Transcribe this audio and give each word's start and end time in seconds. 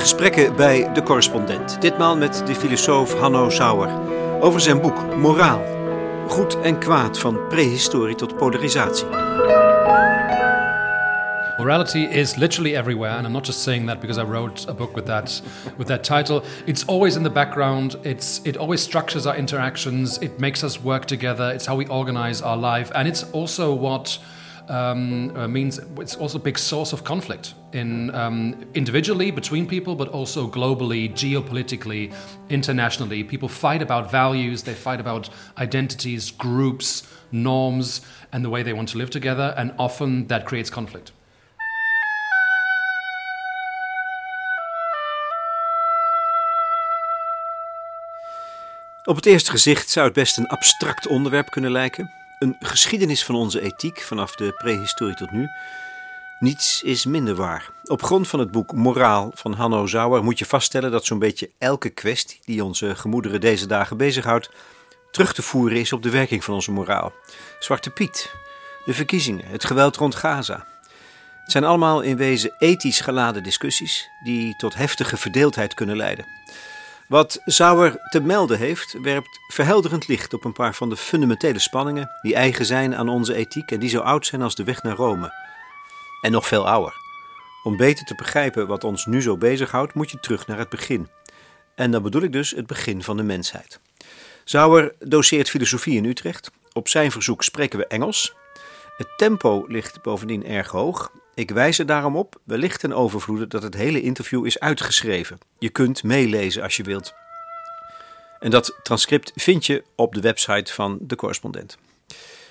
gesprekken 0.00 0.56
bij 0.56 0.92
de 0.92 1.02
correspondent. 1.02 1.80
Ditmaal 1.80 2.16
met 2.16 2.42
de 2.46 2.54
filosoof 2.54 3.14
Hanno 3.14 3.50
Sauer 3.50 3.88
over 4.40 4.60
zijn 4.60 4.80
boek 4.80 5.16
Moraal. 5.16 5.62
Goed 6.28 6.60
en 6.60 6.78
kwaad 6.78 7.18
van 7.18 7.48
prehistorie 7.48 8.14
tot 8.14 8.36
polarisatie. 8.36 9.06
Morality 11.58 11.98
is 11.98 12.34
literally 12.34 12.76
everywhere, 12.76 13.16
and 13.16 13.26
I'm 13.26 13.32
not 13.32 13.46
just 13.46 13.62
saying 13.62 13.86
that 13.86 14.00
because 14.00 14.20
I 14.20 14.24
wrote 14.24 14.68
a 14.68 14.72
book 14.72 14.94
with 14.94 15.06
that 15.06 15.42
with 15.76 15.86
that 15.86 16.04
title. 16.04 16.42
It's 16.64 16.86
always 16.86 17.16
in 17.16 17.22
the 17.22 17.30
background. 17.30 17.96
It's 18.02 18.40
it 18.44 18.56
always 18.56 18.82
structures 18.82 19.26
our 19.26 19.38
interactions. 19.38 20.18
It 20.18 20.38
makes 20.38 20.64
us 20.64 20.82
work 20.82 21.04
together. 21.04 21.54
It's 21.54 21.66
how 21.66 21.78
we 21.78 21.86
organize 21.86 22.44
our 22.44 22.56
life, 22.56 22.90
and 22.94 23.08
it's 23.08 23.24
also 23.32 23.74
what 23.74 24.18
um, 24.70 25.36
uh, 25.36 25.48
means 25.48 25.80
it's 25.98 26.16
also 26.16 26.38
a 26.38 26.40
big 26.40 26.58
source 26.58 26.92
of 26.92 27.02
conflict 27.02 27.54
in 27.72 28.14
um, 28.14 28.54
individually 28.74 29.30
between 29.32 29.66
people, 29.66 29.94
but 29.94 30.08
also 30.08 30.48
globally, 30.48 31.10
geopolitically, 31.12 32.12
internationally. 32.48 33.24
People 33.24 33.48
fight 33.48 33.82
about 33.82 34.10
values, 34.10 34.62
they 34.62 34.74
fight 34.74 35.00
about 35.00 35.28
identities, 35.58 36.30
groups, 36.30 37.02
norms, 37.32 38.00
and 38.32 38.44
the 38.44 38.50
way 38.50 38.62
they 38.62 38.72
want 38.72 38.88
to 38.90 38.98
live 38.98 39.10
together, 39.10 39.54
and 39.56 39.72
often 39.76 40.26
that 40.28 40.44
creates 40.44 40.70
conflict. 40.70 41.12
Op 49.04 49.16
het 49.16 49.26
eerste 49.26 49.50
gezicht 49.50 49.90
zou 49.90 50.06
het 50.06 50.14
best 50.14 50.38
een 50.38 50.46
abstract 50.46 51.06
onderwerp 51.06 51.50
kunnen 51.50 51.70
lijken. 51.70 52.19
Een 52.40 52.56
geschiedenis 52.60 53.24
van 53.24 53.34
onze 53.34 53.60
ethiek 53.60 54.00
vanaf 54.00 54.34
de 54.34 54.52
prehistorie 54.52 55.14
tot 55.14 55.30
nu. 55.30 55.48
Niets 56.38 56.82
is 56.82 57.04
minder 57.04 57.34
waar. 57.34 57.70
Op 57.84 58.02
grond 58.02 58.28
van 58.28 58.38
het 58.38 58.50
boek 58.50 58.72
Moraal 58.72 59.30
van 59.34 59.52
Hanno 59.52 59.86
Sauer 59.86 60.24
moet 60.24 60.38
je 60.38 60.46
vaststellen 60.46 60.90
dat 60.90 61.04
zo'n 61.04 61.18
beetje 61.18 61.50
elke 61.58 61.88
kwestie 61.88 62.40
die 62.44 62.64
onze 62.64 62.96
gemoederen 62.96 63.40
deze 63.40 63.66
dagen 63.66 63.96
bezighoudt, 63.96 64.50
terug 65.10 65.34
te 65.34 65.42
voeren 65.42 65.78
is 65.78 65.92
op 65.92 66.02
de 66.02 66.10
werking 66.10 66.44
van 66.44 66.54
onze 66.54 66.70
moraal. 66.70 67.12
Zwarte 67.58 67.90
Piet, 67.90 68.34
de 68.84 68.94
verkiezingen, 68.94 69.46
het 69.46 69.64
geweld 69.64 69.96
rond 69.96 70.14
Gaza. 70.14 70.66
Het 71.42 71.52
zijn 71.52 71.64
allemaal 71.64 72.00
in 72.00 72.16
wezen 72.16 72.54
ethisch 72.58 73.00
geladen 73.00 73.42
discussies 73.42 74.08
die 74.24 74.56
tot 74.56 74.74
heftige 74.74 75.16
verdeeldheid 75.16 75.74
kunnen 75.74 75.96
leiden. 75.96 76.26
Wat 77.10 77.40
Sauer 77.46 77.96
te 78.10 78.20
melden 78.20 78.58
heeft, 78.58 78.96
werpt 79.02 79.40
verhelderend 79.48 80.08
licht 80.08 80.34
op 80.34 80.44
een 80.44 80.52
paar 80.52 80.74
van 80.74 80.88
de 80.88 80.96
fundamentele 80.96 81.58
spanningen 81.58 82.10
die 82.22 82.34
eigen 82.34 82.64
zijn 82.64 82.94
aan 82.94 83.08
onze 83.08 83.34
ethiek 83.34 83.70
en 83.70 83.80
die 83.80 83.88
zo 83.88 84.00
oud 84.00 84.26
zijn 84.26 84.42
als 84.42 84.54
de 84.54 84.64
weg 84.64 84.82
naar 84.82 84.96
Rome. 84.96 85.32
En 86.20 86.32
nog 86.32 86.46
veel 86.46 86.68
ouder. 86.68 86.94
Om 87.62 87.76
beter 87.76 88.04
te 88.04 88.14
begrijpen 88.14 88.66
wat 88.66 88.84
ons 88.84 89.06
nu 89.06 89.22
zo 89.22 89.36
bezighoudt, 89.36 89.94
moet 89.94 90.10
je 90.10 90.20
terug 90.20 90.46
naar 90.46 90.58
het 90.58 90.68
begin. 90.68 91.08
En 91.74 91.90
dan 91.90 92.02
bedoel 92.02 92.22
ik 92.22 92.32
dus 92.32 92.50
het 92.50 92.66
begin 92.66 93.02
van 93.02 93.16
de 93.16 93.22
mensheid. 93.22 93.80
Sauer 94.44 94.94
doseert 94.98 95.50
filosofie 95.50 95.96
in 95.96 96.04
Utrecht. 96.04 96.50
Op 96.72 96.88
zijn 96.88 97.10
verzoek 97.10 97.42
spreken 97.42 97.78
we 97.78 97.86
Engels. 97.86 98.34
Het 98.96 99.08
tempo 99.16 99.64
ligt 99.68 100.02
bovendien 100.02 100.46
erg 100.46 100.68
hoog 100.68 101.12
ik 101.40 101.50
wijs 101.50 101.78
er 101.78 101.86
daarom 101.86 102.16
op, 102.16 102.40
wellicht 102.44 102.80
ten 102.80 102.92
overvloede, 102.92 103.46
dat 103.46 103.62
het 103.62 103.74
hele 103.74 104.02
interview 104.02 104.46
is 104.46 104.58
uitgeschreven. 104.58 105.38
Je 105.58 105.68
kunt 105.68 106.02
meelezen 106.02 106.62
als 106.62 106.76
je 106.76 106.82
wilt. 106.82 107.14
En 108.40 108.50
dat 108.50 108.76
transcript 108.82 109.32
vind 109.34 109.66
je 109.66 109.84
op 109.94 110.14
de 110.14 110.20
website 110.20 110.72
van 110.72 110.98
de 111.00 111.16
correspondent. 111.16 111.78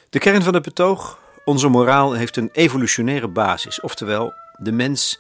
De 0.09 0.19
kern 0.19 0.41
van 0.41 0.53
het 0.53 0.64
betoog: 0.64 1.19
onze 1.45 1.67
moraal 1.67 2.14
heeft 2.14 2.37
een 2.37 2.49
evolutionaire 2.52 3.27
basis, 3.27 3.81
oftewel, 3.81 4.33
de 4.58 4.71
mens 4.71 5.19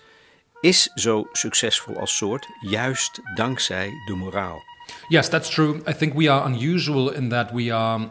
is 0.61 0.91
zo 0.95 1.27
succesvol 1.31 1.99
als 1.99 2.17
soort 2.17 2.47
juist 2.59 3.19
dankzij 3.35 3.91
de 4.05 4.15
moraal. 4.15 4.63
Yes, 5.07 5.29
that's 5.29 5.49
true. 5.49 5.81
I 5.87 5.93
think 5.93 6.13
we 6.13 6.31
are 6.31 6.49
unusual 6.49 7.13
in 7.13 7.29
that 7.29 7.51
we 7.51 7.73
are 7.73 8.07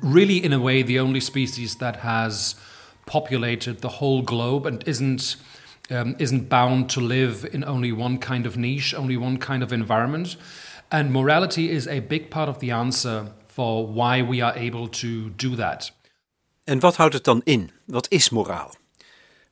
really, 0.00 0.36
in 0.36 0.52
a 0.52 0.58
way, 0.58 0.84
the 0.84 1.02
only 1.02 1.20
species 1.20 1.76
that 1.76 1.96
has 1.96 2.56
populated 3.08 3.80
the 3.80 3.88
whole 3.88 4.22
globe 4.22 4.68
and 4.68 4.82
isn't 4.86 5.36
um, 5.90 6.14
isn't 6.18 6.48
bound 6.48 6.92
to 6.92 7.00
live 7.00 7.48
in 7.52 7.64
only 7.64 7.92
one 7.92 8.18
kind 8.18 8.46
of 8.46 8.56
niche, 8.56 8.94
only 8.94 9.16
one 9.16 9.38
kind 9.38 9.62
of 9.62 9.72
environment. 9.72 10.36
And 10.88 11.10
morality 11.10 11.70
is 11.70 11.86
a 11.86 12.00
big 12.00 12.28
part 12.30 12.48
of 12.48 12.58
the 12.58 12.70
answer 12.72 13.32
for 13.46 13.92
why 13.92 14.22
we 14.22 14.44
are 14.44 14.54
able 14.56 14.88
to 14.88 15.30
do 15.36 15.54
that. 15.56 15.92
En 16.64 16.80
wat 16.80 16.96
houdt 16.96 17.14
het 17.14 17.24
dan 17.24 17.40
in? 17.44 17.70
Wat 17.84 18.06
is 18.10 18.30
moraal? 18.30 18.74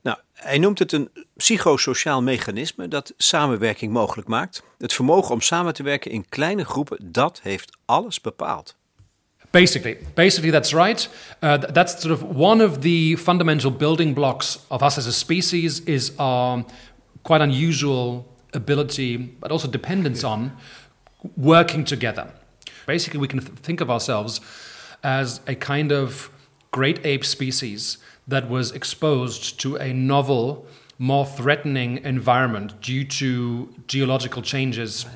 Nou, 0.01 0.17
hij 0.33 0.57
noemt 0.57 0.79
het 0.79 0.91
een 0.91 1.09
psychosociaal 1.35 2.21
mechanisme 2.21 2.87
dat 2.87 3.13
samenwerking 3.17 3.93
mogelijk 3.93 4.27
maakt. 4.27 4.63
Het 4.77 4.93
vermogen 4.93 5.33
om 5.33 5.41
samen 5.41 5.73
te 5.73 5.83
werken 5.83 6.11
in 6.11 6.29
kleine 6.29 6.65
groepen, 6.65 6.97
dat 7.11 7.39
heeft 7.43 7.77
alles 7.85 8.21
bepaald. 8.21 8.76
Basically, 9.57 9.95
basically 10.13 10.51
that's 10.51 10.71
right. 10.71 11.07
Uh, 11.41 11.57
that's 11.57 11.99
sort 11.99 12.11
of 12.11 12.21
one 12.21 12.61
of 12.61 12.83
the 12.83 13.15
fundamental 13.15 13.71
building 13.71 14.13
blocks 14.13 14.59
of 14.69 14.83
us 14.83 14.99
as 14.99 15.07
a 15.07 15.11
species 15.11 15.79
is 15.79 16.13
our 16.19 16.63
quite 17.23 17.41
unusual 17.41 18.31
ability, 18.53 19.17
but 19.17 19.51
also 19.51 19.67
dependence 19.67 20.23
on 20.23 20.55
working 21.35 21.83
together. 21.85 22.31
Basically, 22.85 23.19
we 23.19 23.27
can 23.27 23.39
th- 23.39 23.57
think 23.57 23.81
of 23.81 23.89
ourselves 23.89 24.41
as 25.03 25.41
a 25.47 25.55
kind 25.55 25.91
of 25.91 26.29
great 26.69 27.03
ape 27.03 27.25
species 27.25 27.97
that 28.27 28.47
was 28.47 28.71
exposed 28.73 29.59
to 29.61 29.75
a 29.77 29.91
novel, 29.91 30.67
more 30.99 31.25
threatening 31.25 31.97
environment 32.05 32.79
due 32.79 33.03
to 33.05 33.73
geological 33.87 34.43
changes 34.43 35.07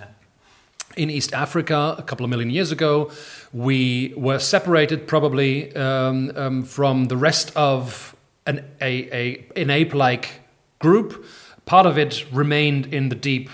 in 0.97 1.09
East 1.09 1.33
Africa 1.33 1.95
a 1.97 2.03
couple 2.03 2.23
of 2.23 2.29
million 2.29 2.49
years 2.49 2.71
ago. 2.71 3.11
We 3.53 4.13
were 4.15 4.39
separated 4.39 5.07
probably 5.07 5.75
um, 5.75 6.31
um, 6.35 6.63
from 6.63 7.05
the 7.05 7.17
rest 7.17 7.51
of 7.55 8.15
an, 8.45 8.65
a, 8.81 8.93
a, 9.15 9.45
an 9.61 9.69
ape 9.69 9.93
like 9.93 10.41
group. 10.79 11.25
Part 11.65 11.85
of 11.85 11.97
it 11.97 12.25
remained 12.31 12.93
in 12.93 13.09
the 13.09 13.15
deep 13.15 13.49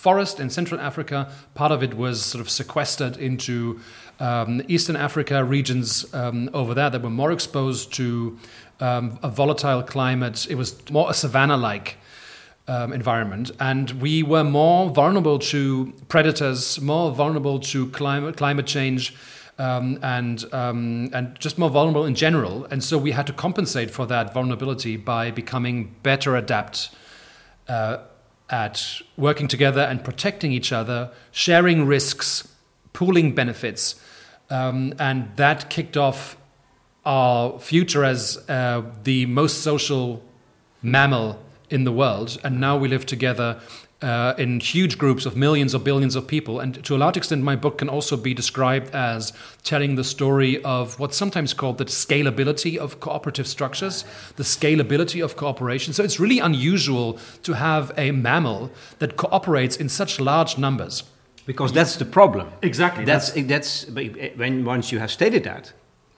forest 0.00 0.40
in 0.40 0.48
Central 0.48 0.80
Africa, 0.80 1.30
part 1.54 1.70
of 1.70 1.82
it 1.82 1.92
was 1.92 2.24
sort 2.24 2.40
of 2.40 2.48
sequestered 2.48 3.18
into 3.18 3.78
um, 4.18 4.62
Eastern 4.66 4.96
Africa 4.96 5.44
regions 5.44 6.06
um, 6.14 6.48
over 6.54 6.72
there 6.72 6.88
that 6.88 7.02
were 7.02 7.10
more 7.10 7.32
exposed 7.32 7.92
to 7.94 8.38
um, 8.80 9.18
a 9.22 9.28
volatile 9.28 9.82
climate. 9.82 10.46
It 10.48 10.54
was 10.54 10.74
more 10.90 11.10
a 11.10 11.14
savanna 11.14 11.58
like 11.58 11.98
um, 12.70 12.92
environment, 12.92 13.50
and 13.58 13.90
we 14.00 14.22
were 14.22 14.44
more 14.44 14.90
vulnerable 14.90 15.40
to 15.40 15.92
predators, 16.08 16.80
more 16.80 17.10
vulnerable 17.10 17.58
to 17.58 17.88
climate 17.90 18.36
climate 18.36 18.66
change. 18.66 19.14
Um, 19.58 19.98
and 20.02 20.42
um, 20.54 21.10
and 21.12 21.38
just 21.38 21.58
more 21.58 21.68
vulnerable 21.68 22.06
in 22.06 22.14
general, 22.14 22.64
and 22.70 22.82
so 22.82 22.96
we 22.96 23.10
had 23.10 23.26
to 23.26 23.34
compensate 23.34 23.90
for 23.90 24.06
that 24.06 24.32
vulnerability 24.32 24.96
by 24.96 25.30
becoming 25.30 25.94
better 26.02 26.34
adept 26.34 26.88
uh, 27.68 27.98
at 28.48 29.02
working 29.18 29.48
together 29.48 29.82
and 29.82 30.02
protecting 30.02 30.50
each 30.52 30.72
other, 30.72 31.10
sharing 31.30 31.84
risks, 31.86 32.48
pooling 32.94 33.34
benefits, 33.34 34.00
um, 34.48 34.94
and 34.98 35.28
that 35.36 35.68
kicked 35.68 35.98
off 35.98 36.38
our 37.04 37.58
future 37.58 38.02
as 38.02 38.42
uh, 38.48 38.80
the 39.04 39.26
most 39.26 39.58
social 39.58 40.22
mammal 40.82 41.38
in 41.70 41.84
the 41.84 41.92
world, 41.92 42.38
and 42.44 42.60
now 42.60 42.76
we 42.76 42.88
live 42.88 43.06
together 43.06 43.60
uh, 44.02 44.34
in 44.38 44.60
huge 44.60 44.96
groups 44.96 45.26
of 45.26 45.36
millions 45.36 45.74
or 45.74 45.78
billions 45.78 46.16
of 46.16 46.26
people. 46.26 46.58
And 46.58 46.82
to 46.84 46.96
a 46.96 46.98
large 46.98 47.16
extent, 47.16 47.42
my 47.42 47.56
book 47.56 47.78
can 47.78 47.88
also 47.88 48.16
be 48.16 48.34
described 48.34 48.94
as 48.94 49.32
telling 49.62 49.96
the 49.96 50.04
story 50.04 50.62
of 50.64 50.98
what's 50.98 51.16
sometimes 51.16 51.52
called 51.52 51.78
the 51.78 51.84
scalability 51.84 52.78
of 52.78 53.00
cooperative 53.00 53.46
structures, 53.46 54.04
the 54.36 54.42
scalability 54.42 55.22
of 55.22 55.36
cooperation. 55.36 55.92
So 55.92 56.02
it's 56.02 56.18
really 56.18 56.38
unusual 56.38 57.18
to 57.42 57.52
have 57.54 57.92
a 57.96 58.10
mammal 58.10 58.70
that 58.98 59.16
cooperates 59.16 59.76
in 59.76 59.88
such 59.88 60.18
large 60.18 60.56
numbers. 60.56 61.04
Because 61.46 61.72
that's 61.72 61.96
the 61.96 62.04
problem. 62.04 62.48
Exactly. 62.62 63.04
That's 63.04 63.32
that's, 63.32 63.84
that's 63.84 64.36
when 64.36 64.64
once 64.64 64.92
you 64.92 64.98
have 64.98 65.10
stated 65.10 65.44
that, 65.44 65.72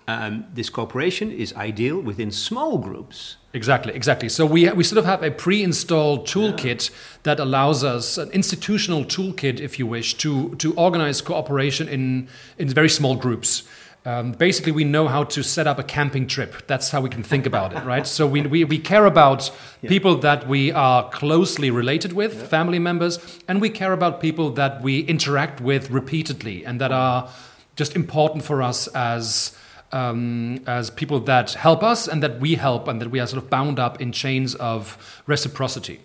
um, 0.09 0.45
this 0.53 0.69
cooperation 0.69 1.31
is 1.31 1.55
ideal 1.55 2.01
within 2.01 2.31
small 2.31 2.79
groups. 2.79 3.37
Exactly, 3.55 3.95
exactly. 3.95 4.29
So 4.29 4.47
we, 4.47 4.69
we 4.71 4.83
sort 4.83 4.99
of 4.99 5.05
have 5.05 5.23
a 5.23 5.31
pre 5.31 5.63
installed 5.63 6.27
toolkit 6.27 6.91
yeah. 6.91 6.97
that 7.25 7.39
allows 7.39 7.85
us, 7.85 8.19
an 8.19 8.31
institutional 8.31 9.05
toolkit, 9.05 9.61
if 9.61 9.79
you 9.79 9.87
wish, 9.87 10.15
to, 10.19 10.55
to 10.57 10.75
organize 10.75 11.21
cooperation 11.21 11.89
in, 11.89 12.29
in 12.59 12.69
very 12.69 12.89
small 12.89 13.15
groups. 13.15 13.63
Um, 14.05 14.33
basically, 14.33 14.73
we 14.73 14.83
know 14.83 15.07
how 15.07 15.23
to 15.25 15.45
set 15.45 15.69
up 15.69 15.79
a 15.79 15.85
camping 15.85 16.27
trip. 16.27 16.67
That's 16.67 16.91
how 16.91 17.01
we 17.01 17.09
can 17.09 17.23
think 17.23 17.47
about 17.47 17.73
it, 17.73 17.85
right? 17.85 18.05
So 18.05 18.27
we, 18.27 18.41
we, 18.43 18.65
we 18.65 18.79
care 18.79 19.07
about 19.07 19.53
yeah. 19.83 19.89
people 19.89 20.17
that 20.19 20.49
we 20.49 20.73
are 20.73 21.09
closely 21.11 21.71
related 21.71 22.13
with, 22.13 22.35
yeah. 22.35 22.47
family 22.47 22.81
members, 22.81 23.21
and 23.47 23.61
we 23.61 23.71
care 23.71 23.93
about 23.93 24.21
people 24.21 24.51
that 24.53 24.83
we 24.83 25.01
interact 25.01 25.61
with 25.61 25.91
repeatedly 25.91 26.65
and 26.67 26.81
that 26.81 26.91
are 26.91 27.31
just 27.77 27.95
important 27.95 28.45
for 28.45 28.61
us 28.61 28.89
as 28.89 29.57
um, 29.93 30.61
as 30.67 30.91
people 30.91 31.21
that 31.21 31.53
help 31.53 31.83
us 31.83 32.09
and 32.09 32.23
that 32.23 32.41
we 32.41 32.55
help 32.55 32.89
and 32.89 33.01
that 33.01 33.11
we 33.11 33.21
are 33.21 33.27
sort 33.27 33.43
of 33.43 33.51
bound 33.51 33.79
up 33.79 34.01
in 34.01 34.13
chains 34.13 34.55
of 34.57 35.23
reciprocity. 35.27 36.01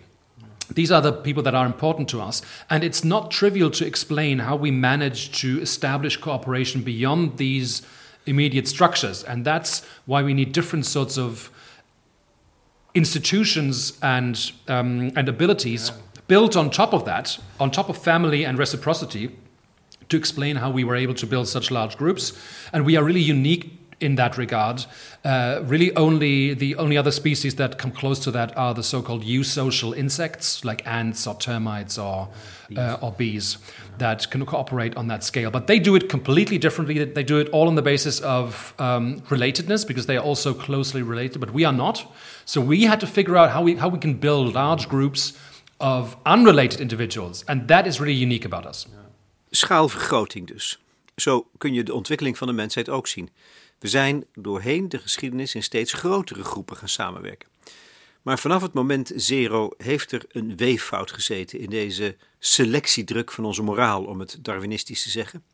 These 0.74 0.92
are 0.92 1.00
the 1.00 1.12
people 1.12 1.42
that 1.44 1.54
are 1.54 1.64
important 1.64 2.08
to 2.10 2.20
us. 2.20 2.42
And 2.68 2.84
it's 2.84 3.02
not 3.02 3.30
trivial 3.30 3.70
to 3.70 3.86
explain 3.86 4.40
how 4.40 4.56
we 4.56 4.70
manage 4.70 5.32
to 5.40 5.60
establish 5.60 6.16
cooperation 6.18 6.82
beyond 6.82 7.38
these 7.38 7.82
immediate 8.26 8.68
structures. 8.68 9.24
And 9.24 9.44
that's 9.44 9.84
why 10.04 10.22
we 10.22 10.34
need 10.34 10.52
different 10.52 10.84
sorts 10.84 11.16
of 11.16 11.50
institutions 12.94 13.98
and, 14.02 14.52
um, 14.68 15.12
and 15.16 15.28
abilities 15.28 15.88
yeah. 15.88 16.20
built 16.26 16.56
on 16.56 16.70
top 16.70 16.92
of 16.92 17.04
that, 17.06 17.38
on 17.58 17.70
top 17.70 17.88
of 17.88 17.96
family 17.96 18.44
and 18.44 18.58
reciprocity, 18.58 19.36
to 20.08 20.16
explain 20.16 20.56
how 20.56 20.70
we 20.70 20.84
were 20.84 20.96
able 20.96 21.14
to 21.14 21.26
build 21.26 21.48
such 21.48 21.70
large 21.70 21.96
groups. 21.96 22.32
And 22.72 22.84
we 22.84 22.96
are 22.96 23.04
really 23.04 23.20
unique 23.20 23.78
in 24.00 24.14
that 24.14 24.38
regard. 24.38 24.84
Uh, 25.24 25.60
really, 25.64 25.94
only 25.96 26.54
the 26.54 26.76
only 26.76 26.96
other 26.96 27.10
species 27.10 27.56
that 27.56 27.78
come 27.78 27.90
close 27.90 28.20
to 28.20 28.30
that 28.30 28.56
are 28.56 28.74
the 28.74 28.82
so-called 28.82 29.24
eusocial 29.24 29.96
insects, 29.96 30.64
like 30.64 30.86
ants 30.86 31.26
or 31.26 31.34
termites 31.34 31.98
or 31.98 32.28
bees. 32.68 32.78
Uh, 32.78 32.98
or 33.00 33.12
bees, 33.12 33.58
that 33.98 34.30
can 34.30 34.46
cooperate 34.46 34.96
on 34.96 35.08
that 35.08 35.24
scale. 35.24 35.50
But 35.50 35.66
they 35.66 35.78
do 35.78 35.96
it 35.96 36.08
completely 36.08 36.58
differently. 36.58 37.04
They 37.04 37.24
do 37.24 37.38
it 37.38 37.48
all 37.48 37.66
on 37.66 37.74
the 37.74 37.82
basis 37.82 38.20
of 38.20 38.74
um, 38.78 39.20
relatedness 39.22 39.86
because 39.86 40.06
they 40.06 40.16
are 40.16 40.24
also 40.24 40.54
closely 40.54 41.02
related. 41.02 41.40
But 41.40 41.52
we 41.52 41.64
are 41.64 41.72
not. 41.72 42.06
So 42.44 42.60
we 42.60 42.84
had 42.84 43.00
to 43.00 43.06
figure 43.06 43.36
out 43.36 43.50
how 43.50 43.62
we 43.62 43.74
how 43.74 43.88
we 43.88 43.98
can 43.98 44.14
build 44.14 44.54
large 44.54 44.88
groups 44.88 45.32
of 45.80 46.16
unrelated 46.24 46.80
individuals, 46.80 47.44
and 47.48 47.68
that 47.68 47.86
is 47.86 48.00
really 48.00 48.14
unique 48.14 48.44
about 48.44 48.66
us. 48.66 48.86
Schaalvergroting 49.50 50.46
dus. 50.46 50.82
Zo 51.16 51.50
kun 51.58 51.74
je 51.74 51.82
de 51.82 51.94
ontwikkeling 51.94 52.38
van 52.38 52.46
de 52.46 52.52
mensheid 52.52 52.88
ook 52.88 53.06
zien. 53.06 53.30
We 53.78 53.88
zijn 53.88 54.24
doorheen 54.34 54.88
de 54.88 54.98
geschiedenis 54.98 55.54
in 55.54 55.62
steeds 55.62 55.92
grotere 55.92 56.44
groepen 56.44 56.76
gaan 56.76 56.88
samenwerken. 56.88 57.48
Maar 58.22 58.38
vanaf 58.38 58.62
het 58.62 58.72
moment 58.72 59.12
zero 59.14 59.70
heeft 59.76 60.12
er 60.12 60.24
een 60.28 60.56
weeffout 60.56 61.12
gezeten 61.12 61.58
in 61.58 61.70
deze 61.70 62.16
selectiedruk 62.38 63.30
van 63.30 63.44
onze 63.44 63.62
moraal, 63.62 64.04
om 64.04 64.20
het 64.20 64.38
Darwinistisch 64.42 65.02
te 65.02 65.10
zeggen. 65.10 65.44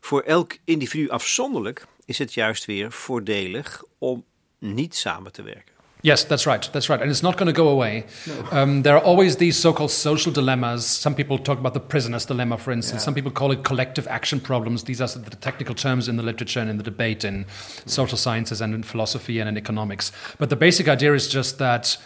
Voor 0.00 0.20
elk 0.20 0.56
individu 0.64 1.08
afzonderlijk 1.08 1.86
is 2.04 2.18
het 2.18 2.34
juist 2.34 2.64
weer 2.64 2.92
voordelig 2.92 3.84
om 3.98 4.24
niet 4.58 4.96
samen 4.96 5.32
te 5.32 5.42
werken. 5.42 5.71
Yes, 6.02 6.24
that's 6.24 6.46
right. 6.46 6.68
That's 6.72 6.88
right. 6.88 7.00
And 7.00 7.10
it's 7.12 7.22
not 7.22 7.36
going 7.36 7.46
to 7.46 7.52
go 7.52 7.68
away. 7.68 8.04
No. 8.26 8.48
Um, 8.50 8.82
there 8.82 8.96
are 8.96 9.02
always 9.02 9.36
these 9.36 9.56
so 9.56 9.72
called 9.72 9.92
social 9.92 10.32
dilemmas. 10.32 10.84
Some 10.84 11.14
people 11.14 11.38
talk 11.38 11.60
about 11.60 11.74
the 11.74 11.80
prisoner's 11.80 12.26
dilemma, 12.26 12.58
for 12.58 12.72
instance. 12.72 13.02
Yeah. 13.02 13.04
Some 13.04 13.14
people 13.14 13.30
call 13.30 13.52
it 13.52 13.62
collective 13.62 14.08
action 14.08 14.40
problems. 14.40 14.82
These 14.84 15.00
are 15.00 15.06
the 15.06 15.36
technical 15.36 15.76
terms 15.76 16.08
in 16.08 16.16
the 16.16 16.24
literature 16.24 16.58
and 16.58 16.68
in 16.68 16.76
the 16.76 16.82
debate 16.82 17.24
in 17.24 17.46
social 17.86 18.18
sciences 18.18 18.60
and 18.60 18.74
in 18.74 18.82
philosophy 18.82 19.38
and 19.38 19.48
in 19.48 19.56
economics. 19.56 20.10
But 20.38 20.50
the 20.50 20.56
basic 20.56 20.88
idea 20.88 21.14
is 21.14 21.28
just 21.28 21.58
that 21.58 21.96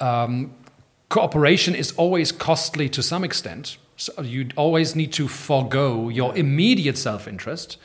um, 0.00 0.54
cooperation 1.08 1.74
is 1.74 1.92
always 1.92 2.32
costly 2.32 2.90
to 2.90 3.02
some 3.02 3.24
extent. 3.24 3.78
So 3.96 4.20
you 4.20 4.50
always 4.56 4.94
need 4.94 5.14
to 5.14 5.28
forego 5.28 6.10
your 6.10 6.36
immediate 6.36 6.98
self 6.98 7.26
interest. 7.26 7.78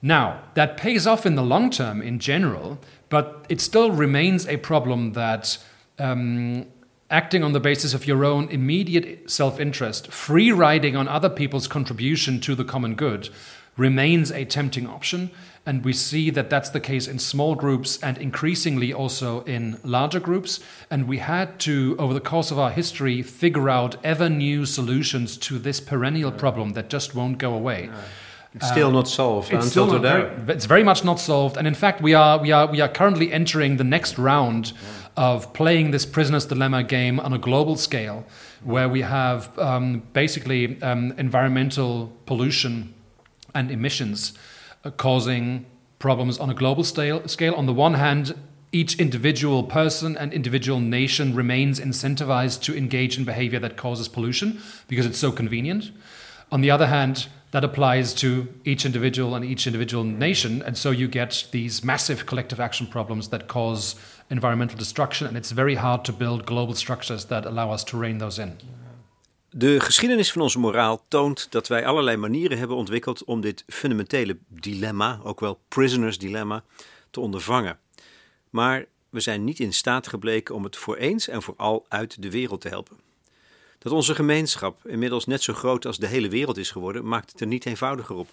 Now, 0.00 0.42
that 0.54 0.76
pays 0.78 1.06
off 1.06 1.26
in 1.26 1.34
the 1.34 1.42
long 1.42 1.68
term 1.68 2.00
in 2.00 2.18
general 2.18 2.78
but 3.14 3.46
it 3.48 3.60
still 3.60 3.92
remains 3.92 4.44
a 4.48 4.56
problem 4.56 5.12
that 5.12 5.58
um, 6.00 6.66
acting 7.10 7.44
on 7.44 7.52
the 7.52 7.60
basis 7.60 7.94
of 7.94 8.08
your 8.08 8.24
own 8.24 8.48
immediate 8.48 9.30
self 9.30 9.60
interest, 9.60 10.10
free 10.10 10.50
riding 10.50 10.96
on 10.96 11.06
other 11.06 11.30
people's 11.30 11.68
contribution 11.68 12.40
to 12.40 12.56
the 12.56 12.64
common 12.64 12.96
good, 12.96 13.28
remains 13.76 14.32
a 14.32 14.44
tempting 14.44 14.88
option. 14.88 15.30
And 15.64 15.84
we 15.84 15.92
see 15.92 16.28
that 16.30 16.50
that's 16.50 16.70
the 16.70 16.80
case 16.80 17.06
in 17.06 17.20
small 17.20 17.54
groups 17.54 18.02
and 18.02 18.18
increasingly 18.18 18.92
also 18.92 19.42
in 19.44 19.78
larger 19.84 20.18
groups. 20.18 20.58
And 20.90 21.06
we 21.06 21.18
had 21.18 21.60
to, 21.60 21.94
over 22.00 22.14
the 22.14 22.20
course 22.32 22.50
of 22.50 22.58
our 22.58 22.72
history, 22.72 23.22
figure 23.22 23.70
out 23.70 23.94
ever 24.02 24.28
new 24.28 24.66
solutions 24.66 25.36
to 25.46 25.60
this 25.60 25.78
perennial 25.78 26.32
problem 26.32 26.72
that 26.72 26.90
just 26.90 27.14
won't 27.14 27.38
go 27.38 27.54
away. 27.54 27.90
It's 28.54 28.68
still 28.68 28.88
um, 28.88 28.94
not 28.94 29.08
solved 29.08 29.52
it's 29.52 29.66
until 29.66 29.90
today. 29.90 30.30
Very, 30.36 30.54
it's 30.54 30.66
very 30.66 30.84
much 30.84 31.04
not 31.04 31.18
solved, 31.18 31.56
and 31.56 31.66
in 31.66 31.74
fact, 31.74 32.00
we 32.00 32.14
are 32.14 32.38
we 32.38 32.52
are 32.52 32.66
we 32.68 32.80
are 32.80 32.88
currently 32.88 33.32
entering 33.32 33.78
the 33.78 33.84
next 33.84 34.16
round 34.16 34.72
yeah. 34.72 35.24
of 35.32 35.52
playing 35.52 35.90
this 35.90 36.06
prisoner's 36.06 36.46
dilemma 36.46 36.84
game 36.84 37.18
on 37.18 37.32
a 37.32 37.38
global 37.38 37.76
scale, 37.76 38.24
where 38.62 38.88
we 38.88 39.00
have 39.00 39.58
um, 39.58 40.02
basically 40.12 40.80
um, 40.82 41.12
environmental 41.18 42.12
pollution 42.26 42.94
and 43.56 43.72
emissions 43.72 44.34
uh, 44.84 44.90
causing 44.90 45.66
problems 45.98 46.38
on 46.38 46.48
a 46.48 46.54
global 46.54 46.84
scale. 46.84 47.26
Scale 47.26 47.54
on 47.54 47.66
the 47.66 47.74
one 47.74 47.94
hand. 47.94 48.34
Each 48.70 48.98
individual 48.98 49.62
person 49.62 50.16
and 50.16 50.32
individual 50.32 50.80
nation 50.80 51.36
remains 51.36 51.78
incentivized 51.78 52.60
to 52.62 52.76
engage 52.76 53.16
in 53.16 53.24
behavior 53.24 53.60
that 53.60 53.76
causes 53.76 54.08
pollution 54.08 54.60
because 54.88 55.06
it's 55.06 55.18
so 55.18 55.30
convenient. 55.30 55.92
On 56.50 56.60
the 56.60 56.72
other 56.72 56.88
hand, 56.88 57.28
that 57.54 57.62
applies 57.62 58.12
to 58.12 58.48
each 58.64 58.84
individual 58.84 59.34
and 59.36 59.44
each 59.44 59.66
individual 59.66 60.04
nation. 60.04 60.62
And 60.64 60.78
so 60.78 60.90
you 60.90 61.08
get 61.08 61.46
these 61.50 61.84
massive 61.84 62.24
collective 62.24 62.62
action 62.62 62.88
problems 62.88 63.28
that 63.28 63.46
cause 63.46 63.96
environmental 64.28 64.78
destruction. 64.78 65.28
And 65.28 65.36
it's 65.36 65.52
very 65.52 65.74
hard 65.74 66.04
to 66.04 66.12
build 66.12 66.46
global 66.46 66.74
structures 66.74 67.24
that 67.24 67.46
allow 67.46 67.72
us 67.72 67.84
to 67.84 67.98
rein 68.00 68.18
those 68.18 68.42
in. 68.42 68.56
De 69.50 69.80
geschiedenis 69.80 70.32
van 70.32 70.42
onze 70.42 70.58
moraal 70.58 71.04
toont 71.08 71.46
dat 71.50 71.68
wij 71.68 71.86
allerlei 71.86 72.16
manieren 72.16 72.58
hebben 72.58 72.76
ontwikkeld 72.76 73.24
om 73.24 73.40
dit 73.40 73.64
fundamentele 73.66 74.38
dilemma, 74.48 75.20
ook 75.22 75.40
wel 75.40 75.60
prisoners 75.68 76.18
dilemma, 76.18 76.64
te 77.10 77.20
ondervangen. 77.20 77.78
Maar 78.50 78.84
we 79.10 79.20
zijn 79.20 79.44
niet 79.44 79.60
in 79.60 79.72
staat 79.72 80.08
gebleken 80.08 80.54
om 80.54 80.64
het 80.64 80.76
voor 80.76 80.96
eens 80.96 81.28
en 81.28 81.42
voor 81.42 81.54
al 81.56 81.86
uit 81.88 82.22
de 82.22 82.30
wereld 82.30 82.60
te 82.60 82.68
helpen. 82.68 82.96
Dat 83.84 83.92
onze 83.92 84.14
gemeenschap 84.14 84.86
inmiddels 84.86 85.26
net 85.26 85.42
zo 85.42 85.52
groot 85.52 85.86
als 85.86 85.98
de 85.98 86.06
hele 86.06 86.28
wereld 86.28 86.56
is 86.56 86.70
geworden, 86.70 87.08
maakt 87.08 87.32
het 87.32 87.40
er 87.40 87.46
niet 87.46 87.66
eenvoudiger 87.66 88.16
op. 88.16 88.28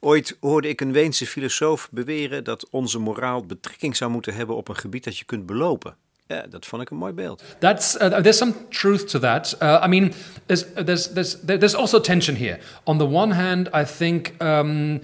Ooit 0.00 0.36
hoorde 0.40 0.68
ik 0.68 0.80
een 0.80 0.92
Weense 0.92 1.26
filosoof 1.26 1.88
beweren 1.90 2.44
dat 2.44 2.68
onze 2.70 2.98
moraal 2.98 3.44
betrekking 3.44 3.96
zou 3.96 4.10
moeten 4.10 4.34
hebben 4.34 4.56
op 4.56 4.68
een 4.68 4.76
gebied 4.76 5.04
dat 5.04 5.18
je 5.18 5.24
kunt 5.24 5.46
belopen. 5.46 5.96
Ja, 6.26 6.46
dat 6.46 6.66
vond 6.66 6.82
ik 6.82 6.90
een 6.90 6.96
mooi 6.96 7.12
beeld. 7.12 7.42
That's 7.58 7.94
uh, 7.94 8.00
there's 8.00 8.36
some 8.36 8.54
truth 8.68 9.08
to 9.08 9.18
that. 9.18 9.56
Uh, 9.62 9.82
I 9.84 9.88
mean, 9.88 10.12
there's, 10.46 10.64
there's 10.84 11.12
there's 11.12 11.36
there's 11.44 11.74
also 11.74 12.00
tension 12.00 12.36
here. 12.36 12.58
On 12.84 12.98
the 12.98 13.06
one 13.06 13.34
hand, 13.34 13.68
I 13.74 13.84
think 13.96 14.32
um, 14.42 15.00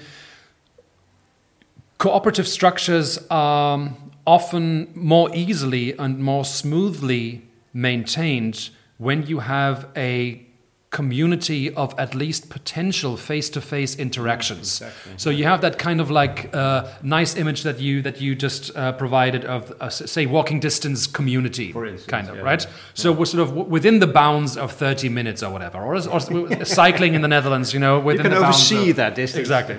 cooperative 1.97 2.49
structures 2.49 3.29
are 3.29 3.91
often 4.23 4.89
more 4.95 5.35
easily 5.35 5.95
and 5.97 6.19
more 6.19 6.45
smoothly 6.45 7.41
maintained 7.71 8.71
when 8.99 9.27
you 9.27 9.41
have 9.41 9.89
a 9.97 10.47
community 10.91 11.71
of 11.75 11.95
at 11.99 12.15
least 12.15 12.49
potential 12.49 13.17
face-to-face 13.17 13.97
interactions. 13.97 14.81
Exactly. 14.81 15.13
So 15.17 15.31
you 15.31 15.45
have 15.45 15.61
that 15.61 15.79
kind 15.79 16.01
of 16.01 16.11
like 16.11 16.55
uh, 16.55 16.89
nice 17.03 17.37
image 17.37 17.65
that 17.65 17.79
you 17.81 18.03
that 18.03 18.21
you 18.21 18.35
just 18.35 18.75
uh, 18.75 18.93
provided 18.93 19.45
of 19.45 19.73
uh, 19.81 19.91
say 19.91 20.25
walking 20.25 20.59
distance 20.61 21.07
community, 21.07 21.67
instance, 21.67 22.07
kind 22.07 22.29
of 22.31 22.37
yeah, 22.37 22.43
right. 22.43 22.65
Yeah. 22.65 22.71
So 22.95 23.13
we're 23.13 23.27
sort 23.27 23.43
of 23.47 23.55
within 23.55 23.99
the 23.99 24.07
bounds 24.07 24.57
of 24.57 24.73
thirty 24.73 25.09
minutes 25.09 25.43
or 25.43 25.51
whatever, 25.51 25.79
or, 25.83 25.97
or 25.97 26.65
cycling 26.65 27.15
in 27.15 27.21
the 27.21 27.29
Netherlands, 27.29 27.75
you 27.75 27.81
know, 27.81 28.01
within 28.01 28.25
you 28.25 28.31
can 28.31 28.41
the 28.41 28.47
oversee 28.47 28.91
of, 28.91 28.97
that 28.97 29.15
distance 29.17 29.41
exactly. 29.41 29.79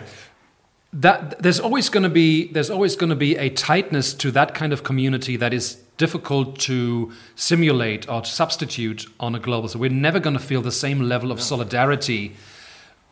That 0.93 1.41
there's 1.41 1.59
always 1.59 1.89
going 1.89 2.03
to 2.03 2.09
be 2.09 2.51
there's 2.51 2.69
always 2.69 2.95
going 2.95 3.09
to 3.09 3.15
be 3.15 3.37
a 3.37 3.49
tightness 3.49 4.13
to 4.15 4.31
that 4.31 4.53
kind 4.53 4.71
of 4.71 4.83
community 4.83 5.35
that 5.37 5.53
is 5.53 5.81
difficult 5.97 6.59
to 6.59 7.11
simulate 7.35 8.07
or 8.07 8.21
to 8.21 8.29
substitute 8.29 9.05
on 9.19 9.35
a 9.35 9.39
global. 9.39 9.67
So 9.67 9.79
we're 9.79 9.89
never 9.89 10.19
going 10.19 10.37
to 10.37 10.43
feel 10.43 10.61
the 10.61 10.71
same 10.71 11.01
level 11.01 11.31
of 11.31 11.41
solidarity 11.41 12.35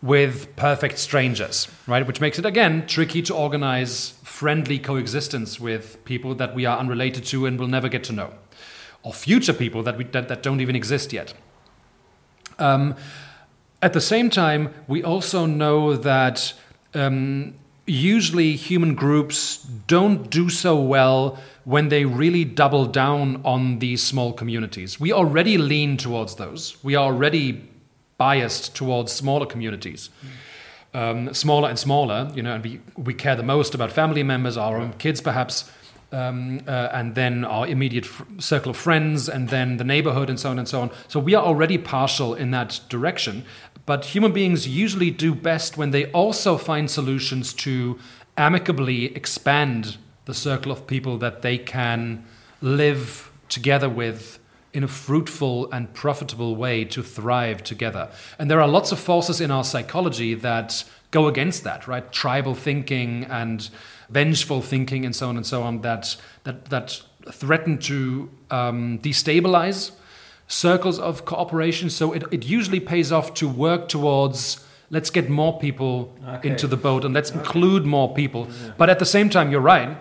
with 0.01 0.55
perfect 0.55 0.99
strangers, 0.99 1.67
right? 1.87 2.05
Which 2.05 2.21
makes 2.21 2.37
it 2.37 2.45
again 2.45 2.85
tricky 2.85 3.21
to 3.23 3.33
organize 3.33 4.11
friendly 4.23 4.77
coexistence 4.77 5.59
with 5.59 6.03
people 6.05 6.35
that 6.35 6.53
we 6.53 6.65
are 6.65 6.77
unrelated 6.77 7.25
to 7.25 7.45
and 7.45 7.59
will 7.59 7.67
never 7.67 7.89
get 7.89 8.03
to 8.03 8.13
know, 8.13 8.33
or 9.01 9.13
future 9.13 9.53
people 9.53 9.81
that 9.83 9.97
we 9.97 10.03
that, 10.03 10.27
that 10.27 10.43
don't 10.43 10.61
even 10.61 10.75
exist 10.75 11.13
yet. 11.13 11.33
Um, 12.59 12.95
at 13.81 13.93
the 13.93 14.01
same 14.01 14.29
time, 14.29 14.73
we 14.87 15.03
also 15.03 15.45
know 15.45 15.95
that 15.95 16.53
um, 16.93 17.55
usually 17.85 18.55
human 18.55 18.95
groups 18.95 19.57
don't 19.87 20.29
do 20.29 20.49
so 20.49 20.75
well 20.79 21.37
when 21.63 21.89
they 21.89 22.05
really 22.05 22.43
double 22.43 22.85
down 22.85 23.41
on 23.43 23.79
these 23.79 24.03
small 24.03 24.33
communities. 24.33 24.99
We 24.99 25.11
already 25.11 25.57
lean 25.57 25.97
towards 25.97 26.35
those. 26.35 26.77
We 26.83 26.95
are 26.95 27.05
already 27.05 27.69
biased 28.17 28.75
towards 28.75 29.11
smaller 29.11 29.45
communities. 29.45 30.09
Um, 30.93 31.33
smaller 31.33 31.67
and 31.67 31.77
smaller, 31.77 32.31
you 32.33 32.41
know, 32.41 32.55
and 32.55 32.63
we, 32.63 32.79
we 32.95 33.13
care 33.13 33.35
the 33.35 33.43
most 33.43 33.75
about 33.75 33.91
family 33.91 34.23
members, 34.23 34.55
our 34.55 34.77
own 34.77 34.93
kids 34.93 35.19
perhaps, 35.19 35.69
um, 36.13 36.61
uh, 36.67 36.89
and 36.93 37.15
then 37.15 37.43
our 37.43 37.67
immediate 37.67 38.07
circle 38.39 38.69
of 38.69 38.77
friends, 38.77 39.27
and 39.27 39.49
then 39.49 39.75
the 39.75 39.83
neighborhood, 39.83 40.29
and 40.29 40.39
so 40.39 40.51
on 40.51 40.57
and 40.57 40.67
so 40.67 40.81
on. 40.81 40.91
So 41.09 41.19
we 41.19 41.33
are 41.35 41.43
already 41.43 41.77
partial 41.77 42.33
in 42.33 42.51
that 42.51 42.79
direction. 42.87 43.43
But 43.85 44.05
human 44.05 44.31
beings 44.31 44.67
usually 44.67 45.11
do 45.11 45.35
best 45.35 45.77
when 45.77 45.91
they 45.91 46.11
also 46.11 46.57
find 46.57 46.89
solutions 46.89 47.53
to 47.53 47.99
amicably 48.37 49.15
expand 49.15 49.97
the 50.25 50.33
circle 50.33 50.71
of 50.71 50.87
people 50.87 51.17
that 51.19 51.41
they 51.41 51.57
can 51.57 52.25
live 52.61 53.31
together 53.47 53.89
with 53.89 54.39
in 54.73 54.83
a 54.83 54.87
fruitful 54.87 55.71
and 55.71 55.93
profitable 55.93 56.55
way 56.55 56.83
to 56.83 57.01
thrive 57.01 57.63
together. 57.63 58.09
And 58.37 58.51
there 58.51 58.59
are 58.59 58.67
lots 58.67 58.91
of 58.91 58.99
forces 58.99 59.39
in 59.39 59.49
our 59.51 59.63
psychology 59.63 60.33
that 60.33 60.83
go 61.11 61.27
against 61.27 61.63
that, 61.63 61.87
right? 61.87 62.11
Tribal 62.11 62.55
thinking 62.55 63.23
and 63.25 63.69
vengeful 64.09 64.61
thinking 64.61 65.05
and 65.05 65.15
so 65.15 65.29
on 65.29 65.37
and 65.37 65.45
so 65.45 65.63
on 65.63 65.81
that 65.81 66.17
that 66.43 66.65
that 66.65 67.01
threaten 67.31 67.77
to 67.77 68.29
um, 68.51 68.99
destabilize 68.99 69.91
circles 70.47 70.99
of 70.99 71.25
cooperation. 71.25 71.89
So 71.89 72.13
it, 72.13 72.23
it 72.31 72.45
usually 72.45 72.79
pays 72.79 73.11
off 73.11 73.33
to 73.35 73.47
work 73.47 73.87
towards 73.89 74.61
let's 74.91 75.09
get 75.09 75.29
more 75.29 75.57
people 75.59 76.13
Okay. 76.27 76.49
into 76.49 76.67
the 76.67 76.77
boat 76.77 77.03
and 77.05 77.13
let's 77.13 77.31
include 77.31 77.85
more 77.85 78.13
people. 78.13 78.47
But 78.77 78.89
at 78.89 78.99
the 78.99 79.05
same 79.05 79.29
time, 79.29 79.49
you're 79.51 79.59
right. 79.59 79.97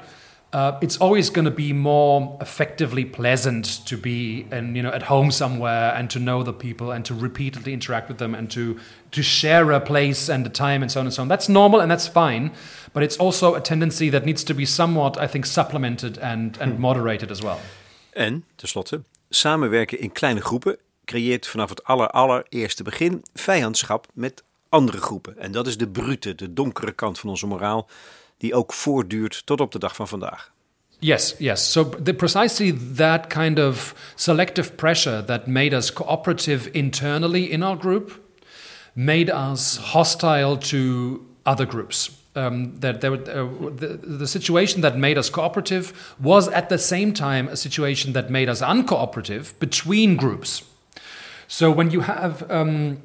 Uh, 0.52 0.78
it's 0.80 0.96
always 0.98 1.30
going 1.30 1.46
to 1.46 1.50
be 1.50 1.72
more 1.72 2.36
effectively 2.40 3.04
pleasant 3.04 3.64
to 3.86 3.96
be 3.96 4.46
and 4.52 4.76
you 4.76 4.82
know 4.84 4.90
at 4.92 5.02
home 5.02 5.32
somewhere 5.32 5.92
and 5.96 6.08
to 6.10 6.20
know 6.20 6.44
the 6.44 6.52
people 6.52 6.92
and 6.92 7.04
to 7.04 7.12
repeatedly 7.12 7.72
interact 7.72 8.08
with 8.08 8.18
them 8.18 8.34
and 8.36 8.48
to 8.52 8.78
to 9.10 9.20
share 9.22 9.72
a 9.72 9.80
place 9.80 10.28
and 10.28 10.46
a 10.46 10.50
time 10.50 10.80
and 10.82 10.92
so 10.92 11.00
on 11.00 11.06
and 11.06 11.12
so 11.14 11.22
on. 11.22 11.28
That's 11.28 11.48
normal 11.48 11.80
and 11.80 11.90
that's 11.90 12.06
fine, 12.06 12.52
but 12.92 13.02
it's 13.02 13.16
also 13.16 13.54
a 13.56 13.60
tendency 13.60 14.10
that 14.10 14.24
needs 14.24 14.44
to 14.44 14.54
be 14.54 14.64
somewhat, 14.64 15.16
I 15.18 15.26
think, 15.26 15.44
supplemented 15.46 16.18
and 16.18 16.56
and 16.60 16.78
moderated 16.78 17.30
as 17.32 17.42
well. 17.42 17.58
En, 18.14 18.44
tenslotte, 18.56 19.02
samenwerken 19.34 20.00
in 20.00 20.12
kleine 20.12 20.40
groepen 20.40 20.78
creëert 21.04 21.46
vanaf 21.46 21.68
het 21.68 21.84
aller 21.84 22.08
allereerste 22.10 22.82
begin 22.82 23.22
vijandschap 23.34 24.06
met 24.12 24.42
andere 24.68 24.98
groepen. 24.98 25.38
En 25.38 25.52
dat 25.52 25.66
is 25.66 25.76
de 25.76 25.88
brute, 25.88 26.34
de 26.34 26.52
donkere 26.52 26.92
kant 26.92 27.18
van 27.18 27.30
onze 27.30 27.46
moraal, 27.46 27.88
die 28.38 28.54
ook 28.54 28.72
voortduurt 28.72 29.42
tot 29.46 29.60
op 29.60 29.72
de 29.72 29.78
dag 29.78 29.96
van 29.96 30.08
vandaag. 30.08 30.52
Yes, 30.98 31.34
yes. 31.38 31.72
So 31.72 31.88
the, 32.02 32.14
precisely 32.14 32.78
that 32.96 33.26
kind 33.26 33.58
of 33.58 33.94
selective 34.14 34.72
pressure 34.72 35.24
that 35.24 35.46
made 35.46 35.76
us 35.76 35.92
cooperative 35.92 36.70
internally 36.70 37.44
in 37.44 37.62
our 37.62 37.76
group 37.76 38.20
made 38.92 39.50
us 39.50 39.76
hostile 39.76 40.58
to 40.58 41.20
other 41.42 41.66
groups. 41.66 42.10
Um, 42.36 42.80
that 42.80 43.00
there, 43.00 43.12
uh, 43.12 43.46
the, 43.76 44.00
the 44.02 44.26
situation 44.26 44.80
that 44.80 44.98
made 44.98 45.16
us 45.18 45.30
cooperative 45.30 46.14
was 46.18 46.48
at 46.48 46.68
the 46.68 46.78
same 46.78 47.12
time 47.12 47.46
a 47.46 47.56
situation 47.56 48.12
that 48.14 48.28
made 48.28 48.48
us 48.48 48.60
uncooperative 48.60 49.56
between 49.60 50.16
groups. 50.16 50.64
So 51.46 51.70
when 51.70 51.92
you 51.92 52.00
have 52.00 52.50
um, 52.50 52.98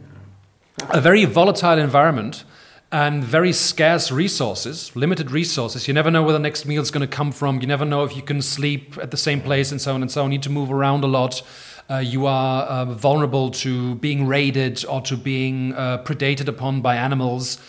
a 0.90 1.00
very 1.00 1.26
volatile 1.26 1.78
environment 1.78 2.44
and 2.92 3.24
very 3.24 3.54
scarce 3.54 4.12
resources, 4.12 4.96
limited 4.96 5.30
resources. 5.30 5.88
You 5.88 5.94
never 5.94 6.10
know 6.10 6.24
where 6.24 6.34
the 6.34 6.40
next 6.40 6.66
meal 6.66 6.82
is 6.82 6.90
going 6.90 7.08
to 7.08 7.16
come 7.16 7.32
from. 7.32 7.62
You 7.62 7.68
never 7.68 7.86
know 7.86 8.04
if 8.04 8.16
you 8.16 8.24
can 8.24 8.42
sleep 8.42 8.98
at 9.00 9.12
the 9.12 9.18
same 9.18 9.42
place 9.42 9.72
and 9.72 9.80
so 9.80 9.94
on 9.94 10.02
and 10.02 10.12
so 10.12 10.24
on. 10.24 10.32
You 10.32 10.38
need 10.38 10.44
to 10.44 10.50
move 10.50 10.72
around 10.72 11.04
a 11.04 11.08
lot. 11.08 11.44
Uh, 11.90 11.98
you 11.98 12.26
are 12.26 12.64
uh, 12.64 12.86
vulnerable 12.86 13.52
to 13.52 13.96
being 13.96 14.26
raided 14.28 14.84
or 14.86 15.02
to 15.02 15.18
being 15.18 15.74
uh, 15.74 16.04
predated 16.04 16.48
upon 16.48 16.82
by 16.82 16.96
animals 16.96 17.60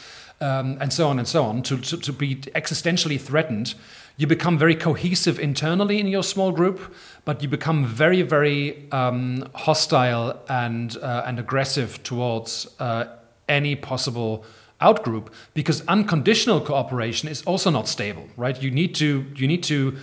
um, 0.40 0.78
and 0.80 0.92
so 0.92 1.08
on 1.08 1.18
and 1.18 1.28
so 1.28 1.44
on, 1.44 1.62
to, 1.62 1.78
to, 1.78 1.96
to 1.98 2.12
be 2.12 2.36
existentially 2.36 3.20
threatened. 3.20 3.74
You 4.16 4.26
become 4.26 4.58
very 4.58 4.74
cohesive 4.74 5.38
internally 5.38 5.98
in 5.98 6.06
your 6.06 6.22
small 6.22 6.52
group, 6.52 6.94
but 7.24 7.42
you 7.42 7.48
become 7.48 7.86
very, 7.86 8.22
very 8.22 8.90
um, 8.92 9.48
hostile 9.54 10.38
and, 10.48 10.96
uh, 10.98 11.24
and 11.26 11.38
aggressive 11.38 12.02
towards 12.02 12.68
uh, 12.78 13.04
any 13.48 13.76
possible 13.76 14.44
outgroup 14.80 15.28
because 15.54 15.82
unconditional 15.86 16.60
cooperation 16.60 17.28
is 17.28 17.42
also 17.42 17.70
not 17.70 17.88
stable, 17.88 18.28
right? 18.36 18.60
You 18.62 18.70
need 18.70 18.94
to, 18.96 19.26
you 19.36 19.46
need 19.46 19.62
to 19.64 19.96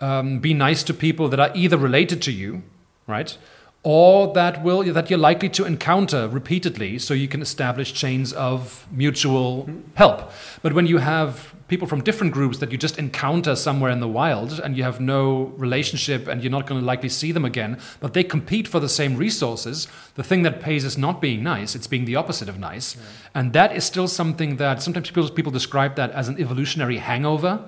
um, 0.00 0.40
be 0.40 0.54
nice 0.54 0.82
to 0.84 0.94
people 0.94 1.28
that 1.28 1.40
are 1.40 1.50
either 1.54 1.76
related 1.76 2.20
to 2.22 2.32
you, 2.32 2.62
right? 3.06 3.36
Or 3.84 4.32
that 4.32 4.62
will 4.62 4.82
that 4.82 5.10
you're 5.10 5.18
likely 5.18 5.50
to 5.50 5.64
encounter 5.66 6.26
repeatedly 6.26 6.98
so 6.98 7.12
you 7.12 7.28
can 7.28 7.42
establish 7.42 7.92
chains 7.92 8.32
of 8.32 8.86
mutual 8.90 9.68
help. 9.94 10.32
But 10.62 10.72
when 10.72 10.86
you 10.86 10.98
have 10.98 11.54
people 11.68 11.86
from 11.86 12.02
different 12.02 12.32
groups 12.32 12.58
that 12.58 12.72
you 12.72 12.78
just 12.78 12.98
encounter 12.98 13.54
somewhere 13.54 13.90
in 13.90 14.00
the 14.00 14.08
wild 14.08 14.58
and 14.58 14.76
you 14.76 14.82
have 14.82 15.00
no 15.00 15.52
relationship 15.56 16.26
and 16.28 16.42
you're 16.42 16.50
not 16.50 16.66
going 16.66 16.80
to 16.80 16.84
likely 16.84 17.08
see 17.08 17.32
them 17.32 17.44
again 17.44 17.78
but 18.00 18.12
they 18.12 18.22
compete 18.22 18.68
for 18.68 18.80
the 18.80 18.88
same 18.88 19.16
resources 19.16 19.88
the 20.14 20.22
thing 20.22 20.42
that 20.42 20.60
pays 20.60 20.84
is 20.84 20.98
not 20.98 21.22
being 21.22 21.42
nice 21.42 21.74
it's 21.74 21.86
being 21.86 22.04
the 22.04 22.16
opposite 22.16 22.48
of 22.48 22.58
nice. 22.58 22.96
And 23.34 23.52
that 23.52 23.74
is 23.74 23.84
still 23.84 24.08
something 24.08 24.56
that 24.56 24.82
sometimes 24.82 25.10
people, 25.10 25.28
people 25.30 25.52
describe 25.52 25.96
that 25.96 26.10
as 26.10 26.28
an 26.28 26.38
evolutionary 26.38 26.98
hangover 26.98 27.64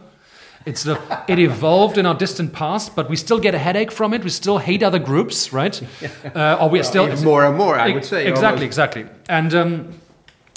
it's 0.66 0.82
the, 0.82 1.00
it 1.28 1.38
evolved 1.38 1.96
in 1.96 2.06
our 2.06 2.14
distant 2.14 2.52
past, 2.52 2.96
but 2.96 3.08
we 3.08 3.16
still 3.16 3.38
get 3.38 3.54
a 3.54 3.58
headache 3.58 3.92
from 3.92 4.12
it. 4.12 4.25
We 4.25 4.30
still 4.30 4.58
hate 4.58 4.82
other 4.82 4.99
groups, 4.99 5.52
right? 5.52 5.80
Uh, 6.35 6.58
or 6.61 6.68
we're 6.68 6.82
still 6.82 7.06
more 7.23 7.44
and 7.46 7.56
more, 7.56 7.78
I 7.78 7.92
would 7.94 8.04
say, 8.04 8.26
Exactly, 8.26 8.46
almost. 8.46 8.62
exactly. 8.64 9.06
And 9.28 9.54
um, 9.54 10.00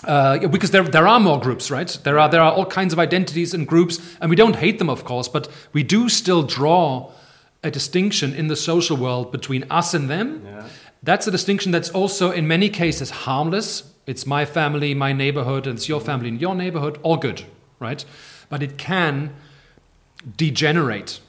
uh, 0.04 0.48
because 0.48 0.72
there, 0.72 0.84
there 0.84 1.08
are 1.08 1.20
more 1.20 1.40
groups, 1.40 1.72
right? 1.72 1.98
There 2.04 2.20
are 2.20 2.28
there 2.28 2.42
are 2.42 2.52
all 2.52 2.66
kinds 2.66 2.92
of 2.92 3.00
identities 3.00 3.54
and 3.54 3.68
groups, 3.68 4.00
and 4.20 4.30
we 4.30 4.36
don't 4.36 4.56
hate 4.56 4.78
them, 4.80 4.90
of 4.90 5.04
course, 5.04 5.28
but 5.30 5.48
we 5.74 5.84
do 5.84 6.10
still 6.10 6.44
draw 6.44 7.12
a 7.64 7.70
distinction 7.72 8.34
in 8.34 8.48
the 8.48 8.56
social 8.56 8.98
world 8.98 9.32
between 9.32 9.64
us 9.70 9.94
and 9.94 10.10
them. 10.10 10.42
That's 11.04 11.28
a 11.28 11.32
distinction 11.32 11.72
that's 11.72 11.90
also 11.90 12.32
in 12.32 12.48
many 12.48 12.70
cases 12.70 13.10
harmless. 13.12 13.84
It's 14.06 14.26
my 14.26 14.46
family, 14.46 14.94
my 14.94 15.14
neighborhood, 15.14 15.68
and 15.68 15.78
it's 15.78 15.88
your 15.88 16.02
family 16.02 16.30
and 16.30 16.42
your 16.42 16.56
neighborhood. 16.56 16.98
All 17.04 17.18
good, 17.18 17.44
right? 17.80 18.04
But 18.50 18.64
it 18.64 18.78
can 18.78 19.34
degenerate 20.38 21.20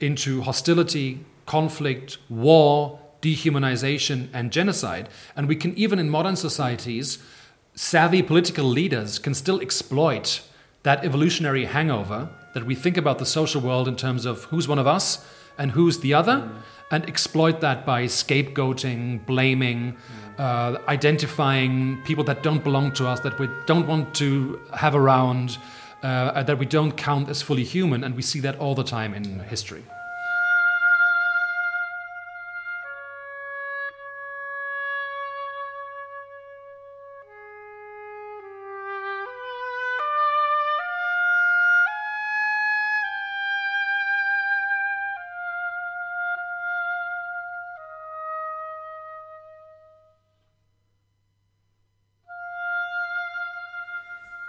into 0.00 0.42
hostility, 0.42 1.24
conflict, 1.46 2.18
war, 2.28 3.00
dehumanization, 3.20 4.28
and 4.32 4.52
genocide. 4.52 5.08
And 5.36 5.48
we 5.48 5.56
can, 5.56 5.76
even 5.76 5.98
in 5.98 6.08
modern 6.08 6.36
societies, 6.36 7.18
savvy 7.74 8.22
political 8.22 8.64
leaders 8.64 9.18
can 9.18 9.34
still 9.34 9.60
exploit 9.60 10.42
that 10.82 11.04
evolutionary 11.04 11.64
hangover 11.64 12.28
that 12.54 12.64
we 12.64 12.74
think 12.74 12.96
about 12.96 13.18
the 13.18 13.26
social 13.26 13.60
world 13.60 13.88
in 13.88 13.96
terms 13.96 14.24
of 14.24 14.44
who's 14.44 14.68
one 14.68 14.78
of 14.78 14.86
us 14.86 15.26
and 15.58 15.72
who's 15.72 15.98
the 16.00 16.14
other, 16.14 16.48
and 16.90 17.04
exploit 17.06 17.60
that 17.60 17.84
by 17.84 18.04
scapegoating, 18.04 19.26
blaming, 19.26 19.96
uh, 20.38 20.78
identifying 20.86 22.00
people 22.04 22.24
that 22.24 22.42
don't 22.42 22.62
belong 22.62 22.92
to 22.92 23.06
us, 23.06 23.20
that 23.20 23.38
we 23.38 23.48
don't 23.66 23.86
want 23.86 24.14
to 24.14 24.60
have 24.72 24.94
around, 24.94 25.58
uh, 26.02 26.42
that 26.42 26.58
we 26.58 26.66
don't 26.66 26.92
count 26.92 27.28
as 27.28 27.42
fully 27.42 27.64
human, 27.64 28.04
and 28.04 28.14
we 28.14 28.22
see 28.22 28.40
that 28.40 28.58
all 28.58 28.74
the 28.74 28.84
time 28.84 29.14
in 29.14 29.40
history. 29.40 29.84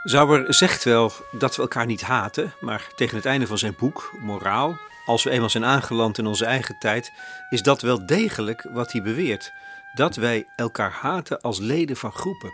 Zauber 0.09 0.53
zegt 0.53 0.83
wel 0.83 1.11
dat 1.31 1.55
we 1.55 1.61
elkaar 1.61 1.85
niet 1.85 2.01
haten, 2.01 2.53
maar 2.59 2.87
tegen 2.95 3.15
het 3.15 3.25
einde 3.25 3.47
van 3.47 3.57
zijn 3.57 3.75
boek, 3.77 4.11
Moraal, 4.19 4.77
als 5.05 5.23
we 5.23 5.29
eenmaal 5.29 5.49
zijn 5.49 5.65
aangeland 5.65 6.17
in 6.17 6.25
onze 6.25 6.45
eigen 6.45 6.75
tijd, 6.79 7.11
is 7.49 7.61
dat 7.61 7.81
wel 7.81 8.05
degelijk 8.05 8.67
wat 8.73 8.91
hij 8.91 9.01
beweert: 9.01 9.51
dat 9.93 10.15
wij 10.15 10.47
elkaar 10.55 10.91
haten 10.91 11.41
als 11.41 11.59
leden 11.59 11.95
van 11.95 12.11
groepen. 12.11 12.51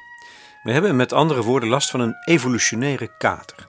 We 0.63 0.71
hebben 0.71 0.95
met 0.95 1.13
andere 1.13 1.41
woorden 1.41 1.69
last 1.69 1.89
van 1.89 1.99
een 1.99 2.15
evolutionaire 2.25 3.17
kater. 3.17 3.67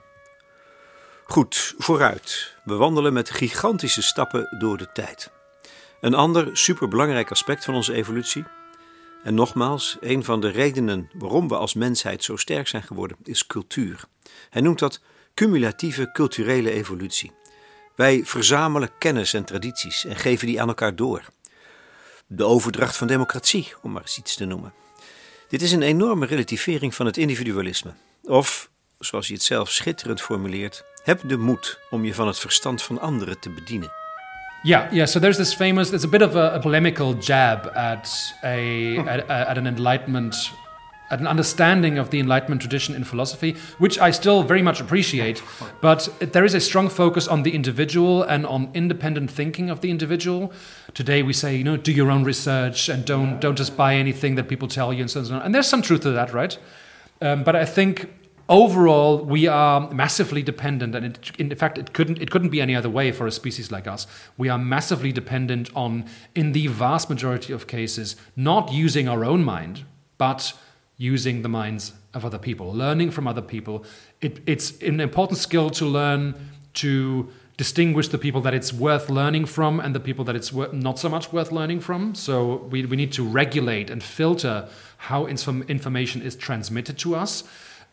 Goed, 1.25 1.73
vooruit. 1.77 2.55
We 2.63 2.75
wandelen 2.75 3.13
met 3.13 3.29
gigantische 3.29 4.01
stappen 4.01 4.55
door 4.59 4.77
de 4.77 4.91
tijd. 4.91 5.31
Een 6.01 6.13
ander 6.13 6.57
superbelangrijk 6.57 7.31
aspect 7.31 7.65
van 7.65 7.75
onze 7.75 7.93
evolutie, 7.93 8.45
en 9.23 9.33
nogmaals, 9.33 9.97
een 9.99 10.23
van 10.23 10.41
de 10.41 10.49
redenen 10.49 11.09
waarom 11.13 11.47
we 11.47 11.55
als 11.55 11.73
mensheid 11.73 12.23
zo 12.23 12.35
sterk 12.35 12.67
zijn 12.67 12.83
geworden, 12.83 13.17
is 13.23 13.47
cultuur. 13.47 14.03
Hij 14.49 14.61
noemt 14.61 14.79
dat 14.79 15.01
cumulatieve 15.33 16.11
culturele 16.11 16.71
evolutie. 16.71 17.31
Wij 17.95 18.25
verzamelen 18.25 18.91
kennis 18.99 19.33
en 19.33 19.43
tradities 19.43 20.05
en 20.05 20.15
geven 20.15 20.47
die 20.47 20.61
aan 20.61 20.67
elkaar 20.67 20.95
door. 20.95 21.25
De 22.27 22.43
overdracht 22.43 22.97
van 22.97 23.07
democratie, 23.07 23.73
om 23.81 23.91
maar 23.91 24.01
eens 24.01 24.17
iets 24.17 24.35
te 24.35 24.45
noemen. 24.45 24.73
Dit 25.47 25.61
is 25.61 25.71
een 25.71 25.81
enorme 25.81 26.25
relativering 26.25 26.95
van 26.95 27.05
het 27.05 27.17
individualisme. 27.17 27.93
Of, 28.23 28.69
zoals 28.99 29.27
hij 29.27 29.35
het 29.35 29.45
zelf 29.45 29.71
schitterend 29.71 30.21
formuleert, 30.21 30.83
heb 31.03 31.21
de 31.27 31.37
moed 31.37 31.79
om 31.89 32.05
je 32.05 32.13
van 32.13 32.27
het 32.27 32.39
verstand 32.39 32.83
van 32.83 32.99
anderen 32.99 33.39
te 33.39 33.49
bedienen. 33.49 33.91
Yeah, 34.63 34.89
yeah. 34.91 35.05
So 35.05 35.19
there's 35.19 35.37
this 35.37 35.53
famous. 35.53 35.89
There's 35.89 36.03
a 36.03 36.09
bit 36.09 36.21
of 36.21 36.35
a, 36.35 36.55
a 36.55 36.59
polemical 36.59 37.13
jab 37.13 37.71
at 37.75 38.09
a 38.43 38.97
at, 38.97 39.29
at 39.29 39.57
an 39.57 39.67
Enlightenment 39.67 40.35
at 41.09 41.19
an 41.19 41.27
understanding 41.27 41.97
of 41.97 42.09
the 42.09 42.19
Enlightenment 42.19 42.61
tradition 42.61 42.93
in 42.93 43.03
philosophy, 43.03 43.55
which 43.77 43.97
I 43.97 44.11
still 44.11 44.43
very 44.43 44.61
much 44.61 44.81
appreciate. 44.81 45.41
But 45.81 46.09
there 46.19 46.43
is 46.43 46.53
a 46.53 46.59
strong 46.59 46.89
focus 46.89 47.27
on 47.27 47.43
the 47.43 47.55
individual 47.55 48.23
and 48.23 48.45
on 48.45 48.69
independent 48.73 49.31
thinking 49.31 49.69
of 49.69 49.81
the 49.81 49.89
individual. 49.89 50.51
Today 50.93 51.23
we 51.23 51.33
say, 51.33 51.55
you 51.55 51.63
know, 51.63 51.77
do 51.77 51.91
your 51.91 52.11
own 52.11 52.23
research 52.23 52.89
and 52.89 53.05
don't 53.05 53.39
don't 53.39 53.57
just 53.57 53.77
buy 53.77 53.95
anything 53.95 54.35
that 54.35 54.47
people 54.47 54.67
tell 54.67 54.91
you 54.93 55.01
and 55.01 55.11
so 55.11 55.21
on. 55.21 55.41
And 55.41 55.55
there's 55.55 55.67
some 55.67 55.81
truth 55.81 56.01
to 56.01 56.11
that, 56.11 56.33
right? 56.33 56.57
Um, 57.21 57.43
but 57.43 57.55
I 57.55 57.65
think 57.65 58.09
overall 58.49 59.23
we 59.23 59.47
are 59.47 59.89
massively 59.91 60.41
dependent, 60.41 60.95
and 60.95 61.05
it, 61.05 61.31
in 61.37 61.55
fact 61.55 61.77
it 61.77 61.93
couldn't 61.93 62.21
it 62.21 62.31
couldn't 62.31 62.49
be 62.49 62.61
any 62.61 62.75
other 62.75 62.89
way 62.89 63.11
for 63.11 63.27
a 63.27 63.31
species 63.31 63.71
like 63.71 63.87
us. 63.87 64.07
We 64.37 64.49
are 64.49 64.57
massively 64.57 65.11
dependent 65.11 65.69
on, 65.75 66.05
in 66.35 66.53
the 66.53 66.67
vast 66.67 67.09
majority 67.09 67.53
of 67.53 67.67
cases, 67.67 68.15
not 68.35 68.71
using 68.71 69.07
our 69.07 69.23
own 69.25 69.43
mind, 69.43 69.85
but 70.17 70.53
using 70.97 71.41
the 71.41 71.49
minds 71.49 71.93
of 72.13 72.25
other 72.25 72.39
people, 72.39 72.73
learning 72.73 73.11
from 73.11 73.27
other 73.27 73.41
people. 73.41 73.85
It, 74.21 74.39
it's 74.45 74.81
an 74.81 74.99
important 74.99 75.37
skill 75.37 75.69
to 75.71 75.85
learn 75.85 76.33
to 76.75 77.29
distinguish 77.57 78.07
the 78.07 78.17
people 78.17 78.41
that 78.41 78.53
it's 78.53 78.71
worth 78.71 79.09
learning 79.09 79.45
from 79.45 79.79
and 79.79 79.95
the 79.95 79.99
people 79.99 80.23
that 80.25 80.35
it's 80.35 80.53
wor- 80.53 80.71
not 80.71 80.99
so 80.99 81.09
much 81.09 81.33
worth 81.33 81.51
learning 81.51 81.79
from. 81.79 82.13
So 82.15 82.57
we, 82.71 82.85
we 82.85 82.95
need 82.95 83.11
to 83.13 83.23
regulate 83.23 83.89
and 83.89 84.01
filter 84.01 84.67
how 84.97 85.25
inform- 85.25 85.63
information 85.63 86.21
is 86.21 86.35
transmitted 86.35 86.97
to 86.99 87.15
us. 87.15 87.43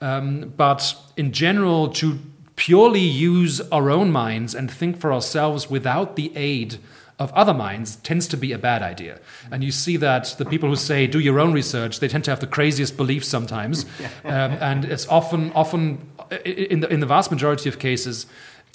Um, 0.05 0.53
but 0.55 0.95
in 1.17 1.33
general, 1.33 1.89
to 1.89 2.19
purely 2.57 3.01
use 3.01 3.61
our 3.73 3.91
own 3.91 4.13
minds 4.13 4.55
and 4.55 4.71
think 4.71 5.01
for 5.01 5.13
ourselves 5.13 5.71
without 5.71 6.15
the 6.17 6.31
aid 6.37 6.77
of 7.19 7.33
other 7.33 7.55
minds 7.55 7.97
tends 7.97 8.27
to 8.29 8.37
be 8.37 8.53
a 8.53 8.59
bad 8.59 8.83
idea. 8.83 9.19
And 9.51 9.65
you 9.65 9.73
see 9.73 9.97
that 9.97 10.35
the 10.37 10.45
people 10.45 10.69
who 10.69 10.77
say 10.77 11.07
do 11.07 11.21
your 11.21 11.41
own 11.41 11.55
research, 11.55 12.01
they 12.01 12.09
tend 12.09 12.25
to 12.25 12.31
have 12.31 12.41
the 12.41 12.47
craziest 12.47 12.99
beliefs 12.99 13.29
sometimes, 13.29 13.87
um, 14.25 14.53
and 14.61 14.85
it's 14.85 15.09
often 15.09 15.53
often 15.53 16.07
in 16.45 16.81
the 16.81 16.89
in 16.93 17.01
the 17.01 17.07
vast 17.07 17.31
majority 17.31 17.69
of 17.71 17.79
cases. 17.79 18.27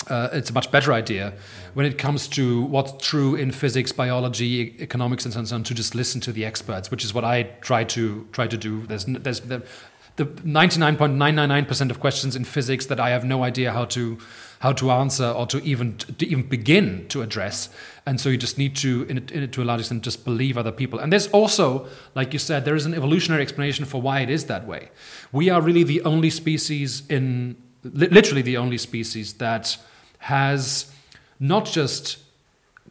Uh, 0.08 0.30
it's 0.32 0.50
a 0.50 0.54
much 0.54 0.72
better 0.72 0.94
idea 0.94 1.34
when 1.74 1.86
it 1.86 1.98
comes 1.98 2.26
to 2.30 2.62
what's 2.64 2.94
true 3.06 3.36
in 3.36 3.52
physics, 3.52 3.92
biology, 3.92 4.74
economics, 4.80 5.26
and 5.26 5.34
so 5.34 5.56
on. 5.56 5.64
To 5.64 5.74
just 5.74 5.94
listen 5.94 6.22
to 6.22 6.32
the 6.32 6.46
experts, 6.46 6.90
which 6.90 7.04
is 7.04 7.14
what 7.14 7.26
I 7.26 7.44
try 7.62 7.84
to 7.84 8.26
try 8.32 8.48
to 8.48 8.58
do. 8.58 8.88
There's 8.88 9.06
there's 9.06 9.42
the 10.20 10.26
99.999% 10.26 11.90
of 11.90 12.02
questions 12.02 12.36
in 12.36 12.44
physics 12.44 12.86
that 12.88 13.00
I 13.00 13.10
have 13.12 13.24
no 13.24 13.44
idea 13.44 13.72
how 13.72 13.86
to 13.86 14.18
how 14.60 14.74
to 14.74 14.92
answer 14.92 15.26
or 15.26 15.48
to 15.48 15.64
even 15.64 15.96
to 15.98 16.28
even 16.28 16.44
begin 16.44 17.08
to 17.08 17.22
address. 17.22 17.70
And 18.06 18.20
so 18.20 18.28
you 18.28 18.36
just 18.36 18.58
need 18.58 18.76
to, 18.78 19.04
in, 19.04 19.20
in, 19.30 19.50
to 19.50 19.64
a 19.64 19.66
large 19.66 19.80
extent, 19.80 20.04
just 20.04 20.26
believe 20.26 20.58
other 20.58 20.74
people. 20.74 21.00
And 21.00 21.14
there's 21.14 21.28
also, 21.28 21.88
like 22.16 22.34
you 22.34 22.40
said, 22.40 22.66
there 22.66 22.76
is 22.76 22.86
an 22.86 22.94
evolutionary 22.94 23.42
explanation 23.42 23.86
for 23.86 24.02
why 24.02 24.20
it 24.20 24.30
is 24.30 24.48
that 24.48 24.68
way. 24.68 24.90
We 25.32 25.50
are 25.50 25.62
really 25.62 25.84
the 25.84 26.02
only 26.02 26.30
species 26.30 27.04
in, 27.08 27.56
literally 27.86 28.42
the 28.42 28.58
only 28.58 28.78
species 28.78 29.36
that 29.36 29.78
has 30.18 30.92
not 31.40 31.64
just 31.64 32.18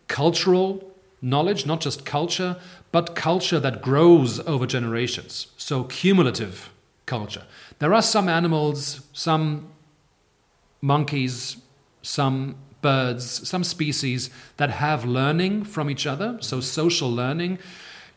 cultural 0.06 0.90
knowledge, 1.20 1.66
not 1.66 1.82
just 1.82 2.06
culture, 2.06 2.56
but 2.92 3.14
culture 3.14 3.60
that 3.60 3.82
grows 3.82 4.40
over 4.40 4.66
generations. 4.66 5.48
So 5.58 5.84
cumulative 5.84 6.70
culture. 7.08 7.44
There 7.80 7.92
are 7.92 8.02
some 8.02 8.28
animals, 8.28 9.00
some 9.12 9.70
monkeys, 10.80 11.56
some 12.02 12.56
birds, 12.80 13.48
some 13.48 13.64
species 13.64 14.30
that 14.56 14.70
have 14.70 15.04
learning 15.04 15.64
from 15.64 15.90
each 15.90 16.06
other, 16.06 16.38
so 16.40 16.60
social 16.60 17.10
learning. 17.10 17.58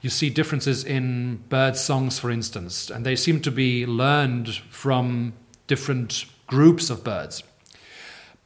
You 0.01 0.10
see 0.10 0.29
differences 0.29 0.83
in 0.83 1.43
bird 1.50 1.75
songs, 1.75 2.19
for 2.19 2.29
instance, 2.31 2.89
and 2.89 3.05
they 3.05 3.15
seem 3.15 3.41
to 3.41 3.51
be 3.51 3.86
learned 3.86 4.55
from 4.69 5.33
different 5.67 6.25
groups 6.48 6.89
of 6.89 7.03
birds. 7.03 7.43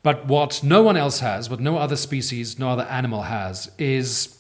But 0.04 0.28
what 0.28 0.64
no 0.64 0.84
one 0.84 0.98
else 0.98 1.20
has, 1.22 1.50
what 1.50 1.60
no 1.60 1.78
other 1.78 1.96
species, 1.96 2.60
no 2.60 2.70
other 2.70 2.84
animal 2.84 3.24
has, 3.24 3.72
is 3.80 4.35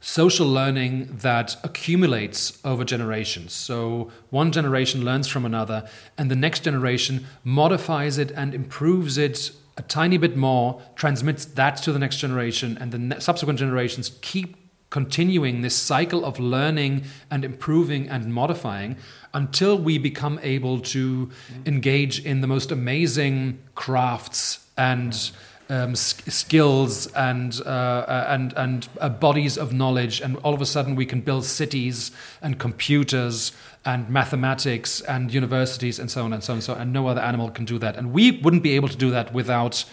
social 0.00 0.46
learning 0.46 1.06
that 1.22 1.56
accumulates 1.64 2.58
over 2.64 2.84
generations. 2.84 3.52
So 3.52 4.10
one 4.30 4.52
generation 4.52 5.04
learns 5.04 5.28
from 5.28 5.44
another, 5.44 5.88
and 6.16 6.30
the 6.30 6.36
next 6.36 6.64
generation 6.64 7.26
modifies 7.44 8.18
it 8.18 8.30
and 8.32 8.54
improves 8.54 9.18
it 9.18 9.52
a 9.76 9.82
tiny 9.82 10.16
bit 10.16 10.36
more, 10.36 10.80
transmits 10.94 11.44
that 11.44 11.76
to 11.78 11.92
the 11.92 11.98
next 11.98 12.16
generation, 12.18 12.78
and 12.80 12.92
the 12.92 13.20
subsequent 13.20 13.58
generations 13.58 14.16
keep 14.22 14.56
continuing 14.88 15.62
this 15.62 15.74
cycle 15.74 16.24
of 16.24 16.38
learning 16.38 17.04
and 17.30 17.44
improving 17.44 18.08
and 18.08 18.32
modifying 18.32 18.96
until 19.34 19.76
we 19.76 19.98
become 19.98 20.38
able 20.42 20.80
to 20.80 21.28
engage 21.66 22.24
in 22.24 22.40
the 22.40 22.46
most 22.46 22.70
amazing 22.70 23.58
crafts 23.74 24.66
and 24.78 25.30
um, 25.68 25.94
skills 25.96 27.06
and 27.08 27.60
uh, 27.64 27.68
uh, 27.68 28.26
and 28.28 28.52
and 28.56 28.88
uh, 29.00 29.08
bodies 29.08 29.58
of 29.58 29.72
knowledge, 29.72 30.20
and 30.20 30.36
all 30.38 30.54
of 30.54 30.60
a 30.60 30.66
sudden 30.66 30.94
we 30.94 31.06
can 31.06 31.20
build 31.20 31.44
cities 31.44 32.10
and 32.40 32.58
computers 32.58 33.52
and 33.84 34.08
mathematics 34.08 35.00
and 35.02 35.32
universities 35.32 35.98
and 35.98 36.10
so 36.10 36.24
on 36.24 36.32
and 36.32 36.42
so 36.42 36.52
on 36.52 36.56
and 36.56 36.64
so 36.64 36.74
on. 36.74 36.80
And 36.80 36.92
no 36.92 37.06
other 37.06 37.20
animal 37.20 37.50
can 37.50 37.64
do 37.64 37.78
that, 37.78 37.96
and 37.96 38.12
we 38.12 38.40
wouldn't 38.42 38.62
be 38.62 38.72
able 38.76 38.88
to 38.88 38.96
do 38.96 39.10
that 39.10 39.32
without 39.32 39.84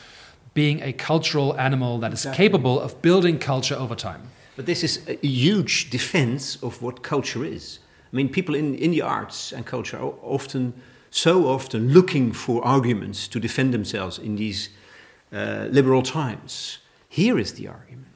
being 0.54 0.82
a 0.82 0.94
cultural 0.94 1.60
animal 1.60 2.00
that 2.00 2.14
is 2.14 2.20
exactly. 2.20 2.46
capable 2.46 2.80
of 2.80 3.02
building 3.02 3.40
culture 3.40 3.76
over 3.76 3.96
time. 3.96 4.22
But 4.56 4.68
this 4.68 4.84
is 4.84 5.02
a 5.08 5.18
huge 5.26 5.90
defense 5.90 6.62
of 6.62 6.82
what 6.82 7.02
culture 7.02 7.44
is. 7.44 7.80
I 8.12 8.16
mean, 8.16 8.30
people 8.30 8.54
in, 8.54 8.76
in 8.76 8.92
the 8.92 9.02
arts 9.02 9.52
and 9.52 9.66
culture 9.66 9.98
are 9.98 10.14
often, 10.22 10.74
so 11.10 11.48
often, 11.48 11.92
looking 11.92 12.32
for 12.32 12.64
arguments 12.64 13.28
to 13.30 13.40
defend 13.40 13.74
themselves 13.74 14.20
in 14.20 14.36
these 14.36 14.70
uh, 15.34 15.68
liberal 15.72 16.04
times. 16.04 16.78
Here 17.10 17.40
is 17.40 17.54
the 17.54 17.68
argument. 17.68 18.08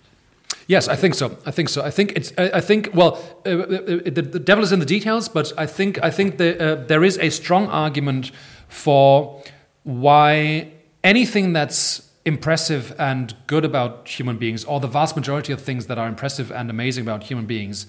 Yes, 0.68 0.88
I 0.90 0.96
think 0.96 1.16
so. 1.16 1.38
I 1.46 1.52
think 1.52 1.70
so. 1.70 1.82
I 1.82 1.90
think 1.90 2.12
it's. 2.16 2.34
I, 2.38 2.60
think. 2.60 2.90
Well, 2.94 3.18
uh, 3.46 3.50
uh, 3.50 3.62
uh, 3.62 3.66
the, 4.06 4.22
the, 4.22 4.40
devil 4.40 4.64
is 4.64 4.74
in 4.74 4.80
the 4.80 4.86
details, 4.86 5.30
but 5.30 5.54
I 5.58 5.66
think. 5.66 5.98
I 6.04 6.12
think 6.12 6.38
the, 6.38 6.84
there 6.88 7.04
is 7.06 7.18
a 7.20 7.30
strong 7.30 7.68
argument 7.68 8.32
for 8.68 9.42
why 9.84 10.74
anything 11.04 11.54
that's 11.54 12.12
impressive 12.26 12.94
and 13.00 13.34
good 13.48 13.64
about 13.64 14.10
human 14.10 14.38
beings, 14.38 14.66
or 14.66 14.82
the 14.82 14.88
vast 14.88 15.16
majority 15.16 15.54
of 15.54 15.62
things 15.62 15.88
that 15.88 15.98
are 15.98 16.08
impressive 16.08 16.52
and 16.52 16.70
amazing 16.70 17.04
about 17.04 17.24
human 17.24 17.46
beings, 17.46 17.88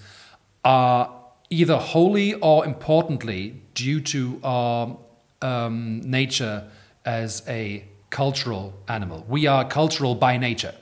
are 0.63 1.13
either 1.49 1.77
wholly 1.77 2.35
or 2.35 2.65
importantly 2.65 3.61
due 3.73 3.99
to 3.99 4.39
our 4.43 4.97
um, 5.41 5.99
nature 6.01 6.69
as 7.03 7.43
a 7.47 7.83
cultural 8.09 8.73
animal. 8.87 9.25
We 9.27 9.47
are 9.47 9.67
cultural 9.67 10.15
by 10.15 10.37
nature. 10.37 10.75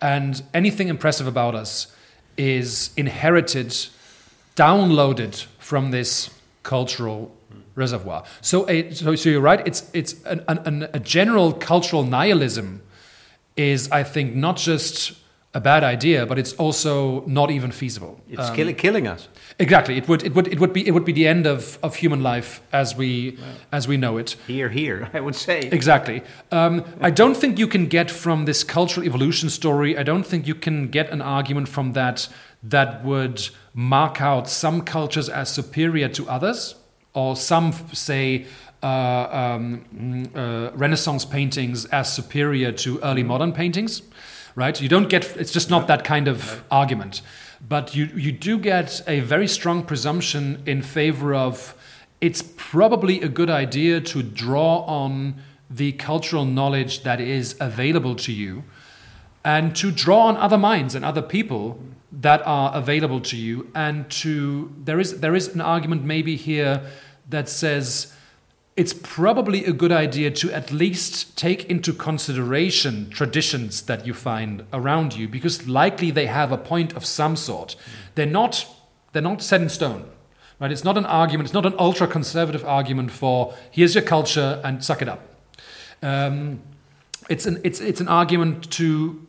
And 0.00 0.42
anything 0.52 0.88
impressive 0.88 1.26
about 1.26 1.54
us 1.54 1.94
is 2.36 2.90
inherited, 2.96 3.68
downloaded 4.56 5.46
from 5.58 5.90
this 5.90 6.30
cultural 6.62 7.34
reservoir. 7.74 8.24
So, 8.40 8.66
so, 8.92 9.14
so, 9.14 9.28
you're 9.28 9.40
right. 9.40 9.66
It's 9.66 9.90
it's 9.92 10.22
an, 10.24 10.44
an, 10.48 10.88
a 10.92 11.00
general 11.00 11.52
cultural 11.52 12.04
nihilism 12.04 12.82
is, 13.56 13.90
I 13.90 14.02
think, 14.02 14.34
not 14.34 14.56
just 14.56 15.12
a 15.54 15.60
bad 15.60 15.84
idea, 15.84 16.26
but 16.26 16.36
it's 16.36 16.52
also 16.54 17.24
not 17.26 17.50
even 17.50 17.70
feasible. 17.70 18.20
It's 18.28 18.48
um, 18.48 18.56
kill, 18.56 18.74
killing 18.74 19.06
us. 19.06 19.28
Exactly. 19.60 19.96
It 19.96 20.08
would 20.08 20.24
it 20.24 20.34
would 20.34 20.48
it 20.48 20.58
would 20.58 20.72
be 20.72 20.86
it 20.86 20.90
would 20.90 21.04
be 21.04 21.12
the 21.12 21.28
end 21.28 21.46
of, 21.46 21.78
of 21.80 21.94
human 21.94 22.22
life 22.24 22.60
as 22.72 22.96
we 22.96 23.38
as 23.70 23.86
we 23.86 23.96
know 23.96 24.16
it. 24.16 24.36
Here, 24.48 24.68
here, 24.68 25.08
I 25.14 25.20
would 25.20 25.36
say. 25.36 25.60
Exactly. 25.60 26.22
Um, 26.50 26.84
I 27.00 27.10
don't 27.10 27.36
think 27.36 27.58
you 27.58 27.68
can 27.68 27.86
get 27.86 28.10
from 28.10 28.46
this 28.46 28.64
cultural 28.64 29.06
evolution 29.06 29.48
story. 29.48 29.96
I 29.96 30.02
don't 30.02 30.26
think 30.26 30.48
you 30.48 30.56
can 30.56 30.88
get 30.88 31.10
an 31.10 31.22
argument 31.22 31.68
from 31.68 31.92
that 31.92 32.28
that 32.64 33.04
would 33.04 33.48
mark 33.74 34.20
out 34.20 34.48
some 34.48 34.82
cultures 34.82 35.28
as 35.28 35.50
superior 35.50 36.08
to 36.08 36.28
others, 36.28 36.74
or 37.14 37.36
some 37.36 37.72
say. 37.92 38.46
Uh, 38.82 39.56
um, 39.56 40.30
uh, 40.34 40.70
Renaissance 40.74 41.24
paintings 41.24 41.86
as 41.86 42.12
superior 42.12 42.70
to 42.70 43.00
early 43.00 43.22
modern 43.22 43.50
paintings 43.50 44.02
right? 44.54 44.80
You 44.80 44.88
don't 44.88 45.08
get, 45.08 45.36
it's 45.36 45.52
just 45.52 45.70
not 45.70 45.86
that 45.88 46.04
kind 46.04 46.28
of 46.28 46.64
argument. 46.70 47.22
But 47.66 47.94
you, 47.94 48.06
you 48.06 48.32
do 48.32 48.58
get 48.58 49.02
a 49.06 49.20
very 49.20 49.48
strong 49.48 49.82
presumption 49.84 50.62
in 50.66 50.82
favor 50.82 51.34
of 51.34 51.74
it's 52.20 52.42
probably 52.56 53.20
a 53.20 53.28
good 53.28 53.50
idea 53.50 54.00
to 54.00 54.22
draw 54.22 54.78
on 54.84 55.36
the 55.70 55.92
cultural 55.92 56.44
knowledge 56.44 57.02
that 57.02 57.20
is 57.20 57.56
available 57.60 58.14
to 58.16 58.32
you 58.32 58.64
and 59.44 59.74
to 59.76 59.90
draw 59.90 60.26
on 60.26 60.36
other 60.36 60.58
minds 60.58 60.94
and 60.94 61.04
other 61.04 61.22
people 61.22 61.78
that 62.12 62.40
are 62.46 62.74
available 62.74 63.20
to 63.20 63.36
you 63.36 63.70
and 63.74 64.08
to 64.08 64.72
there 64.84 65.00
is 65.00 65.20
there 65.20 65.34
is 65.34 65.48
an 65.48 65.60
argument 65.60 66.04
maybe 66.04 66.36
here 66.36 66.80
that 67.28 67.48
says 67.48 68.14
it's 68.76 68.92
probably 68.92 69.64
a 69.64 69.72
good 69.72 69.92
idea 69.92 70.30
to 70.30 70.50
at 70.52 70.72
least 70.72 71.36
take 71.38 71.64
into 71.66 71.92
consideration 71.92 73.08
traditions 73.10 73.82
that 73.82 74.06
you 74.06 74.12
find 74.12 74.64
around 74.72 75.14
you 75.14 75.28
because 75.28 75.68
likely 75.68 76.10
they 76.10 76.26
have 76.26 76.50
a 76.50 76.58
point 76.58 76.92
of 76.94 77.04
some 77.04 77.36
sort. 77.36 77.76
They're 78.14 78.26
not 78.26 78.66
they're 79.12 79.22
not 79.22 79.42
set 79.42 79.60
in 79.60 79.68
stone, 79.68 80.10
Right? 80.60 80.70
It's 80.70 80.84
not 80.84 80.96
an 80.96 81.06
argument, 81.06 81.48
it's 81.48 81.54
not 81.54 81.66
an 81.66 81.74
ultra 81.78 82.06
conservative 82.06 82.64
argument 82.64 83.10
for 83.10 83.54
here's 83.70 83.94
your 83.94 84.04
culture 84.04 84.60
and 84.64 84.84
suck 84.84 85.02
it 85.02 85.08
up. 85.08 85.20
Um, 86.02 86.62
it's, 87.28 87.46
an, 87.46 87.60
it's, 87.64 87.80
it's 87.80 88.00
an 88.00 88.08
argument 88.08 88.70
to 88.72 89.26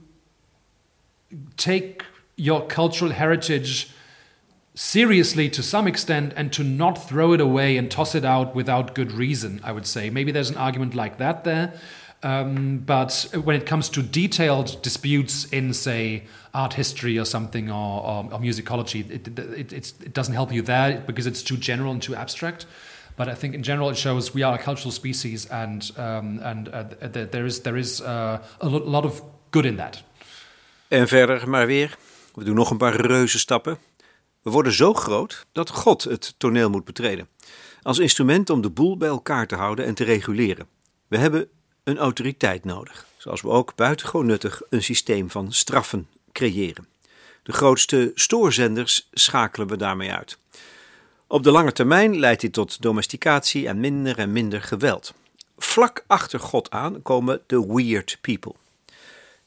take 1.58 2.03
your 2.36 2.65
cultural 2.67 3.12
heritage 3.12 3.89
seriously 4.76 5.50
to 5.50 5.64
some 5.64 5.88
extent 5.88 6.34
and 6.36 6.52
to 6.54 6.64
not 6.64 7.08
throw 7.08 7.34
it 7.34 7.42
away 7.42 7.78
and 7.78 7.90
toss 7.90 8.14
it 8.14 8.26
out 8.26 8.54
without 8.54 8.94
good 8.94 9.12
reason, 9.12 9.62
I 9.64 9.72
would 9.72 9.88
say. 9.88 10.10
Maybe 10.10 10.32
there's 10.32 10.50
an 10.50 10.58
argument 10.58 10.94
like 10.94 11.18
that 11.18 11.44
there. 11.46 11.74
Um, 12.24 12.80
but 12.80 13.28
when 13.44 13.56
it 13.56 13.66
comes 13.66 13.90
to 13.90 14.02
detailed 14.02 14.82
disputes 14.82 15.46
in, 15.46 15.74
say, 15.74 16.24
art 16.54 16.74
history 16.74 17.20
or 17.20 17.26
something 17.26 17.70
or, 17.70 18.02
or, 18.02 18.24
or 18.32 18.40
musicology, 18.40 19.10
it, 19.10 19.28
it, 19.38 19.74
it, 19.74 20.14
doesn't 20.14 20.34
help 20.34 20.52
you 20.52 20.62
there 20.62 21.04
because 21.06 21.28
it's 21.28 21.44
too 21.44 21.58
general 21.58 21.92
and 21.92 22.02
too 22.02 22.16
abstract. 22.16 22.66
But 23.16 23.30
I 23.30 23.36
think 23.36 23.54
in 23.54 23.64
general 23.64 23.90
it 23.90 23.98
shows 23.98 24.34
we 24.34 24.44
are 24.44 24.56
a 24.56 24.58
cultural 24.58 24.92
species 24.92 25.46
and, 25.46 25.90
um, 25.98 26.40
and 26.44 26.68
uh, 26.70 26.84
there 27.02 27.46
is, 27.46 27.62
there 27.62 27.78
is 27.78 28.02
uh, 28.02 28.42
a 28.60 28.68
lot 28.68 29.06
of 29.06 29.22
good 29.52 29.66
in 29.66 29.78
that. 29.78 30.04
En 30.88 31.08
verder 31.08 31.50
maar 31.50 31.68
weer. 31.68 31.98
We 32.34 32.44
doen 32.44 32.56
nog 32.56 32.72
een 32.72 32.78
paar 32.78 32.96
reuze 32.96 33.40
stappen. 33.40 33.78
We 34.45 34.51
worden 34.51 34.73
zo 34.73 34.93
groot 34.93 35.45
dat 35.51 35.69
God 35.69 36.03
het 36.03 36.36
toneel 36.38 36.69
moet 36.69 36.86
betreden. 36.86 37.27
Als 37.81 37.99
instrument 37.99 38.49
om 38.49 38.62
de 38.62 38.69
boel 38.69 38.97
bij 38.97 39.08
elkaar 39.08 39.47
te 39.47 39.55
houden 39.55 39.86
en 39.86 39.93
te 39.93 40.03
reguleren. 40.03 40.67
We 41.08 41.17
hebben 41.17 41.47
een 41.84 41.97
autoriteit 41.97 42.65
nodig, 42.65 43.05
zoals 43.17 43.41
we 43.41 43.49
ook 43.49 43.75
buitengewoon 43.75 44.25
nuttig 44.25 44.62
een 44.69 44.84
systeem 44.84 45.29
van 45.29 45.53
straffen 45.53 46.08
creëren. 46.31 46.88
De 47.43 47.51
grootste 47.51 48.12
stoorzenders 48.15 49.10
schakelen 49.12 49.67
we 49.67 49.77
daarmee 49.77 50.12
uit. 50.12 50.38
Op 51.27 51.43
de 51.43 51.51
lange 51.51 51.71
termijn 51.71 52.19
leidt 52.19 52.41
dit 52.41 52.53
tot 52.53 52.81
domesticatie 52.81 53.67
en 53.67 53.79
minder 53.79 54.17
en 54.17 54.31
minder 54.31 54.62
geweld. 54.62 55.13
Vlak 55.58 56.03
achter 56.08 56.39
God 56.39 56.71
aan 56.71 57.01
komen 57.01 57.41
de 57.47 57.65
weird 57.65 58.17
people. 58.21 58.53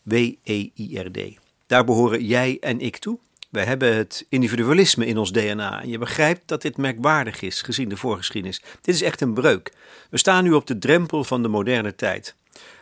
W-E-I-R-D. 0.03 1.39
Daar 1.67 1.85
behoren 1.85 2.25
jij 2.25 2.57
en 2.61 2.81
ik 2.81 2.97
toe. 2.97 3.19
Wij 3.49 3.65
hebben 3.65 3.97
het 3.97 4.27
individualisme 4.29 5.07
in 5.07 5.19
ons 5.19 5.33
DNA. 5.33 5.83
En 5.83 5.89
je 5.89 5.99
begrijpt 5.99 6.43
dat 6.49 6.63
dit 6.63 6.77
merkwaardig 6.77 7.43
is, 7.43 7.63
gezien 7.63 7.89
de 7.89 7.97
voorgeschiedenis. 7.97 8.63
Dit 8.81 8.95
is 8.95 9.03
echt 9.03 9.21
een 9.21 9.35
breuk. 9.35 9.73
We 10.11 10.19
staan 10.19 10.45
nu 10.45 10.53
op 10.53 10.67
de 10.67 10.79
drempel 10.79 11.25
van 11.25 11.43
de 11.43 11.49
moderne 11.49 11.95
tijd. 11.95 12.35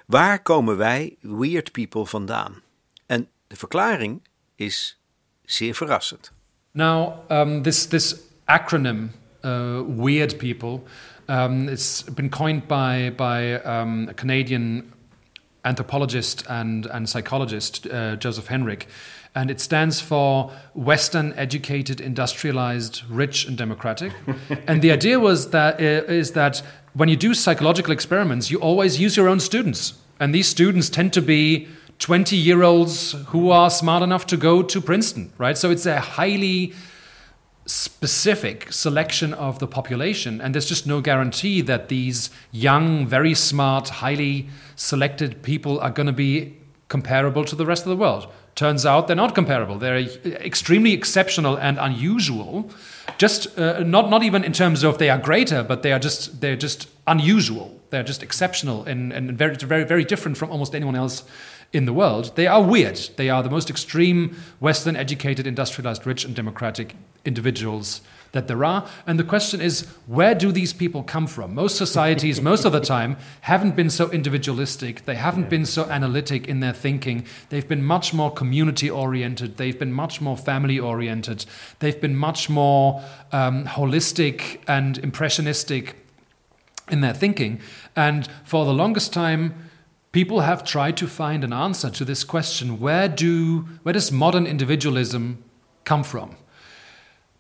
Waar 0.07 0.43
komen 0.43 0.77
wij, 0.77 1.17
weird 1.21 1.73
people, 1.73 2.07
vandaan? 2.07 2.63
En 3.07 3.29
de 3.47 3.57
verklaring 3.57 4.23
is 4.55 5.01
zeer 5.45 5.75
verrassend. 5.75 6.33
Now, 6.73 7.13
um, 7.31 7.63
this, 7.63 7.87
this 7.87 8.17
acronym, 8.45 9.11
uh, 9.43 9.81
weird 9.97 10.37
people, 10.37 10.81
um, 11.27 11.69
it's 11.69 12.05
been 12.15 12.31
coined 12.31 12.67
by, 12.67 13.13
by 13.17 13.61
um, 13.65 14.09
a 14.09 14.13
Canadian 14.15 14.93
anthropologist 15.61 16.47
and, 16.47 16.91
and 16.91 17.09
psychologist, 17.09 17.87
uh, 17.87 18.17
Joseph 18.19 18.49
Henrik. 18.49 18.87
And 19.37 19.51
it 19.51 19.61
stands 19.61 20.01
for 20.01 20.51
Western 20.75 21.35
educated, 21.35 22.01
industrialized, 22.01 23.03
rich, 23.09 23.47
and 23.47 23.57
democratic. 23.57 24.13
and 24.67 24.81
the 24.81 24.91
idea 24.91 25.21
was 25.21 25.51
that 25.51 25.79
is 25.79 26.33
that 26.33 26.63
when 26.95 27.11
you 27.11 27.17
do 27.17 27.35
psychological 27.35 27.93
experiments, 27.93 28.51
you 28.51 28.59
always 28.59 28.99
use 28.99 29.15
your 29.17 29.29
own 29.29 29.39
students, 29.39 29.93
and 30.19 30.35
these 30.35 30.49
students 30.49 30.89
tend 30.89 31.13
to 31.13 31.21
be 31.21 31.69
20 31.99 32.35
year 32.35 32.63
olds 32.63 33.13
who 33.27 33.51
are 33.51 33.69
smart 33.71 34.03
enough 34.03 34.27
to 34.27 34.37
go 34.39 34.63
to 34.63 34.81
Princeton, 34.81 35.31
right? 35.37 35.57
So 35.59 35.71
it's 35.71 35.87
a 35.87 36.01
highly 36.01 36.73
specific 37.67 38.73
selection 38.73 39.35
of 39.35 39.59
the 39.59 39.67
population, 39.67 40.41
and 40.41 40.55
there's 40.55 40.69
just 40.69 40.87
no 40.87 41.03
guarantee 41.03 41.61
that 41.61 41.89
these 41.89 42.31
young, 42.53 43.07
very 43.07 43.35
smart, 43.35 43.89
highly 43.89 44.49
selected 44.77 45.43
people 45.43 45.79
are 45.81 45.91
going 45.91 46.07
to 46.07 46.13
be 46.13 46.57
comparable 46.89 47.45
to 47.45 47.55
the 47.55 47.67
rest 47.67 47.83
of 47.83 47.91
the 47.91 47.97
world. 47.97 48.33
Turns 48.57 48.87
out 48.87 49.07
they're 49.07 49.15
not 49.15 49.35
comparable. 49.35 49.79
They're 49.79 49.99
extremely 49.99 50.95
exceptional 50.95 51.57
and 51.59 51.79
unusual. 51.79 52.71
Just 53.19 53.59
uh, 53.59 53.81
not 53.81 54.09
not 54.09 54.23
even 54.23 54.45
in 54.45 54.53
terms 54.53 54.83
of 54.83 54.97
they 54.97 55.11
are 55.11 55.19
greater, 55.19 55.63
but 55.63 55.83
they 55.83 55.93
are 55.93 55.99
just 55.99 56.41
they're 56.41 56.57
just 56.57 56.89
unusual. 57.07 57.79
They're 57.91 58.03
just 58.03 58.23
exceptional 58.23 58.83
and, 58.85 59.13
and 59.13 59.37
very 59.37 59.57
very 59.57 59.85
very 59.85 60.05
different 60.05 60.39
from 60.39 60.51
almost 60.51 60.75
anyone 60.75 60.97
else 60.97 61.23
in 61.75 61.85
the 61.85 61.93
world. 61.93 62.35
They 62.35 62.47
are 62.47 62.63
weird. 62.63 62.99
They 63.17 63.29
are 63.29 63.43
the 63.43 63.51
most 63.51 63.69
extreme 63.69 64.35
Western 64.59 64.97
educated, 64.97 65.47
industrialized, 65.47 66.07
rich, 66.07 66.25
and 66.25 66.35
democratic 66.35 66.97
individuals 67.27 68.01
that 68.33 68.49
there 68.49 68.65
are. 68.65 68.89
And 69.07 69.19
the 69.19 69.25
question 69.25 69.61
is, 69.61 69.87
where 70.07 70.35
do 70.35 70.53
these 70.53 70.73
people 70.73 71.03
come 71.03 71.27
from? 71.27 71.55
Most 71.55 71.77
societies, 71.77 72.41
most 72.41 72.65
of 72.65 72.73
the 72.73 72.81
time, 72.81 73.17
haven't 73.43 73.77
been 73.77 73.91
so 73.91 74.11
individualistic. 74.11 75.05
They 75.05 75.15
haven't 75.15 75.45
yeah. 75.45 75.49
been 75.51 75.67
so 75.67 75.85
analytic 75.85 76.47
in 76.47 76.61
their 76.61 76.73
thinking. 76.73 77.27
They've 77.49 77.67
been 77.67 77.85
much 77.85 78.13
more 78.13 78.31
community 78.31 78.91
oriented. 78.91 79.57
They've 79.57 79.79
been 79.79 79.93
much 79.93 80.21
more 80.21 80.37
family 80.37 80.79
oriented. 80.79 81.47
They've 81.79 82.01
been 82.01 82.17
much 82.17 82.51
more 82.51 83.03
um, 83.33 83.65
holistic 83.65 84.61
and 84.67 84.99
impressionistic 84.99 85.97
in 86.91 87.01
their 87.01 87.15
thinking. 87.15 87.61
And 87.95 88.29
for 88.45 88.65
the 88.65 88.73
longest 88.73 89.13
time, 89.13 89.55
people 90.13 90.41
have 90.41 90.65
tried 90.65 90.97
to 90.97 91.07
find 91.07 91.45
an 91.45 91.53
answer 91.53 91.91
to 91.91 92.05
this 92.05 92.25
question 92.25 92.81
where 92.81 93.09
do 93.09 93.61
where 93.83 93.93
does 93.93 94.11
modern 94.11 94.47
individualism 94.47 95.43
come 95.85 96.03
from 96.03 96.37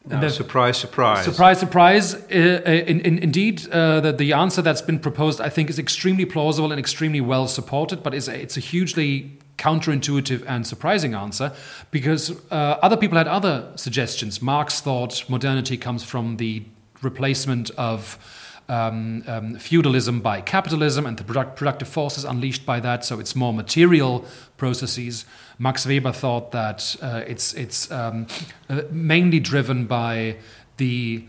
no, 0.08 0.28
surprise, 0.28 0.76
surprise. 0.76 1.24
Surprise, 1.24 1.58
surprise. 1.58 2.14
Uh, 2.14 2.62
uh, 2.66 2.70
in, 2.70 3.00
in, 3.00 3.18
indeed, 3.18 3.68
uh, 3.70 4.00
the, 4.00 4.12
the 4.12 4.32
answer 4.32 4.62
that's 4.62 4.82
been 4.82 5.00
proposed, 5.00 5.40
I 5.40 5.48
think, 5.48 5.68
is 5.68 5.78
extremely 5.78 6.24
plausible 6.24 6.70
and 6.70 6.78
extremely 6.78 7.20
well 7.20 7.48
supported, 7.48 8.02
but 8.02 8.14
it's 8.14 8.28
a, 8.28 8.40
it's 8.40 8.56
a 8.56 8.60
hugely 8.60 9.38
counterintuitive 9.58 10.44
and 10.46 10.66
surprising 10.66 11.14
answer 11.14 11.52
because 11.90 12.30
uh, 12.50 12.78
other 12.82 12.96
people 12.96 13.18
had 13.18 13.26
other 13.26 13.72
suggestions. 13.74 14.40
Marx 14.40 14.80
thought 14.80 15.28
modernity 15.28 15.76
comes 15.76 16.04
from 16.04 16.36
the 16.36 16.62
replacement 17.02 17.70
of 17.70 18.18
um, 18.68 19.22
um, 19.26 19.54
feudalism 19.56 20.20
by 20.20 20.40
capitalism 20.40 21.06
and 21.06 21.16
the 21.16 21.24
product, 21.24 21.56
productive 21.56 21.88
forces 21.88 22.24
unleashed 22.24 22.66
by 22.66 22.80
that. 22.80 23.04
So 23.04 23.20
it's 23.20 23.36
more 23.36 23.52
material 23.52 24.24
processes. 24.56 25.24
Max 25.58 25.86
Weber 25.86 26.12
thought 26.12 26.52
that 26.52 26.96
uh, 27.00 27.22
it's 27.26 27.54
it's 27.54 27.90
um, 27.90 28.26
uh, 28.68 28.82
mainly 28.90 29.40
driven 29.40 29.86
by 29.86 30.36
the 30.76 31.26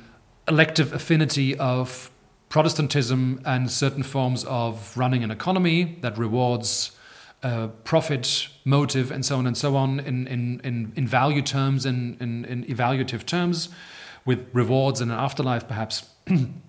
elective 0.47 0.93
affinity 0.93 1.57
of 1.57 2.11
Protestantism 2.49 3.41
and 3.45 3.69
certain 3.69 4.03
forms 4.03 4.45
of 4.45 4.95
running 4.97 5.21
an 5.21 5.31
economy 5.31 5.97
that 6.01 6.17
rewards 6.17 6.91
uh, 7.43 7.67
profit 7.83 8.47
motive 8.63 9.11
and 9.11 9.25
so 9.25 9.37
on 9.37 9.45
and 9.45 9.57
so 9.57 9.75
on 9.75 9.99
in, 9.99 10.27
in, 10.27 10.61
in, 10.63 10.93
in 10.95 11.07
value 11.07 11.41
terms 11.41 11.85
and 11.85 12.19
in, 12.21 12.45
in 12.45 12.63
evaluative 12.63 13.25
terms 13.25 13.69
with 14.25 14.47
rewards 14.53 15.01
in 15.01 15.11
an 15.11 15.17
afterlife 15.17 15.67
perhaps 15.67 16.09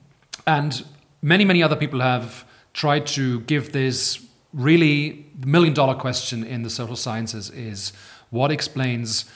And 0.48 0.82
many, 1.20 1.44
many 1.44 1.62
other 1.62 1.76
people 1.76 2.00
have 2.00 2.46
tried 2.72 3.06
to 3.08 3.40
give 3.40 3.72
this 3.72 4.24
really 4.54 5.26
million 5.44 5.74
dollar 5.74 5.94
question 5.94 6.42
in 6.42 6.62
the 6.62 6.70
social 6.70 6.96
sciences 6.96 7.50
is 7.50 7.92
what 8.30 8.50
explains 8.50 9.26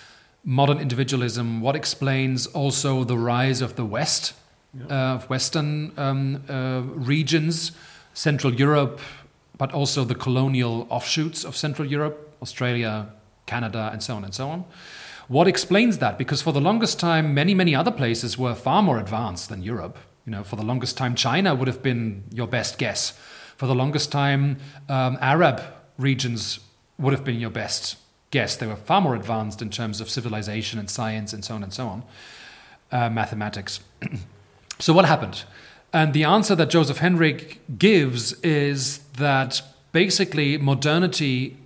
modern 0.43 0.79
individualism, 0.79 1.61
what 1.61 1.77
explains 1.77 2.47
also 2.47 3.05
the 3.05 3.19
rise 3.19 3.61
of 3.61 3.77
the 3.77 3.85
West, 3.85 4.33
yeah. 4.73 4.87
uh, 4.87 5.15
of 5.17 5.29
Western 5.29 5.93
um, 5.99 6.43
uh, 6.49 6.81
regions, 6.83 7.73
Central 8.15 8.55
Europe, 8.55 8.99
but 9.59 9.71
also 9.71 10.05
the 10.05 10.15
colonial 10.15 10.87
offshoots 10.89 11.45
of 11.45 11.55
Central 11.55 11.87
Europe, 11.87 12.35
Australia, 12.41 13.13
Canada, 13.45 13.91
and 13.93 14.03
so 14.03 14.17
on 14.17 14.25
and 14.25 14.35
so 14.35 14.49
on. 14.49 14.65
What 15.29 15.47
explains 15.47 15.99
that? 15.99 16.17
Because 16.17 16.41
for 16.41 16.55
the 16.55 16.61
longest 16.61 16.99
time, 16.99 17.35
many, 17.35 17.53
many 17.55 17.75
other 17.75 17.91
places 17.93 18.39
were 18.39 18.55
far 18.55 18.83
more 18.83 18.99
advanced 18.99 19.51
than 19.51 19.63
Europe. 19.63 19.99
You 20.25 20.33
know, 20.33 20.45
for 20.45 20.57
the 20.57 20.63
longest 20.63 20.97
time, 20.97 21.15
China 21.15 21.55
would 21.55 21.69
have 21.69 21.83
been 21.83 22.25
your 22.33 22.47
best 22.47 22.79
guess. 22.79 23.19
For 23.57 23.67
the 23.67 23.75
longest 23.75 24.13
time, 24.13 24.59
um, 24.89 25.19
Arab 25.21 25.61
regions 25.99 26.61
would 26.99 27.13
have 27.13 27.25
been 27.25 27.41
your 27.41 27.51
best 27.51 27.97
guess. 28.31 28.57
They 28.57 28.67
were 28.67 28.77
far 28.77 29.01
more 29.01 29.15
advanced 29.15 29.63
in 29.63 29.71
terms 29.71 30.01
of 30.01 30.09
civilization 30.09 30.79
and 30.79 30.89
science 30.89 31.33
and 31.33 31.45
so 31.45 31.55
on 31.55 31.63
and 31.63 31.73
so 31.73 31.89
on, 31.89 32.03
uh, 32.93 33.11
mathematics. 33.11 33.81
so, 34.79 34.93
what 34.93 35.05
happened? 35.05 35.45
And 35.93 36.15
the 36.15 36.25
answer 36.25 36.55
that 36.55 36.71
Joseph 36.71 36.99
Henrich 36.99 37.59
gives 37.77 38.33
is 38.41 38.99
that 39.19 39.61
basically 39.93 40.57
modernity 40.57 41.57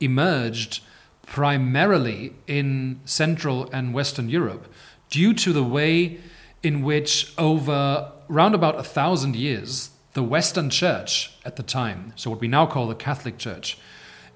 emerged 0.00 0.82
primarily 1.26 2.32
in 2.46 3.00
Central 3.04 3.68
and 3.72 3.92
Western 3.92 4.28
Europe 4.28 4.72
due 5.08 5.34
to 5.34 5.52
the 5.52 5.64
way 5.64 6.20
in 6.62 6.82
which 6.82 7.32
over 7.38 8.12
round 8.28 8.54
about 8.54 8.78
a 8.78 8.82
thousand 8.82 9.36
years, 9.36 9.90
the 10.12 10.22
Western 10.22 10.70
Church 10.70 11.32
at 11.44 11.56
the 11.56 11.62
time, 11.62 12.12
so 12.16 12.30
what 12.30 12.40
we 12.40 12.48
now 12.48 12.66
call 12.66 12.86
the 12.86 12.94
Catholic 12.94 13.38
Church, 13.38 13.78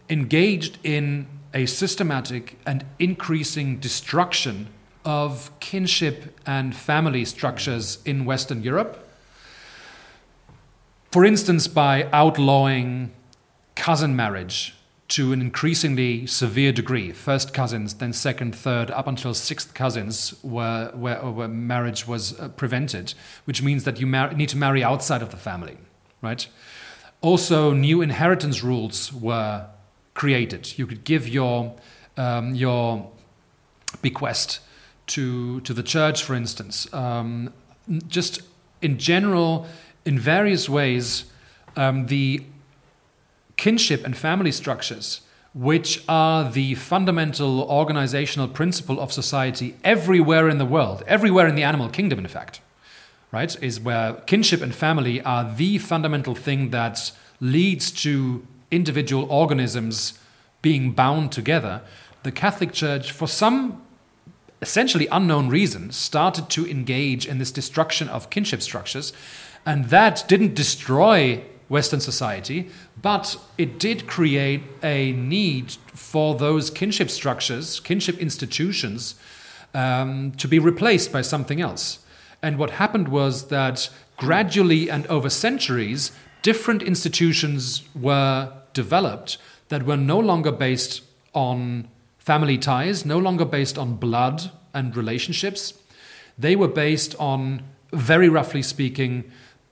engaged 0.09 0.79
in 0.83 1.27
a 1.53 1.67
systematic 1.67 2.59
and 2.67 2.85
increasing 2.99 3.79
destruction 3.79 4.69
of 5.05 5.51
kinship 5.61 6.39
and 6.47 6.75
family 6.75 7.25
structures 7.25 7.99
in 8.05 8.25
Western 8.25 8.63
Europe. 8.63 9.09
For 11.11 11.25
instance, 11.25 11.69
by 11.69 12.09
outlawing 12.13 13.13
cousin 13.77 14.17
marriage 14.17 14.75
to 15.07 15.33
an 15.33 15.41
increasingly 15.41 16.27
severe 16.27 16.73
degree. 16.73 17.13
First 17.13 17.53
cousins, 17.53 17.95
then 17.95 18.13
second, 18.13 18.55
third, 18.55 18.91
up 18.91 19.07
until 19.07 19.35
sixth 19.35 19.75
cousins, 19.75 20.35
where, 20.43 20.89
where, 20.89 21.19
where 21.31 21.49
marriage 21.49 22.07
was 22.07 22.39
uh, 22.41 22.49
prevented, 22.49 23.15
which 23.45 23.63
means 23.63 23.85
that 23.85 24.01
you 24.01 24.07
mar- 24.07 24.33
need 24.33 24.49
to 24.49 24.57
marry 24.57 24.83
outside 24.83 25.21
of 25.21 25.31
the 25.31 25.37
family, 25.37 25.77
right? 26.23 26.47
Also, 27.21 27.73
new 27.73 28.01
inheritance 28.01 28.63
rules 28.63 29.13
were 29.13 29.67
created. 30.15 30.79
You 30.79 30.87
could 30.87 31.05
give 31.05 31.29
your, 31.29 31.75
um, 32.17 32.55
your 32.55 33.11
bequest 34.01 34.61
to, 35.09 35.61
to 35.61 35.75
the 35.75 35.83
church, 35.83 36.23
for 36.23 36.35
instance. 36.35 36.93
Um, 36.95 37.53
just 38.09 38.41
in 38.81 38.99
general, 38.99 39.67
in 40.05 40.19
various 40.19 40.69
ways, 40.69 41.25
um, 41.77 42.07
the 42.07 42.45
kinship 43.57 44.05
and 44.05 44.17
family 44.17 44.53
structures, 44.53 45.21
which 45.55 46.03
are 46.09 46.51
the 46.51 46.75
fundamental 46.75 47.63
organizational 47.63 48.49
principle 48.49 49.01
of 49.01 49.13
society 49.13 49.77
everywhere 49.85 50.49
in 50.49 50.59
the 50.59 50.65
world, 50.65 51.03
everywhere 51.07 51.47
in 51.47 51.55
the 51.55 51.63
animal 51.63 51.89
kingdom, 51.89 52.19
in 52.19 52.27
fact, 52.27 52.61
right, 53.31 53.63
is 53.63 53.79
where 53.81 54.15
kinship 54.27 54.61
and 54.61 54.75
family 54.75 55.21
are 55.23 55.53
the 55.55 55.79
fundamental 55.79 56.35
thing 56.35 56.71
that 56.71 57.13
leads 57.41 57.91
to 57.91 58.47
individual 58.71 59.31
organisms 59.31 60.19
being 60.63 60.93
bound 60.93 61.31
together. 61.31 61.83
The 62.25 62.33
Catholic 62.33 62.73
Church, 62.73 63.13
for 63.13 63.29
some 63.29 63.83
essentially 64.63 65.07
unknown 65.09 65.49
reason, 65.49 65.93
started 65.93 66.49
to 66.49 66.67
engage 66.67 67.27
in 67.27 67.39
this 67.39 67.53
destruction 67.53 68.09
of 68.09 68.31
kinship 68.31 68.63
structures. 68.63 69.13
And 69.67 69.87
that 69.87 70.25
didn't 70.27 70.55
destroy 70.55 71.45
Western 71.77 72.01
society, 72.01 72.59
but 73.11 73.27
it 73.59 73.71
did 73.87 74.07
create 74.17 74.63
a 74.83 75.13
need 75.13 75.67
for 76.11 76.29
those 76.37 76.71
kinship 76.71 77.11
structures, 77.11 77.81
kinship 77.81 78.17
institutions, 78.19 79.15
um, 79.75 80.33
to 80.43 80.47
be 80.49 80.59
replaced 80.71 81.13
by 81.13 81.23
something 81.23 81.61
else. 81.61 81.85
And 82.41 82.59
what 82.59 82.71
happened 82.83 83.09
was 83.09 83.49
that 83.49 83.91
gradually 84.17 84.83
and 84.95 85.07
over 85.09 85.31
centuries, 85.31 86.13
different 86.43 86.83
institutions 86.83 87.83
were 88.09 88.53
developed 88.73 89.39
that 89.69 89.87
were 89.89 89.97
no 90.15 90.19
longer 90.31 90.53
based 90.53 91.03
on 91.33 91.89
family 92.19 92.59
ties, 92.59 93.05
no 93.05 93.19
longer 93.19 93.45
based 93.45 93.77
on 93.79 93.97
blood 93.97 94.51
and 94.73 94.97
relationships. 94.97 95.75
They 96.39 96.57
were 96.57 96.73
based 96.87 97.15
on, 97.19 97.63
very 97.93 98.29
roughly 98.29 98.63
speaking, 98.63 99.25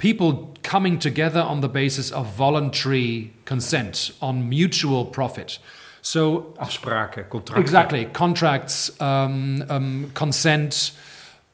people 0.02 0.52
coming 0.64 0.98
together 0.98 1.40
on 1.40 1.60
the 1.60 1.68
basis 1.68 2.10
of 2.10 2.26
voluntary 2.34 3.32
consent, 3.44 4.10
on 4.20 4.48
mutual 4.48 5.04
profit. 5.04 5.60
So 6.02 6.54
afspraken, 6.58 7.30
contracts. 7.30 7.60
Exactly, 7.60 8.04
contracts, 8.06 9.00
um, 9.00 9.64
um, 9.68 10.10
consent, 10.14 10.90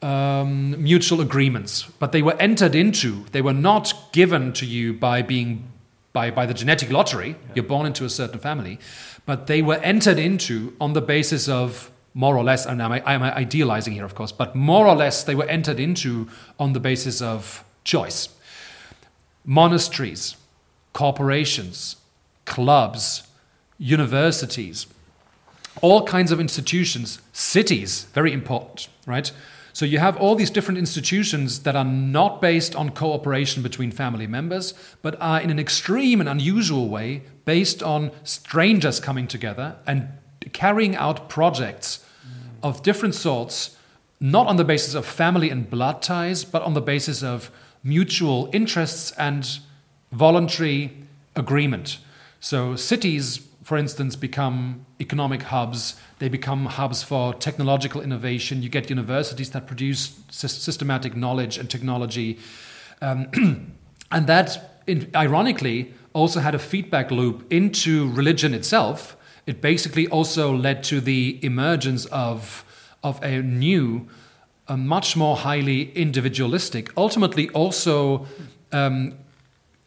um, 0.01 0.81
mutual 0.81 1.21
agreements. 1.21 1.83
But 1.99 2.11
they 2.11 2.23
were 2.23 2.35
entered 2.39 2.73
into. 2.73 3.23
They 3.33 3.43
were 3.43 3.53
not 3.53 3.93
given 4.13 4.51
to 4.53 4.65
you 4.65 4.93
by 4.93 5.21
being 5.21 5.65
by, 6.11 6.31
by 6.31 6.47
the 6.47 6.55
genetic 6.55 6.89
lottery. 6.89 7.29
Yeah. 7.29 7.53
You're 7.53 7.65
born 7.65 7.85
into 7.85 8.03
a 8.03 8.09
certain 8.09 8.39
family, 8.39 8.79
but 9.27 9.45
they 9.45 9.61
were 9.61 9.77
entered 9.83 10.17
into 10.17 10.73
on 10.81 10.93
the 10.93 11.01
basis 11.01 11.47
of 11.47 11.91
more 12.15 12.35
or 12.35 12.43
less. 12.43 12.65
And 12.65 12.81
I'm, 12.81 12.99
I'm 13.05 13.21
idealizing 13.21 13.93
here, 13.93 14.05
of 14.05 14.15
course, 14.15 14.31
but 14.31 14.55
more 14.55 14.87
or 14.87 14.95
less 14.95 15.23
they 15.23 15.35
were 15.35 15.45
entered 15.45 15.79
into 15.79 16.27
on 16.57 16.73
the 16.73 16.79
basis 16.79 17.21
of 17.21 17.63
choice 17.83 18.29
monasteries, 19.49 20.37
corporations, 20.93 21.95
clubs, 22.45 23.23
universities, 23.79 24.85
all 25.81 26.05
kinds 26.05 26.31
of 26.31 26.39
institutions, 26.39 27.19
cities, 27.33 28.03
very 28.13 28.31
important, 28.31 28.89
right? 29.07 29.31
So 29.73 29.85
you 29.85 29.97
have 29.97 30.15
all 30.17 30.35
these 30.35 30.51
different 30.51 30.77
institutions 30.77 31.63
that 31.63 31.75
are 31.75 31.83
not 31.83 32.41
based 32.41 32.75
on 32.75 32.91
cooperation 32.91 33.63
between 33.63 33.89
family 33.89 34.27
members, 34.27 34.75
but 35.01 35.19
are 35.19 35.41
in 35.41 35.49
an 35.49 35.57
extreme 35.57 36.19
and 36.19 36.29
unusual 36.29 36.87
way 36.87 37.23
based 37.45 37.81
on 37.81 38.11
strangers 38.23 38.99
coming 38.99 39.27
together 39.27 39.77
and 39.87 40.09
carrying 40.53 40.95
out 40.95 41.27
projects 41.27 42.05
of 42.61 42.83
different 42.83 43.15
sorts, 43.15 43.75
not 44.19 44.45
on 44.45 44.57
the 44.57 44.63
basis 44.63 44.93
of 44.93 45.07
family 45.07 45.49
and 45.49 45.71
blood 45.71 46.03
ties, 46.03 46.43
but 46.43 46.61
on 46.61 46.75
the 46.75 46.81
basis 46.81 47.23
of 47.23 47.49
mutual 47.83 48.49
interests 48.53 49.11
and 49.11 49.59
voluntary 50.11 50.97
agreement. 51.35 51.99
So 52.39 52.75
cities, 52.75 53.47
for 53.63 53.77
instance, 53.77 54.15
become 54.15 54.85
economic 54.99 55.43
hubs. 55.43 55.95
They 56.19 56.29
become 56.29 56.65
hubs 56.65 57.03
for 57.03 57.33
technological 57.33 58.01
innovation. 58.01 58.63
You 58.63 58.69
get 58.69 58.89
universities 58.89 59.51
that 59.51 59.67
produce 59.67 60.19
systematic 60.29 61.15
knowledge 61.15 61.57
and 61.57 61.69
technology. 61.69 62.39
Um, 63.01 63.27
and 64.11 64.27
that, 64.27 64.81
ironically, 65.15 65.93
also 66.13 66.39
had 66.39 66.55
a 66.55 66.59
feedback 66.59 67.11
loop 67.11 67.45
into 67.51 68.11
religion 68.11 68.53
itself. 68.53 69.15
It 69.45 69.61
basically 69.61 70.07
also 70.07 70.53
led 70.53 70.83
to 70.85 71.01
the 71.01 71.39
emergence 71.43 72.05
of, 72.05 72.65
of 73.03 73.21
a 73.23 73.41
new 73.41 74.07
a 74.69 74.77
much 74.77 75.17
more 75.17 75.35
highly 75.35 75.91
individualistic, 75.93 76.91
ultimately 76.95 77.49
also 77.49 78.25
um, 78.71 79.13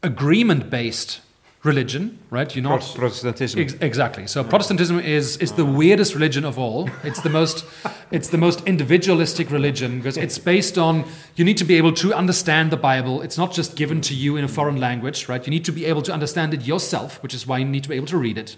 agreement 0.03 0.69
based 0.69 1.21
religion, 1.63 2.19
right? 2.31 2.55
You're 2.57 2.65
not 2.65 2.81
Protestantism. 2.97 3.61
Ex- 3.61 3.75
exactly. 3.81 4.27
So 4.27 4.43
Protestantism 4.43 4.99
is 4.99 5.37
is 5.37 5.53
the 5.53 5.65
weirdest 5.65 6.15
religion 6.15 6.45
of 6.45 6.59
all. 6.59 6.91
It's 7.05 7.21
the 7.21 7.31
most 7.31 7.65
it's 8.11 8.29
the 8.29 8.39
most 8.39 8.67
individualistic 8.67 9.51
religion 9.51 9.99
because 9.99 10.17
it's 10.17 10.39
based 10.39 10.77
on 10.77 11.05
you 11.37 11.45
need 11.45 11.59
to 11.59 11.65
be 11.65 11.77
able 11.77 11.93
to 11.93 12.13
understand 12.13 12.71
the 12.71 12.77
Bible. 12.77 13.23
It's 13.23 13.39
not 13.39 13.53
just 13.53 13.77
given 13.77 14.01
to 14.03 14.15
you 14.15 14.37
in 14.37 14.45
a 14.45 14.49
foreign 14.49 14.81
language, 14.81 15.29
right? 15.29 15.47
You 15.47 15.51
need 15.51 15.65
to 15.65 15.73
be 15.73 15.87
able 15.87 16.03
to 16.03 16.13
understand 16.13 16.53
it 16.53 16.67
yourself, 16.67 17.23
which 17.23 17.35
is 17.35 17.47
why 17.47 17.59
you 17.59 17.65
need 17.65 17.85
to 17.85 17.89
be 17.89 17.97
able 17.97 18.09
to 18.09 18.19
read 18.19 18.39
it. 18.39 18.57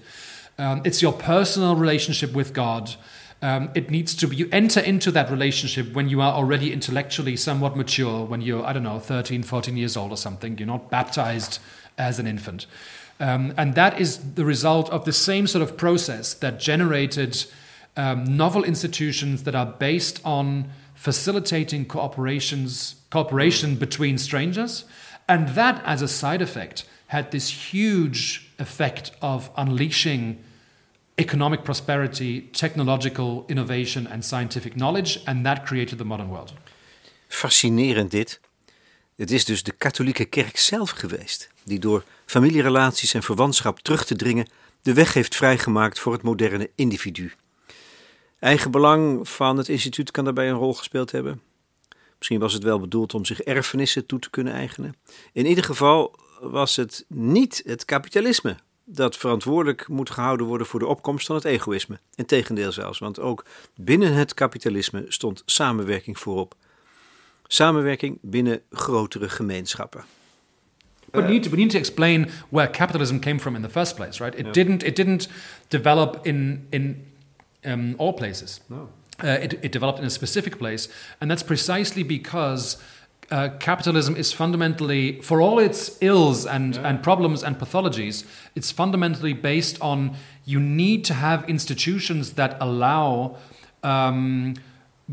Um, 0.57 0.83
it's 0.85 1.03
your 1.03 1.13
personal 1.13 1.77
relationship 1.77 2.33
with 2.33 2.53
God. 2.53 2.95
Um, 3.45 3.71
it 3.75 3.91
needs 3.91 4.15
to 4.15 4.27
be, 4.27 4.37
you 4.37 4.49
enter 4.53 4.81
into 4.81 5.11
that 5.11 5.31
relationship 5.31 5.93
when 5.93 6.09
you 6.09 6.23
are 6.23 6.33
already 6.33 6.73
intellectually 6.73 7.37
somewhat 7.37 7.77
mature, 7.77 8.25
when 8.25 8.41
you're, 8.41 8.65
I 8.65 8.73
don't 8.73 8.85
know, 8.85 8.99
13, 8.99 9.43
14 9.43 9.77
years 9.77 9.99
old 9.99 10.13
or 10.13 10.17
something. 10.17 10.57
You're 10.57 10.67
not 10.67 10.89
baptized 10.89 11.59
as 11.99 12.19
an 12.19 12.27
infant. 12.27 12.67
Um, 13.21 13.53
and 13.59 13.75
that 13.75 14.01
is 14.01 14.33
the 14.33 14.47
result 14.47 14.89
of 14.89 15.05
the 15.05 15.13
same 15.13 15.47
sort 15.47 15.61
of 15.61 15.77
process 15.77 16.33
that 16.33 16.59
generated 16.59 17.45
um, 17.99 18.25
novel 18.25 18.65
institutions 18.65 19.43
that 19.43 19.55
are 19.55 19.67
based 19.67 20.23
on 20.25 20.71
facilitating 20.95 21.85
cooperations, 21.85 22.95
cooperation 23.11 23.77
between 23.77 24.17
strangers. 24.17 24.87
And 25.29 25.51
that, 25.51 25.83
as 25.85 26.01
a 26.01 26.09
side 26.09 26.41
effect, 26.41 26.87
had 27.09 27.31
this 27.31 27.51
huge 27.75 28.51
effect 28.59 29.11
of 29.21 29.51
unleashing 29.55 30.43
economic 31.15 31.63
prosperity, 31.63 32.51
technological 32.51 33.45
innovation 33.47 34.11
and 34.11 34.25
scientific 34.25 34.73
knowledge. 34.73 35.21
And 35.25 35.45
that 35.45 35.63
created 35.63 35.99
the 35.99 36.05
modern 36.05 36.29
world. 36.29 36.53
Fascinerend 37.29 38.11
dit. 38.11 38.41
Het 39.17 39.31
is 39.31 39.45
dus 39.45 39.63
de 39.63 39.73
katholieke 39.73 40.25
kerk 40.25 40.57
zelf 40.57 40.91
geweest 40.91 41.51
die 41.65 41.79
door 41.79 42.05
familierelaties 42.27 43.15
en 43.15 43.23
verwantschap 43.23 43.79
terug 43.79 44.05
te 44.05 44.17
dringen 44.17 44.49
de 44.83 44.95
weg 44.95 45.13
heeft 45.13 45.35
vrijgemaakt 45.35 45.99
voor 45.99 46.13
het 46.13 46.23
moderne 46.23 46.71
individu. 46.75 47.33
Eigenbelang 48.39 49.29
van 49.29 49.57
het 49.57 49.69
instituut 49.69 50.11
kan 50.11 50.25
daarbij 50.25 50.49
een 50.49 50.57
rol 50.57 50.75
gespeeld 50.75 51.11
hebben. 51.11 51.41
Misschien 52.19 52.39
was 52.39 52.53
het 52.53 52.63
wel 52.63 52.81
bedoeld 52.81 53.15
om 53.15 53.25
zich 53.25 53.41
erfenissen 53.41 54.07
toe 54.07 54.19
te 54.19 54.31
kunnen 54.31 54.53
eigenen. 54.53 54.97
In 55.33 55.47
ieder 55.47 55.65
geval 55.65 56.19
was 56.41 56.77
het 56.77 57.05
niet 57.09 57.63
het 57.67 57.85
kapitalisme 57.85 58.57
dat 58.85 59.17
verantwoordelijk 59.17 59.89
moet 59.89 60.11
gehouden 60.11 60.47
worden 60.47 60.67
voor 60.67 60.81
de 60.81 60.87
opkomst 60.87 61.27
van 61.27 61.37
het 61.37 61.45
egoïsme. 61.45 61.99
Integendeel 62.15 62.73
zelfs, 62.73 62.99
want 62.99 63.21
ook 63.21 63.45
binnen 63.77 64.15
het 64.15 64.35
kapitalisme 64.35 65.05
stond 65.09 65.43
samenwerking 65.47 66.19
voorop. 66.19 66.55
Samenwerking 67.47 68.19
binnen 68.21 68.61
grotere 68.71 69.29
gemeenschappen. 69.29 70.05
But 71.11 71.23
we 71.25 71.29
need, 71.29 71.43
to, 71.43 71.51
we 71.51 71.57
need 71.57 71.71
to 71.71 71.79
explain 71.79 72.29
where 72.49 72.71
capitalism 72.71 73.19
came 73.19 73.39
from 73.39 73.55
in 73.55 73.63
the 73.63 73.71
first 73.71 73.95
place, 73.95 74.25
right? 74.25 74.39
It 74.39 74.55
didn't 74.55 74.83
it 74.83 74.97
didn't 74.97 75.29
develop 75.69 76.19
in 76.23 76.67
in 76.71 77.07
um, 77.63 77.95
all 77.97 78.13
places. 78.13 78.61
No. 78.67 78.89
Uh, 79.23 79.43
it, 79.43 79.53
it 79.61 79.73
developed 79.73 79.99
in 79.99 80.05
a 80.05 80.11
specific 80.11 80.59
place, 80.59 80.89
and 81.21 81.31
that's 81.31 81.45
precisely 81.45 82.05
because 82.05 82.77
uh, 83.31 83.49
capitalism 83.59 84.17
is 84.17 84.33
fundamentally, 84.33 85.21
for 85.23 85.41
all 85.41 85.59
its 85.59 85.99
ills 86.01 86.47
and, 86.47 86.77
yeah. 86.77 86.89
and 86.89 87.03
problems 87.03 87.43
and 87.43 87.59
pathologies, 87.59 88.25
it's 88.55 88.71
fundamentally 88.71 89.33
based 89.33 89.81
on 89.81 90.17
you 90.45 90.61
need 90.61 91.05
to 91.07 91.15
have 91.15 91.49
institutions 91.49 92.35
that 92.35 92.57
allow 92.61 93.37
um, 93.83 94.55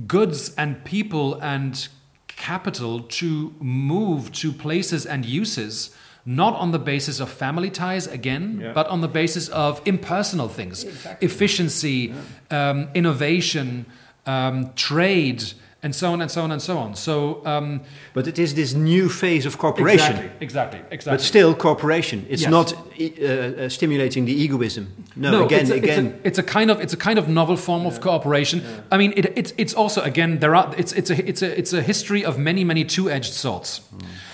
goods 0.08 0.54
and 0.56 0.84
people 0.84 1.36
and 1.42 1.88
capital 2.28 3.02
to 3.02 3.54
move 3.60 4.32
to 4.32 4.52
places 4.52 5.06
and 5.06 5.26
uses 5.26 5.96
not 6.26 6.54
on 6.56 6.72
the 6.72 6.80
basis 6.80 7.20
of 7.20 7.30
family 7.30 7.70
ties 7.70 8.06
again, 8.08 8.60
Yeah. 8.62 8.74
but 8.74 8.88
on 8.88 9.02
the 9.02 9.08
basis 9.08 9.50
of 9.50 9.82
impersonal 9.86 10.48
things, 10.48 10.86
efficiency, 11.20 12.14
um, 12.52 12.90
innovation, 12.94 13.86
um, 14.28 14.72
trade, 14.76 15.44
and 15.84 15.96
so 15.96 16.14
on 16.14 16.22
and 16.22 16.30
so 16.30 16.44
on 16.44 16.52
and 16.52 16.62
so 16.62 16.78
on. 16.78 16.96
So, 16.96 17.42
um, 17.46 17.82
But 18.14 18.28
it 18.28 18.38
is 18.38 18.54
this 18.54 18.74
new 18.74 19.10
phase 19.10 19.48
of 19.48 19.58
cooperation. 19.58 20.16
exactly, 20.16 20.32
exactly, 20.40 20.80
exactly. 20.92 21.18
But 21.18 21.22
still, 21.22 21.56
cooperation. 21.56 22.26
It's 22.30 22.44
Yes. 22.44 22.52
not 22.52 22.74
uh, 22.74 23.64
uh, 23.66 23.70
stimulating 23.70 24.26
the 24.26 24.34
egoism. 24.34 24.86
No, 25.16 25.32
no, 25.32 25.46
again, 25.46 25.62
it's 25.62 25.70
a, 25.72 25.76
again. 25.76 26.06
It's 26.24 26.24
a, 26.24 26.28
it's 26.28 26.40
a 26.40 26.44
kind 26.44 26.70
of 26.72 26.80
it's 26.80 26.94
a 26.94 26.98
kind 26.98 27.18
of 27.20 27.28
novel 27.28 27.58
form 27.58 27.86
of 27.86 28.00
cooperation. 28.00 28.62
I 28.92 28.98
mean, 28.98 29.14
it, 29.16 29.26
it's 29.36 29.54
it's 29.58 29.74
also 29.74 30.02
again 30.02 30.40
there 30.40 30.56
are 30.56 30.74
it's 30.78 30.94
it's 30.94 31.10
a 31.10 31.28
it's 31.28 31.42
a 31.42 31.58
it's 31.60 31.74
a 31.74 31.82
history 31.82 32.24
of 32.26 32.38
many 32.38 32.64
many 32.64 32.86
two-edged 32.86 33.34
swords. 33.34 33.82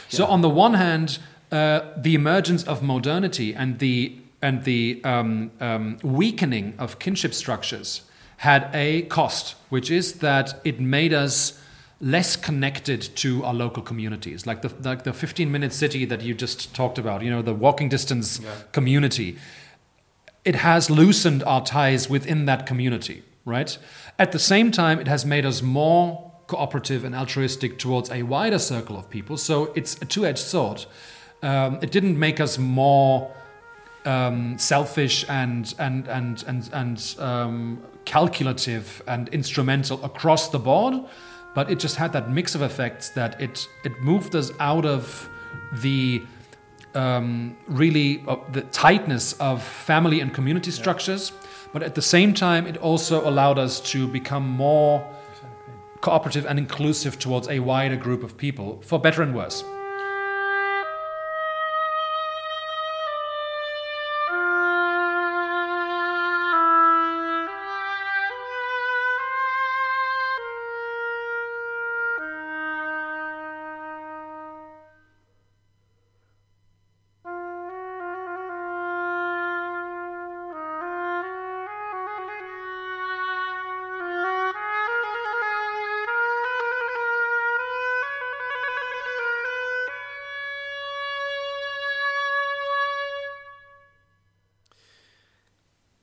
So 0.09 0.25
on 0.25 0.41
the 0.41 0.49
one 0.49 0.73
hand, 0.75 1.19
uh, 1.51 1.79
the 2.03 2.13
emergence 2.13 2.63
of 2.67 2.81
modernity 2.81 3.55
and 3.55 3.79
the 3.79 4.11
and 4.41 4.63
the 4.63 5.01
um, 5.03 5.51
um, 5.59 5.97
weakening 6.03 6.73
of 6.77 6.99
kinship 6.99 7.33
structures 7.33 8.01
had 8.37 8.69
a 8.73 9.03
cost, 9.03 9.55
which 9.69 9.89
is 9.91 10.13
that 10.19 10.59
it 10.63 10.79
made 10.79 11.13
us 11.13 11.61
less 11.99 12.35
connected 12.35 13.01
to 13.15 13.43
our 13.43 13.53
local 13.53 13.81
communities, 13.81 14.45
like 14.45 14.61
the 14.61 14.71
like 14.83 15.03
the 15.03 15.11
15-minute 15.11 15.73
city 15.73 16.05
that 16.05 16.21
you 16.21 16.33
just 16.33 16.75
talked 16.75 16.97
about. 16.99 17.23
You 17.23 17.31
know, 17.31 17.41
the 17.41 17.53
walking 17.53 17.89
distance 17.89 18.39
community 18.71 19.37
it 20.47 20.55
has 20.55 20.89
loosened 20.89 21.43
our 21.43 21.61
ties 21.61 22.09
within 22.09 22.45
that 22.45 22.65
community, 22.65 23.21
right? 23.43 23.77
At 24.17 24.31
the 24.31 24.39
same 24.39 24.71
time, 24.71 24.97
it 24.97 25.07
has 25.07 25.25
made 25.25 25.45
us 25.45 25.61
more 25.61 26.31
cooperative 26.47 27.03
and 27.03 27.13
altruistic 27.13 27.77
towards 27.77 28.09
a 28.09 28.23
wider 28.23 28.57
circle 28.57 28.97
of 28.97 29.09
people. 29.09 29.35
So 29.35 29.73
it's 29.75 30.01
a 30.01 30.05
two 30.05 30.25
edged 30.25 30.39
sword. 30.39 30.85
Um, 31.43 31.79
it 31.81 31.91
didn't 31.91 32.17
make 32.17 32.39
us 32.39 32.57
more 32.57 33.29
um, 34.05 34.57
selfish 34.57 35.25
and, 35.27 35.75
and, 35.77 36.07
and, 36.07 36.41
and, 36.47 36.69
and 36.71 37.15
um, 37.19 37.81
calculative 38.07 39.03
and 39.05 39.27
instrumental 39.29 40.03
across 40.03 40.49
the 40.49 40.57
board, 40.57 40.95
but 41.53 41.69
it 41.69 41.77
just 41.77 41.97
had 41.97 42.13
that 42.13 42.31
mix 42.31 42.55
of 42.55 42.61
effects 42.61 43.09
that 43.09 43.39
it, 43.41 43.67
it 43.83 44.01
moved 44.01 44.33
us 44.33 44.51
out 44.59 44.85
of 44.85 45.29
the 45.81 46.23
um, 46.95 47.57
really 47.67 48.23
uh, 48.27 48.37
the 48.53 48.61
tightness 48.61 49.33
of 49.33 49.61
family 49.61 50.21
and 50.21 50.33
community 50.33 50.71
structures, 50.71 51.33
but 51.73 51.83
at 51.83 51.93
the 51.95 52.01
same 52.01 52.33
time, 52.33 52.65
it 52.65 52.77
also 52.77 53.27
allowed 53.29 53.59
us 53.59 53.81
to 53.91 54.07
become 54.07 54.47
more 54.47 55.05
cooperative 56.01 56.45
and 56.45 56.57
inclusive 56.57 57.19
towards 57.19 57.49
a 57.49 57.59
wider 57.59 57.97
group 57.97 58.23
of 58.23 58.37
people, 58.37 58.81
for 58.81 58.99
better 58.99 59.21
and 59.21 59.35
worse. 59.35 59.63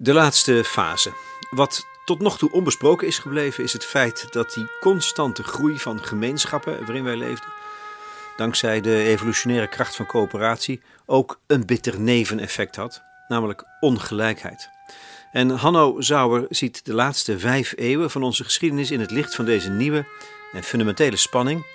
De 0.05 0.13
laatste 0.13 0.65
fase. 0.65 1.13
Wat 1.51 1.87
tot 2.05 2.21
nog 2.21 2.39
toe 2.39 2.53
onbesproken 2.53 3.07
is 3.07 3.19
gebleven, 3.19 3.65
is 3.65 3.73
het 3.73 3.85
feit 3.85 4.33
dat 4.33 4.53
die 4.53 4.71
constante 4.81 5.43
groei 5.43 5.79
van 5.79 6.05
gemeenschappen 6.05 6.79
waarin 6.85 7.05
wij 7.05 7.17
leefden, 7.17 7.49
dankzij 8.37 8.81
de 8.81 9.03
evolutionaire 9.03 9.69
kracht 9.69 9.97
van 9.97 10.07
coöperatie, 10.07 10.81
ook 11.07 11.41
een 11.47 11.67
bitter 11.67 12.01
neveneffect 12.01 12.77
had, 12.77 13.03
namelijk 13.29 13.65
ongelijkheid. 13.81 14.71
En 15.33 15.51
Hanno 15.51 16.01
Zauer 16.01 16.47
ziet 16.49 16.85
de 16.85 16.95
laatste 16.95 17.39
vijf 17.39 17.73
eeuwen 17.77 18.11
van 18.11 18.23
onze 18.23 18.45
geschiedenis 18.45 18.91
in 18.91 19.01
het 19.01 19.11
licht 19.11 19.35
van 19.35 19.45
deze 19.45 19.71
nieuwe 19.71 20.07
en 20.53 20.63
fundamentele 20.63 21.17
spanning 21.17 21.67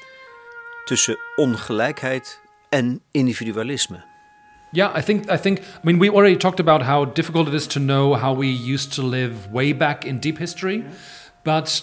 tussen 0.86 1.18
ongelijkheid 1.36 2.42
en 2.70 3.02
individualisme. 3.12 4.09
Yeah, 4.72 4.92
I 4.94 5.02
think 5.02 5.30
I 5.30 5.38
think 5.38 5.62
I 5.62 5.86
mean 5.86 6.00
we 6.00 6.10
already 6.10 6.38
talked 6.38 6.60
about 6.60 6.84
how 6.84 7.06
difficult 7.06 7.48
it 7.48 7.54
is 7.54 7.68
to 7.68 7.80
know 7.80 8.14
how 8.14 8.34
we 8.34 8.48
used 8.48 8.94
to 8.94 9.02
live 9.02 9.52
way 9.52 9.74
back 9.74 10.06
in 10.06 10.20
deep 10.20 10.38
history, 10.38 10.86
but 11.44 11.82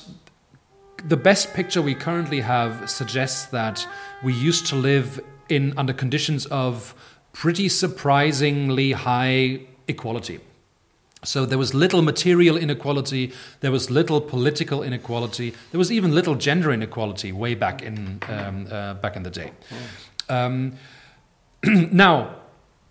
the 1.05 1.16
best 1.16 1.53
picture 1.55 1.83
we 1.83 1.94
currently 1.94 2.40
have 2.40 2.88
suggests 2.88 3.46
that 3.46 3.87
we 4.22 4.33
used 4.33 4.66
to 4.66 4.77
live 4.77 5.20
in 5.49 5.75
under 5.77 5.92
conditions 5.92 6.46
of 6.46 6.94
pretty 7.33 7.68
surprisingly 7.68 8.92
high 8.92 9.61
equality. 9.88 10.40
So 11.25 11.44
there 11.44 11.59
was 11.59 11.75
little 11.75 12.03
material 12.03 12.57
inequality, 12.57 13.33
there 13.61 13.72
was 13.72 13.90
little 13.90 14.20
political 14.20 14.83
inequality, 14.83 15.55
there 15.72 15.79
was 15.79 15.90
even 15.90 16.14
little 16.14 16.37
gender 16.37 16.72
inequality 16.72 17.33
way 17.33 17.55
back 17.55 17.83
in 17.83 18.20
um, 18.29 18.68
uh, 18.70 18.94
back 18.94 19.16
in 19.16 19.22
the 19.25 19.31
day. 19.31 19.51
Um, 20.29 20.75
now, 21.64 22.37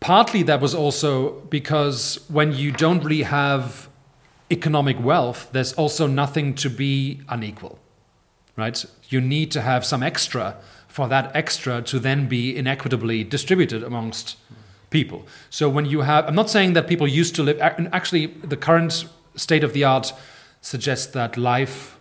partly 0.05 0.43
that 0.43 0.61
was 0.61 0.75
also 0.75 1.31
because 1.49 2.19
when 2.27 2.53
you 2.53 2.71
don't 2.71 3.03
really 3.03 3.23
have 3.23 3.89
economic 4.51 5.03
wealth, 5.03 5.49
there's 5.51 5.73
also 5.73 6.05
nothing 6.05 6.53
to 6.53 6.69
be 6.69 7.21
unequal, 7.27 7.79
right? 8.55 8.85
You 9.09 9.19
need 9.19 9.49
to 9.53 9.61
have 9.61 9.83
some 9.83 10.03
extra 10.03 10.57
for 10.87 11.07
that 11.07 11.35
extra 11.35 11.81
to 11.81 11.97
then 11.97 12.27
be 12.27 12.55
inequitably 12.55 13.23
distributed 13.23 13.81
amongst 13.81 14.37
people. 14.91 15.25
So 15.49 15.67
when 15.69 15.85
you 15.85 16.01
have, 16.01 16.27
I'm 16.27 16.35
not 16.35 16.51
saying 16.51 16.73
that 16.73 16.87
people 16.87 17.07
used 17.07 17.33
to 17.37 17.41
live, 17.41 17.59
actually, 17.59 18.27
the 18.27 18.57
current 18.57 19.05
state 19.35 19.63
of 19.63 19.73
the 19.73 19.85
art 19.85 20.13
suggests 20.61 21.07
that 21.13 21.35
life 21.35 21.97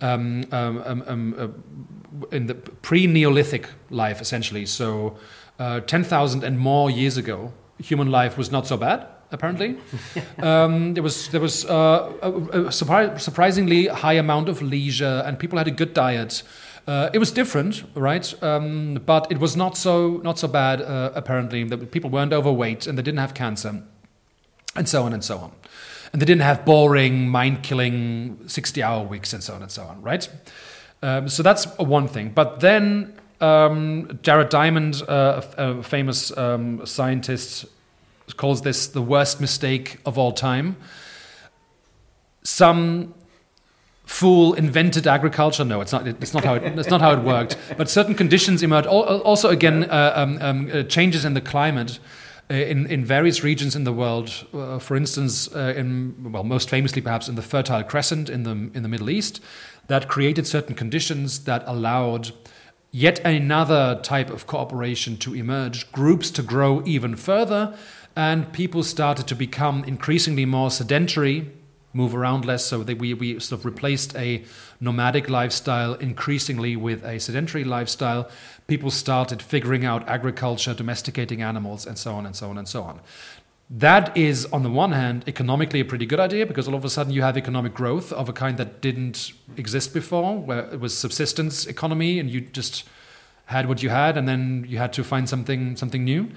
um, 0.00 0.46
um, 0.50 0.82
um, 0.84 1.04
um, 1.06 1.34
uh, 1.38 2.26
in 2.32 2.48
the 2.48 2.56
pre 2.56 3.06
Neolithic 3.06 3.68
life, 3.88 4.20
essentially, 4.20 4.66
so 4.66 5.16
uh, 5.58 5.80
10,000 5.80 6.44
and 6.44 6.58
more 6.58 6.90
years 6.90 7.16
ago, 7.16 7.52
human 7.78 8.10
life 8.10 8.36
was 8.36 8.50
not 8.50 8.66
so 8.66 8.76
bad. 8.76 9.06
Apparently, 9.32 9.76
um, 10.38 10.94
there 10.94 11.02
was 11.02 11.28
there 11.30 11.40
was 11.40 11.64
uh, 11.64 12.12
a, 12.22 12.30
a 12.30 12.60
surpri- 12.70 13.18
surprisingly 13.20 13.88
high 13.88 14.12
amount 14.12 14.48
of 14.48 14.62
leisure, 14.62 15.22
and 15.26 15.36
people 15.36 15.58
had 15.58 15.66
a 15.66 15.72
good 15.72 15.94
diet. 15.94 16.44
Uh, 16.86 17.10
it 17.12 17.18
was 17.18 17.32
different, 17.32 17.82
right? 17.96 18.40
Um, 18.40 19.02
but 19.04 19.26
it 19.32 19.38
was 19.38 19.56
not 19.56 19.76
so 19.76 20.20
not 20.22 20.38
so 20.38 20.46
bad. 20.46 20.80
Uh, 20.80 21.10
apparently, 21.16 21.64
that 21.64 21.90
people 21.90 22.08
weren't 22.08 22.32
overweight 22.32 22.86
and 22.86 22.96
they 22.96 23.02
didn't 23.02 23.18
have 23.18 23.34
cancer, 23.34 23.82
and 24.76 24.88
so 24.88 25.02
on 25.02 25.12
and 25.12 25.24
so 25.24 25.38
on. 25.38 25.50
And 26.12 26.22
they 26.22 26.26
didn't 26.26 26.42
have 26.42 26.64
boring, 26.64 27.28
mind-killing 27.28 28.46
sixty-hour 28.46 29.08
weeks 29.08 29.32
and 29.32 29.42
so 29.42 29.54
on 29.54 29.62
and 29.62 29.72
so 29.72 29.82
on, 29.82 30.02
right? 30.02 30.28
Um, 31.02 31.28
so 31.28 31.42
that's 31.42 31.66
one 31.78 32.06
thing. 32.06 32.30
But 32.30 32.60
then 32.60 33.18
um, 33.40 34.18
Jared 34.22 34.48
Diamond, 34.48 35.02
uh, 35.08 35.42
a, 35.56 35.82
famous 35.82 36.36
um, 36.36 36.84
scientist, 36.86 37.66
calls 38.36 38.62
this 38.62 38.88
the 38.88 39.02
worst 39.02 39.40
mistake 39.40 39.98
of 40.04 40.18
all 40.18 40.32
time. 40.32 40.76
Some 42.42 43.14
fool 44.04 44.54
invented 44.54 45.06
agriculture. 45.06 45.64
No, 45.64 45.80
it's 45.80 45.92
not. 45.92 46.06
It's 46.06 46.32
not 46.32 46.44
how 46.44 46.54
it, 46.54 46.78
it's 46.78 46.90
not 46.90 47.00
how 47.00 47.12
it 47.12 47.20
worked. 47.24 47.56
But 47.76 47.90
certain 47.90 48.14
conditions 48.14 48.62
emerged. 48.62 48.86
Also, 48.86 49.48
again, 49.48 49.84
uh, 49.84 50.12
um, 50.14 50.38
um, 50.40 50.70
uh, 50.72 50.82
changes 50.84 51.24
in 51.24 51.34
the 51.34 51.40
climate. 51.40 51.98
uh, 52.48 52.54
In, 52.54 52.86
in 52.86 53.04
various 53.04 53.42
regions 53.42 53.74
in 53.74 53.84
the 53.84 53.92
world, 53.92 54.46
uh, 54.54 54.78
for 54.78 54.96
instance, 54.96 55.48
uh, 55.54 55.74
in 55.76 56.14
well, 56.32 56.44
most 56.44 56.70
famously 56.70 57.02
perhaps 57.02 57.28
in 57.28 57.34
the 57.34 57.42
Fertile 57.42 57.82
Crescent 57.82 58.28
in 58.28 58.44
the 58.44 58.50
in 58.50 58.82
the 58.82 58.88
Middle 58.88 59.10
East, 59.10 59.40
that 59.88 60.06
created 60.06 60.46
certain 60.46 60.74
conditions 60.76 61.44
that 61.44 61.64
allowed 61.66 62.32
yet 62.96 63.18
another 63.26 64.00
type 64.02 64.30
of 64.30 64.46
cooperation 64.46 65.18
to 65.18 65.34
emerge, 65.34 65.92
groups 65.92 66.30
to 66.30 66.42
grow 66.42 66.82
even 66.86 67.14
further, 67.14 67.76
and 68.16 68.50
people 68.54 68.82
started 68.82 69.26
to 69.26 69.34
become 69.34 69.84
increasingly 69.84 70.46
more 70.46 70.70
sedentary, 70.70 71.52
move 71.92 72.14
around 72.14 72.46
less. 72.46 72.64
So 72.64 72.80
we, 72.80 73.12
we 73.12 73.38
sort 73.38 73.60
of 73.60 73.66
replaced 73.66 74.16
a 74.16 74.42
nomadic 74.80 75.28
lifestyle 75.28 75.92
increasingly 75.92 76.74
with 76.74 77.04
a 77.04 77.20
sedentary 77.20 77.64
lifestyle. 77.64 78.30
People 78.66 78.90
started 78.90 79.42
figuring 79.42 79.84
out 79.84 80.08
agriculture, 80.08 80.72
domesticating 80.72 81.42
animals, 81.42 81.86
and 81.86 81.98
so 81.98 82.14
on 82.14 82.24
and 82.24 82.34
so 82.34 82.48
on 82.48 82.56
and 82.56 82.66
so 82.66 82.82
on. 82.82 83.00
That 83.68 84.16
is, 84.16 84.46
on 84.46 84.62
the 84.62 84.70
one 84.70 84.92
hand, 84.92 85.24
economically 85.26 85.80
a 85.80 85.84
pretty 85.84 86.06
good 86.06 86.20
idea 86.20 86.46
because 86.46 86.68
all 86.68 86.76
of 86.76 86.84
a 86.84 86.90
sudden 86.90 87.12
you 87.12 87.22
have 87.22 87.36
economic 87.36 87.74
growth 87.74 88.12
of 88.12 88.28
a 88.28 88.32
kind 88.32 88.58
that 88.58 88.80
didn't 88.80 89.32
exist 89.56 89.92
before, 89.92 90.38
where 90.38 90.72
it 90.72 90.78
was 90.78 90.96
subsistence 90.96 91.66
economy 91.66 92.20
and 92.20 92.30
you 92.30 92.42
just 92.42 92.84
had 93.46 93.68
what 93.68 93.82
you 93.82 93.88
had 93.88 94.16
and 94.16 94.28
then 94.28 94.64
you 94.68 94.78
had 94.78 94.92
to 94.92 95.02
find 95.02 95.28
something 95.28 95.76
something 95.76 96.04
new. 96.04 96.30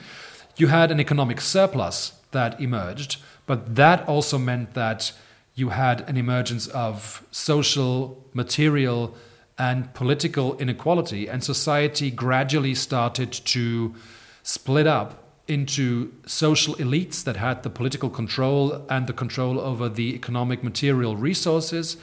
You 0.58 0.68
had 0.68 0.90
an 0.90 1.00
economic 1.00 1.40
surplus 1.40 2.14
that 2.32 2.60
emerged, 2.60 3.18
but 3.46 3.76
that 3.76 4.08
also 4.08 4.40
meant 4.40 4.74
that 4.74 5.12
you 5.54 5.70
had 5.70 6.02
an 6.10 6.18
emergence 6.18 6.68
of 6.68 7.26
social, 7.30 8.26
material, 8.34 9.16
and 9.58 9.94
political 9.94 10.58
inequality, 10.58 11.28
and 11.28 11.44
society 11.44 12.10
gradually 12.10 12.74
started 12.74 13.32
to 13.32 13.94
split 14.42 14.88
up 14.88 15.29
into 15.50 16.14
social 16.26 16.76
elites 16.76 17.24
that 17.24 17.38
had 17.38 17.64
the 17.64 17.70
political 17.70 18.10
control 18.10 18.86
and 18.90 19.08
the 19.08 19.14
control 19.14 19.60
over 19.60 19.90
the 19.90 20.14
economic 20.14 20.64
material 20.64 21.16
resources, 21.16 21.98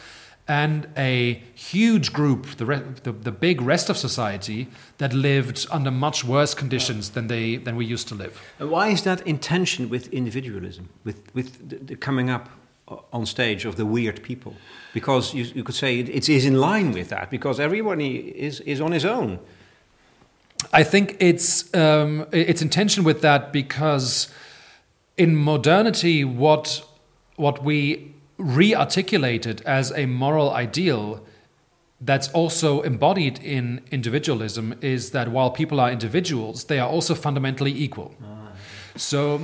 and 0.48 0.86
a 0.96 1.42
huge 1.54 2.12
group, 2.12 2.46
the, 2.56 2.66
re- 2.66 2.82
the, 3.02 3.12
the, 3.12 3.32
big 3.32 3.60
rest 3.60 3.90
of 3.90 3.96
society, 3.96 4.68
that 4.98 5.12
lived 5.12 5.66
under 5.70 5.90
much 5.90 6.24
worse 6.24 6.54
conditions 6.54 7.10
than, 7.10 7.26
they, 7.26 7.56
than 7.56 7.74
we 7.74 7.84
used 7.84 8.06
to 8.08 8.14
live. 8.14 8.40
And 8.60 8.70
why 8.70 8.88
is 8.88 9.02
that 9.02 9.26
in 9.26 9.38
tension 9.38 9.88
with 9.88 10.12
individualism, 10.12 10.88
with, 11.04 11.34
with 11.34 11.68
the, 11.68 11.76
the 11.76 11.96
coming 11.96 12.30
up 12.30 12.48
on 13.12 13.26
stage 13.26 13.64
of 13.64 13.76
the 13.76 13.84
weird 13.84 14.22
people? 14.22 14.54
Because 14.94 15.34
you, 15.34 15.44
you 15.44 15.64
could 15.64 15.74
say 15.74 15.98
it, 15.98 16.08
it 16.08 16.28
is 16.28 16.46
in 16.46 16.60
line 16.60 16.92
with 16.92 17.08
that, 17.08 17.28
because 17.28 17.58
everybody 17.58 18.16
is, 18.16 18.60
is 18.60 18.80
on 18.80 18.92
his 18.92 19.04
own. 19.04 19.40
I 20.72 20.82
think 20.82 21.16
it's, 21.20 21.72
um, 21.74 22.26
it's 22.32 22.62
in 22.62 22.68
tension 22.68 23.04
with 23.04 23.20
that 23.22 23.52
because 23.52 24.28
in 25.16 25.36
modernity, 25.36 26.24
what, 26.24 26.84
what 27.36 27.62
we 27.62 28.14
re-articulated 28.38 29.62
as 29.62 29.92
a 29.92 30.06
moral 30.06 30.50
ideal 30.50 31.24
that's 32.00 32.28
also 32.28 32.82
embodied 32.82 33.38
in 33.38 33.80
individualism 33.90 34.74
is 34.82 35.12
that 35.12 35.28
while 35.28 35.50
people 35.50 35.80
are 35.80 35.90
individuals, 35.90 36.64
they 36.64 36.78
are 36.78 36.88
also 36.88 37.14
fundamentally 37.14 37.72
equal. 37.72 38.14
Ah. 38.22 38.52
So 38.96 39.42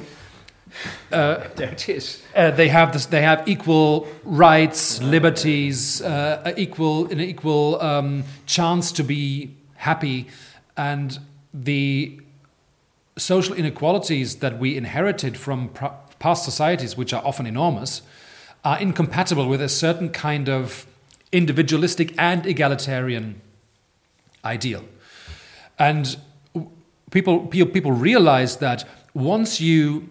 uh, 1.10 1.48
there 1.56 1.70
it 1.70 1.88
is. 1.88 2.22
Uh, 2.34 2.50
they 2.50 2.68
have 2.68 2.92
this, 2.92 3.06
They 3.06 3.22
have 3.22 3.46
equal 3.48 4.06
rights, 4.24 5.00
liberties, 5.00 6.02
uh, 6.02 6.52
equal 6.56 7.10
an 7.10 7.20
equal 7.20 7.80
um, 7.80 8.24
chance 8.46 8.92
to 8.92 9.02
be 9.02 9.56
happy, 9.76 10.28
and 10.76 11.18
the 11.52 12.20
social 13.16 13.54
inequalities 13.54 14.36
that 14.36 14.58
we 14.58 14.76
inherited 14.76 15.36
from 15.36 15.70
past 16.18 16.44
societies, 16.44 16.96
which 16.96 17.12
are 17.12 17.22
often 17.24 17.46
enormous, 17.46 18.02
are 18.64 18.78
incompatible 18.78 19.48
with 19.48 19.60
a 19.60 19.68
certain 19.68 20.08
kind 20.08 20.48
of 20.48 20.86
individualistic 21.32 22.14
and 22.18 22.46
egalitarian 22.46 23.40
ideal. 24.44 24.84
And 25.78 26.16
people, 27.10 27.46
people 27.46 27.92
realize 27.92 28.58
that 28.58 28.84
once 29.14 29.60
you 29.60 30.08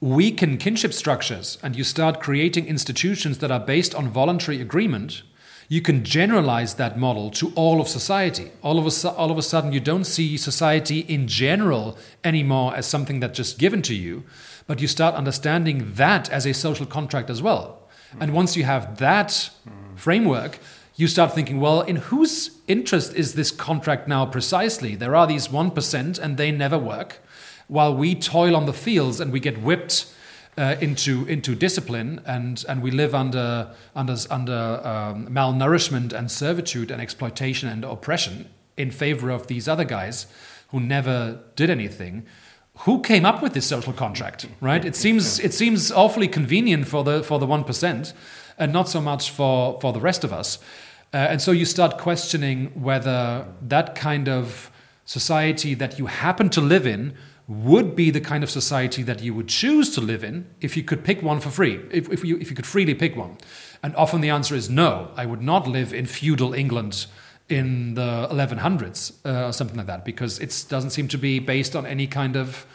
weaken 0.00 0.58
kinship 0.58 0.92
structures 0.92 1.58
and 1.62 1.74
you 1.74 1.82
start 1.82 2.20
creating 2.20 2.66
institutions 2.66 3.38
that 3.38 3.50
are 3.50 3.60
based 3.60 3.94
on 3.94 4.08
voluntary 4.08 4.60
agreement, 4.60 5.22
you 5.68 5.80
can 5.80 6.04
generalize 6.04 6.74
that 6.74 6.98
model 6.98 7.30
to 7.30 7.52
all 7.54 7.80
of 7.80 7.88
society. 7.88 8.52
All 8.62 8.78
of, 8.78 8.86
a, 8.86 9.10
all 9.10 9.30
of 9.30 9.38
a 9.38 9.42
sudden, 9.42 9.72
you 9.72 9.80
don't 9.80 10.04
see 10.04 10.36
society 10.36 11.00
in 11.00 11.26
general 11.26 11.98
anymore 12.22 12.76
as 12.76 12.86
something 12.86 13.20
that's 13.20 13.36
just 13.36 13.58
given 13.58 13.82
to 13.82 13.94
you, 13.94 14.24
but 14.66 14.80
you 14.80 14.86
start 14.86 15.14
understanding 15.14 15.92
that 15.94 16.30
as 16.30 16.46
a 16.46 16.54
social 16.54 16.86
contract 16.86 17.30
as 17.30 17.42
well. 17.42 17.88
And 18.20 18.32
once 18.32 18.56
you 18.56 18.64
have 18.64 18.98
that 18.98 19.50
framework, 19.96 20.58
you 20.94 21.08
start 21.08 21.34
thinking, 21.34 21.60
well, 21.60 21.82
in 21.82 21.96
whose 21.96 22.58
interest 22.66 23.14
is 23.14 23.34
this 23.34 23.50
contract 23.50 24.08
now 24.08 24.24
precisely? 24.24 24.94
There 24.94 25.14
are 25.14 25.26
these 25.26 25.48
1% 25.48 26.18
and 26.18 26.36
they 26.36 26.50
never 26.50 26.78
work, 26.78 27.18
while 27.68 27.94
we 27.94 28.14
toil 28.14 28.56
on 28.56 28.66
the 28.66 28.72
fields 28.72 29.20
and 29.20 29.32
we 29.32 29.40
get 29.40 29.60
whipped 29.60 30.12
uh, 30.58 30.76
into, 30.80 31.26
into 31.26 31.54
discipline 31.54 32.20
and, 32.26 32.64
and 32.68 32.82
we 32.82 32.90
live 32.90 33.14
under, 33.14 33.70
under, 33.94 34.16
under 34.30 34.80
um, 34.84 35.26
malnourishment 35.28 36.12
and 36.12 36.30
servitude 36.30 36.90
and 36.90 37.00
exploitation 37.00 37.68
and 37.68 37.84
oppression 37.84 38.48
in 38.76 38.90
favor 38.90 39.30
of 39.30 39.46
these 39.46 39.68
other 39.68 39.84
guys 39.84 40.26
who 40.68 40.80
never 40.80 41.40
did 41.54 41.70
anything 41.70 42.26
who 42.80 43.00
came 43.00 43.24
up 43.24 43.42
with 43.42 43.54
this 43.54 43.66
social 43.66 43.92
contract, 43.92 44.46
right? 44.60 44.84
It 44.84 44.94
seems 44.96 45.40
it 45.40 45.54
seems 45.54 45.90
awfully 45.90 46.28
convenient 46.28 46.86
for 46.86 47.02
the 47.04 47.22
for 47.22 47.38
the 47.38 47.46
one 47.46 47.64
percent, 47.64 48.12
and 48.58 48.72
not 48.72 48.88
so 48.88 49.00
much 49.00 49.30
for 49.30 49.80
for 49.80 49.92
the 49.92 50.00
rest 50.00 50.24
of 50.24 50.32
us. 50.32 50.58
Uh, 51.14 51.18
and 51.30 51.40
so 51.40 51.52
you 51.52 51.64
start 51.64 51.98
questioning 51.98 52.66
whether 52.74 53.46
that 53.62 53.94
kind 53.94 54.28
of 54.28 54.70
society 55.04 55.74
that 55.74 55.98
you 55.98 56.06
happen 56.06 56.50
to 56.50 56.60
live 56.60 56.86
in 56.86 57.14
would 57.48 57.94
be 57.94 58.10
the 58.10 58.20
kind 58.20 58.42
of 58.42 58.50
society 58.50 59.02
that 59.04 59.22
you 59.22 59.32
would 59.32 59.48
choose 59.48 59.94
to 59.94 60.00
live 60.00 60.24
in 60.24 60.46
if 60.60 60.76
you 60.76 60.82
could 60.82 61.04
pick 61.04 61.22
one 61.22 61.40
for 61.40 61.50
free, 61.50 61.80
if, 61.92 62.10
if, 62.10 62.24
you, 62.24 62.36
if 62.38 62.50
you 62.50 62.56
could 62.56 62.66
freely 62.66 62.94
pick 62.94 63.16
one. 63.16 63.38
And 63.82 63.94
often 63.94 64.20
the 64.20 64.30
answer 64.30 64.54
is 64.54 64.68
no, 64.68 65.10
I 65.16 65.26
would 65.26 65.42
not 65.42 65.68
live 65.68 65.94
in 65.94 66.06
feudal 66.06 66.54
England 66.54 67.06
in 67.48 67.94
the 67.94 68.28
1100s 68.32 69.12
uh, 69.24 69.46
or 69.46 69.52
something 69.52 69.76
like 69.76 69.86
that 69.86 70.04
because 70.04 70.40
it 70.40 70.64
doesn't 70.68 70.90
seem 70.90 71.06
to 71.08 71.18
be 71.18 71.38
based 71.38 71.76
on 71.76 71.86
any 71.86 72.08
kind 72.08 72.36
of 72.36 72.66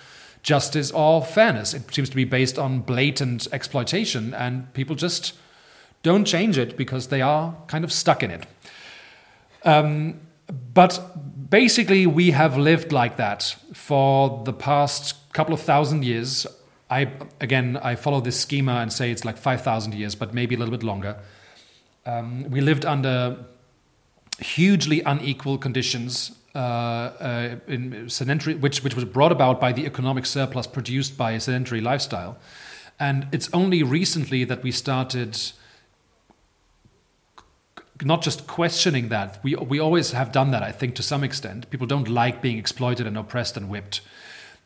justice 0.44 0.92
or 0.92 1.24
fairness. 1.24 1.74
It 1.74 1.94
seems 1.94 2.10
to 2.10 2.16
be 2.16 2.24
based 2.24 2.58
on 2.58 2.80
blatant 2.80 3.48
exploitation, 3.52 4.34
and 4.34 4.74
people 4.74 4.96
just 4.96 5.34
don't 6.04 6.26
change 6.26 6.58
it 6.58 6.78
because 6.78 7.08
they 7.08 7.22
are 7.22 7.56
kind 7.68 7.84
of 7.84 7.92
stuck 7.92 8.24
in 8.24 8.32
it. 8.32 8.46
Um, 9.64 10.22
but 10.74 11.00
basically, 11.52 12.08
we 12.08 12.32
have 12.32 12.58
lived 12.58 12.92
like 12.92 13.18
that 13.18 13.56
for 13.74 14.42
the 14.44 14.54
past 14.54 15.14
couple 15.34 15.54
of 15.54 15.62
thousand 15.62 16.04
years. 16.04 16.48
I 16.90 17.12
again, 17.40 17.78
I 17.78 17.96
follow 17.96 18.22
this 18.22 18.40
schema 18.40 18.78
and 18.78 18.92
say 18.92 19.12
it's 19.12 19.24
like 19.24 19.38
five 19.38 19.62
thousand 19.62 19.94
years, 19.94 20.16
but 20.16 20.34
maybe 20.34 20.56
a 20.56 20.58
little 20.58 20.76
bit 20.76 20.84
longer. 20.84 21.18
Um, 22.08 22.50
we 22.50 22.62
lived 22.62 22.86
under 22.86 23.38
hugely 24.40 25.02
unequal 25.02 25.58
conditions 25.60 26.32
uh, 26.56 26.58
uh, 26.58 27.56
in 27.68 28.10
sedentary, 28.10 28.56
which, 28.56 28.84
which 28.84 28.96
was 28.96 29.06
brought 29.06 29.32
about 29.32 29.62
by 29.62 29.72
the 29.72 29.86
economic 29.86 30.26
surplus 30.26 30.68
produced 30.68 31.18
by 31.18 31.32
a 31.32 31.40
sedentary 31.40 31.80
lifestyle. 31.80 32.38
And 33.00 33.28
it's 33.32 33.50
only 33.54 33.84
recently 33.84 34.44
that 34.46 34.64
we 34.64 34.72
started 34.72 35.40
not 38.04 38.22
just 38.22 38.48
questioning 38.48 39.10
that. 39.10 39.40
We, 39.44 39.56
we 39.56 39.80
always 39.80 40.12
have 40.12 40.32
done 40.32 40.52
that, 40.52 40.64
I 40.64 40.72
think, 40.72 40.96
to 40.96 41.04
some 41.04 41.24
extent. 41.24 41.70
People 41.70 41.88
don't 41.88 42.08
like 42.08 42.42
being 42.42 42.58
exploited 42.58 43.08
and 43.08 43.18
oppressed 43.18 43.58
and 43.58 43.70
whipped. 43.70 44.02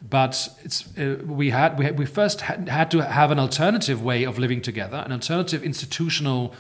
But 0.08 0.50
it's, 0.64 0.98
uh, 0.98 1.22
we, 1.26 1.50
had, 1.52 1.78
we, 1.80 1.86
had, 1.86 1.98
we 1.98 2.06
first 2.06 2.42
had, 2.42 2.70
had 2.70 2.92
to 2.92 3.00
have 3.04 3.32
an 3.32 3.40
alternative 3.40 4.04
way 4.04 4.24
of 4.24 4.38
living 4.38 4.62
together, 4.62 4.98
an 4.98 5.12
alternative 5.12 5.64
institutional 5.64 6.54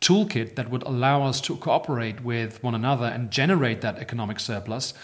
toolkit 0.00 0.56
that 0.56 0.70
would 0.70 0.82
allow 0.82 1.22
us 1.22 1.40
to 1.40 1.56
cooperate 1.56 2.22
with 2.22 2.62
one 2.62 2.74
another 2.74 3.06
and 3.06 3.30
generate 3.30 3.80
that 3.80 3.98
economic 3.98 4.40
surplus 4.40 4.94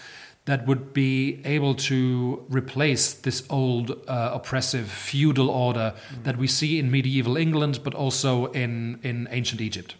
that 0.45 0.65
would 0.65 0.93
be 0.93 1.41
able 1.45 1.75
to 1.75 2.43
replace 2.49 3.13
this 3.13 3.43
old 3.49 3.91
uh, 4.07 4.31
oppressive 4.33 4.89
feudal 4.89 5.49
order 5.49 5.93
mm. 5.93 6.23
that 6.23 6.37
we 6.37 6.47
see 6.47 6.79
in 6.79 6.89
medieval 6.89 7.37
England, 7.37 7.79
but 7.83 7.93
also 7.93 8.47
in, 8.47 8.99
in 9.03 9.27
ancient 9.31 9.61
Egypt. 9.61 9.95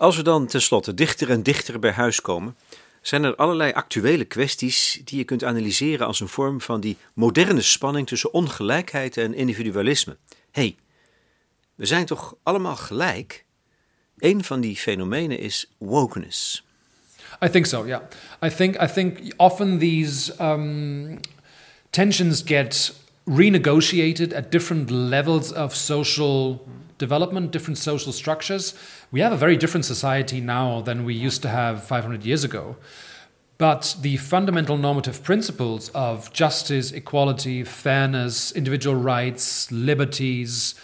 Als 0.00 0.16
we 0.16 0.22
dan 0.22 0.46
tenslotte 0.46 0.94
dichter 0.94 1.30
en 1.30 1.42
dichter 1.42 1.78
bij 1.78 1.90
huis 1.90 2.20
komen, 2.20 2.56
zijn 3.00 3.24
er 3.24 3.34
allerlei 3.36 3.72
actuele 3.72 4.24
kwesties 4.24 5.00
die 5.04 5.18
je 5.18 5.24
kunt 5.24 5.44
analyseren 5.44 6.06
als 6.06 6.20
een 6.20 6.28
vorm 6.28 6.60
van 6.60 6.80
die 6.80 6.96
moderne 7.14 7.60
spanning 7.60 8.06
tussen 8.06 8.32
ongelijkheid 8.32 9.16
en 9.16 9.34
individualisme. 9.34 10.16
Hé, 10.50 10.62
hey, 10.62 10.76
we 11.74 11.86
zijn 11.86 12.06
toch 12.06 12.34
allemaal 12.42 12.76
gelijk? 12.76 13.44
Een 14.18 14.44
van 14.44 14.60
die 14.60 14.76
fenomenen 14.76 15.38
is 15.38 15.70
wokeness. 15.78 16.64
I 17.44 17.48
think 17.48 17.66
so. 17.66 17.86
Yeah, 17.86 18.02
I 18.44 18.48
think 18.48 18.82
I 18.82 18.86
think 18.86 19.18
often 19.36 19.78
these 19.78 20.34
um, 20.42 21.20
tensions 21.90 22.42
get 22.44 22.94
renegotiated 23.24 24.34
at 24.34 24.52
different 24.52 24.90
levels 24.90 25.52
of 25.52 25.74
social 25.74 26.66
development, 27.00 27.50
different 27.50 27.78
social 27.78 28.12
structures. 28.12 28.74
We 29.10 29.18
have 29.20 29.32
a 29.32 29.36
very 29.36 29.56
different 29.56 29.84
society 29.84 30.40
now 30.40 30.80
than 30.80 31.04
we 31.04 31.14
used 31.14 31.42
to 31.42 31.48
have 31.48 31.82
500 31.82 32.24
years 32.24 32.44
ago. 32.44 32.76
But 33.58 33.96
the 34.00 34.16
fundamental 34.16 34.76
normative 34.76 35.24
principles 35.24 35.88
of 35.90 36.32
justice, 36.32 36.92
equality, 36.92 37.64
fairness, 37.64 38.52
individual 38.52 38.96
rights, 38.96 39.70
liberties, 39.72 40.76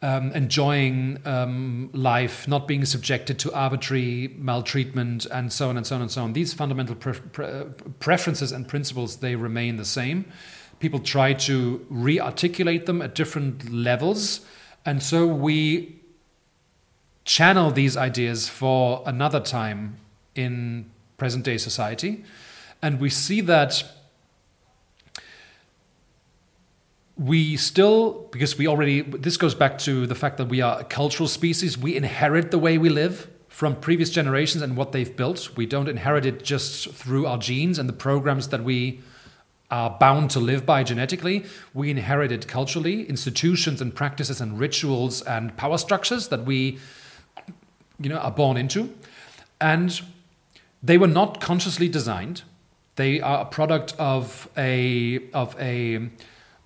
um, 0.00 0.30
enjoying 0.32 1.18
um, 1.24 1.90
life, 1.92 2.46
not 2.46 2.68
being 2.68 2.84
subjected 2.84 3.38
to 3.40 3.52
arbitrary 3.52 4.34
maltreatment, 4.38 5.26
and 5.26 5.52
so 5.52 5.68
on 5.68 5.76
and 5.76 5.84
so 5.84 5.96
on 5.96 6.02
and 6.02 6.10
so 6.10 6.22
on. 6.22 6.32
These 6.32 6.54
fundamental 6.54 6.94
pre- 6.94 7.20
pre- 7.32 7.64
preferences 7.98 8.52
and 8.52 8.68
principles 8.68 9.16
they 9.16 9.34
remain 9.34 9.76
the 9.76 9.84
same. 9.84 10.24
people 10.78 11.00
try 11.00 11.32
to 11.32 11.84
re 11.90 12.20
articulate 12.20 12.86
them 12.86 13.02
at 13.02 13.14
different 13.14 13.70
levels. 13.72 14.40
And 14.88 15.02
so 15.02 15.26
we 15.26 16.00
channel 17.26 17.70
these 17.70 17.94
ideas 17.94 18.48
for 18.48 19.02
another 19.04 19.38
time 19.38 19.98
in 20.34 20.90
present 21.18 21.44
day 21.44 21.58
society. 21.58 22.24
And 22.80 22.98
we 22.98 23.10
see 23.10 23.42
that 23.42 23.84
we 27.18 27.58
still, 27.58 28.28
because 28.32 28.56
we 28.56 28.66
already, 28.66 29.02
this 29.02 29.36
goes 29.36 29.54
back 29.54 29.76
to 29.80 30.06
the 30.06 30.14
fact 30.14 30.38
that 30.38 30.48
we 30.48 30.62
are 30.62 30.80
a 30.80 30.84
cultural 30.84 31.28
species, 31.28 31.76
we 31.76 31.94
inherit 31.94 32.50
the 32.50 32.58
way 32.58 32.78
we 32.78 32.88
live 32.88 33.28
from 33.48 33.76
previous 33.76 34.08
generations 34.08 34.62
and 34.62 34.74
what 34.74 34.92
they've 34.92 35.14
built. 35.14 35.54
We 35.54 35.66
don't 35.66 35.90
inherit 35.90 36.24
it 36.24 36.42
just 36.42 36.88
through 36.94 37.26
our 37.26 37.36
genes 37.36 37.78
and 37.78 37.90
the 37.90 37.98
programs 38.08 38.48
that 38.48 38.64
we 38.64 39.02
are 39.70 39.90
bound 39.90 40.30
to 40.30 40.40
live 40.40 40.64
by 40.64 40.82
genetically. 40.82 41.44
We 41.74 41.90
inherited 41.90 42.48
culturally, 42.48 43.06
institutions 43.08 43.80
and 43.80 43.94
practices 43.94 44.40
and 44.40 44.58
rituals 44.58 45.22
and 45.22 45.56
power 45.56 45.78
structures 45.78 46.28
that 46.28 46.44
we 46.44 46.78
you 48.00 48.08
know, 48.08 48.18
are 48.18 48.30
born 48.30 48.56
into. 48.56 48.94
And 49.60 50.00
they 50.82 50.96
were 50.96 51.08
not 51.08 51.40
consciously 51.40 51.88
designed. 51.88 52.42
They 52.96 53.20
are 53.20 53.42
a 53.42 53.44
product 53.44 53.94
of 53.98 54.48
a, 54.56 55.20
of 55.32 55.54
a, 55.60 56.08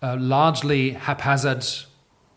a 0.01 0.17
largely 0.17 0.91
haphazard 0.91 1.67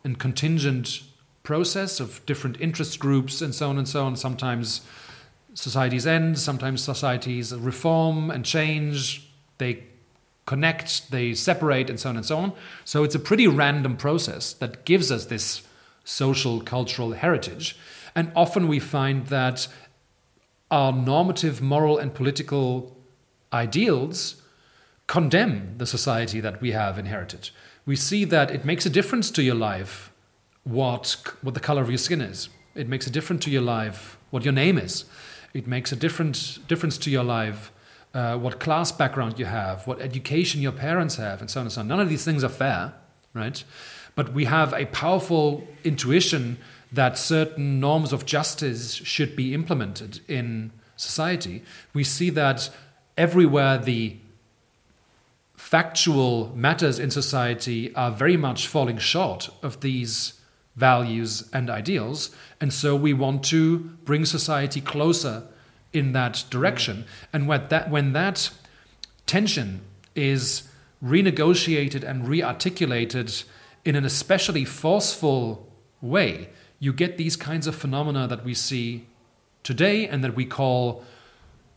and 0.03 0.17
contingent 0.17 1.03
process 1.43 1.99
of 1.99 2.25
different 2.25 2.59
interest 2.59 2.99
groups 2.99 3.41
and 3.41 3.53
so 3.53 3.69
on 3.69 3.77
and 3.77 3.87
so 3.87 4.05
on. 4.05 4.15
Sometimes 4.15 4.81
societies 5.53 6.07
end, 6.07 6.39
sometimes 6.39 6.81
societies 6.81 7.53
reform 7.53 8.31
and 8.31 8.43
change. 8.43 9.29
They 9.57 9.83
connect, 10.45 11.11
they 11.11 11.33
separate, 11.33 11.89
and 11.89 11.99
so 11.99 12.09
on 12.09 12.17
and 12.17 12.25
so 12.25 12.37
on. 12.37 12.53
So 12.83 13.03
it's 13.03 13.15
a 13.15 13.19
pretty 13.19 13.47
random 13.47 13.97
process 13.97 14.53
that 14.53 14.85
gives 14.85 15.11
us 15.11 15.25
this 15.25 15.63
social 16.03 16.61
cultural 16.61 17.13
heritage. 17.13 17.77
And 18.15 18.31
often 18.35 18.67
we 18.67 18.79
find 18.79 19.27
that 19.27 19.67
our 20.71 20.91
normative, 20.91 21.61
moral, 21.61 21.97
and 21.97 22.13
political 22.13 22.95
ideals 23.51 24.41
condemn 25.07 25.75
the 25.77 25.85
society 25.85 26.39
that 26.39 26.61
we 26.61 26.71
have 26.71 26.97
inherited. 26.97 27.49
We 27.85 27.95
see 27.95 28.25
that 28.25 28.51
it 28.51 28.65
makes 28.65 28.85
a 28.85 28.89
difference 28.89 29.29
to 29.31 29.43
your 29.43 29.55
life 29.55 30.11
what, 30.63 31.23
what 31.41 31.53
the 31.53 31.59
color 31.59 31.81
of 31.81 31.89
your 31.89 31.99
skin 31.99 32.21
is. 32.21 32.49
It 32.73 32.87
makes 32.87 33.05
a 33.05 33.11
difference 33.11 33.43
to 33.45 33.51
your 33.51 33.61
life 33.61 34.17
what 34.31 34.43
your 34.43 34.53
name 34.53 34.77
is. 34.77 35.05
It 35.53 35.67
makes 35.67 35.91
a 35.91 35.95
different 35.95 36.59
difference 36.67 36.97
to 36.99 37.11
your 37.11 37.23
life 37.23 37.71
uh, 38.15 38.37
what 38.37 38.59
class 38.61 38.93
background 38.93 39.37
you 39.37 39.45
have, 39.45 39.85
what 39.85 39.99
education 39.99 40.61
your 40.61 40.71
parents 40.71 41.17
have, 41.17 41.41
and 41.41 41.51
so 41.51 41.59
on 41.59 41.65
and 41.65 41.73
so 41.73 41.81
on. 41.81 41.87
None 41.87 41.99
of 41.99 42.07
these 42.07 42.23
things 42.23 42.43
are 42.45 42.49
fair, 42.49 42.93
right? 43.33 43.61
But 44.15 44.33
we 44.33 44.45
have 44.45 44.73
a 44.73 44.85
powerful 44.85 45.67
intuition 45.83 46.57
that 46.93 47.17
certain 47.17 47.81
norms 47.81 48.13
of 48.13 48.25
justice 48.25 48.93
should 48.93 49.35
be 49.35 49.53
implemented 49.53 50.21
in 50.29 50.71
society. 50.95 51.61
We 51.93 52.05
see 52.05 52.29
that 52.29 52.69
everywhere 53.17 53.77
the 53.77 54.15
factual 55.57 56.55
matters 56.55 56.99
in 56.99 57.11
society 57.11 57.93
are 57.95 58.11
very 58.11 58.37
much 58.37 58.67
falling 58.67 58.97
short 58.97 59.49
of 59.61 59.81
these 59.81 60.39
values 60.77 61.49
and 61.51 61.69
ideals. 61.69 62.33
And 62.61 62.71
so 62.71 62.95
we 62.95 63.13
want 63.13 63.43
to 63.45 63.79
bring 64.05 64.23
society 64.23 64.79
closer 64.79 65.43
in 65.95 66.11
that 66.11 66.43
direction. 66.49 67.05
And 67.31 67.47
when 67.47 67.67
that, 67.69 67.89
when 67.89 68.13
that 68.13 68.49
tension 69.25 69.81
is 70.15 70.69
renegotiated 71.03 72.03
and 72.03 72.25
rearticulated 72.25 73.45
in 73.83 73.95
an 73.95 74.05
especially 74.05 74.65
forceful 74.65 75.71
way, 76.01 76.49
you 76.79 76.91
get 76.91 77.17
these 77.17 77.35
kinds 77.35 77.67
of 77.67 77.75
phenomena 77.75 78.27
that 78.27 78.43
we 78.43 78.53
see 78.53 79.07
today 79.63 80.07
and 80.07 80.23
that 80.23 80.35
we 80.35 80.45
call 80.45 81.03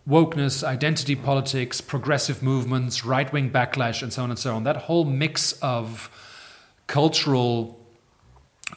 wokeness, 0.08 0.64
identity 0.64 1.14
politics, 1.14 1.80
progressive 1.80 2.42
movements, 2.42 3.04
right 3.04 3.32
wing 3.32 3.50
backlash, 3.50 4.02
and 4.02 4.12
so 4.12 4.22
on 4.22 4.30
and 4.30 4.38
so 4.38 4.54
on. 4.54 4.64
That 4.64 4.76
whole 4.76 5.04
mix 5.04 5.52
of 5.62 6.10
cultural 6.86 7.78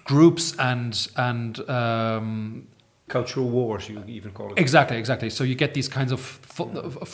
groups 0.04 0.56
and 0.58 1.08
and 1.16 1.70
um, 1.70 2.68
cultural 3.12 3.50
wars 3.50 3.90
you 3.90 4.02
even 4.08 4.32
call 4.32 4.52
it. 4.52 4.58
Exactly 4.58 4.98
exactly. 4.98 5.30
So 5.30 5.44
you 5.44 5.56
get 5.56 5.74
these 5.74 5.90
kinds 5.90 6.12
of 6.12 6.22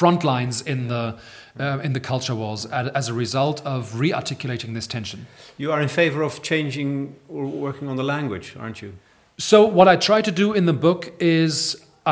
front 0.02 0.24
lines 0.24 0.62
in 0.62 0.88
the 0.88 1.18
uh, 1.60 1.80
in 1.88 1.94
the 1.94 2.00
culture 2.00 2.36
wars 2.36 2.66
as 3.02 3.10
a 3.10 3.14
result 3.14 3.66
of 3.66 4.00
re-articulating 4.00 4.74
this 4.74 4.88
tension. 4.88 5.26
You 5.58 5.72
are 5.72 5.82
in 5.82 5.90
favor 5.90 6.22
of 6.22 6.42
changing 6.44 7.16
or 7.28 7.46
working 7.48 7.88
on 7.90 7.96
the 7.96 8.04
language 8.04 8.56
aren't 8.60 8.82
you? 8.82 8.94
So 9.38 9.66
what 9.66 9.88
i 9.88 9.96
try 10.10 10.22
to 10.22 10.32
do 10.44 10.54
in 10.54 10.66
the 10.66 10.78
book 10.88 11.02
is 11.20 11.56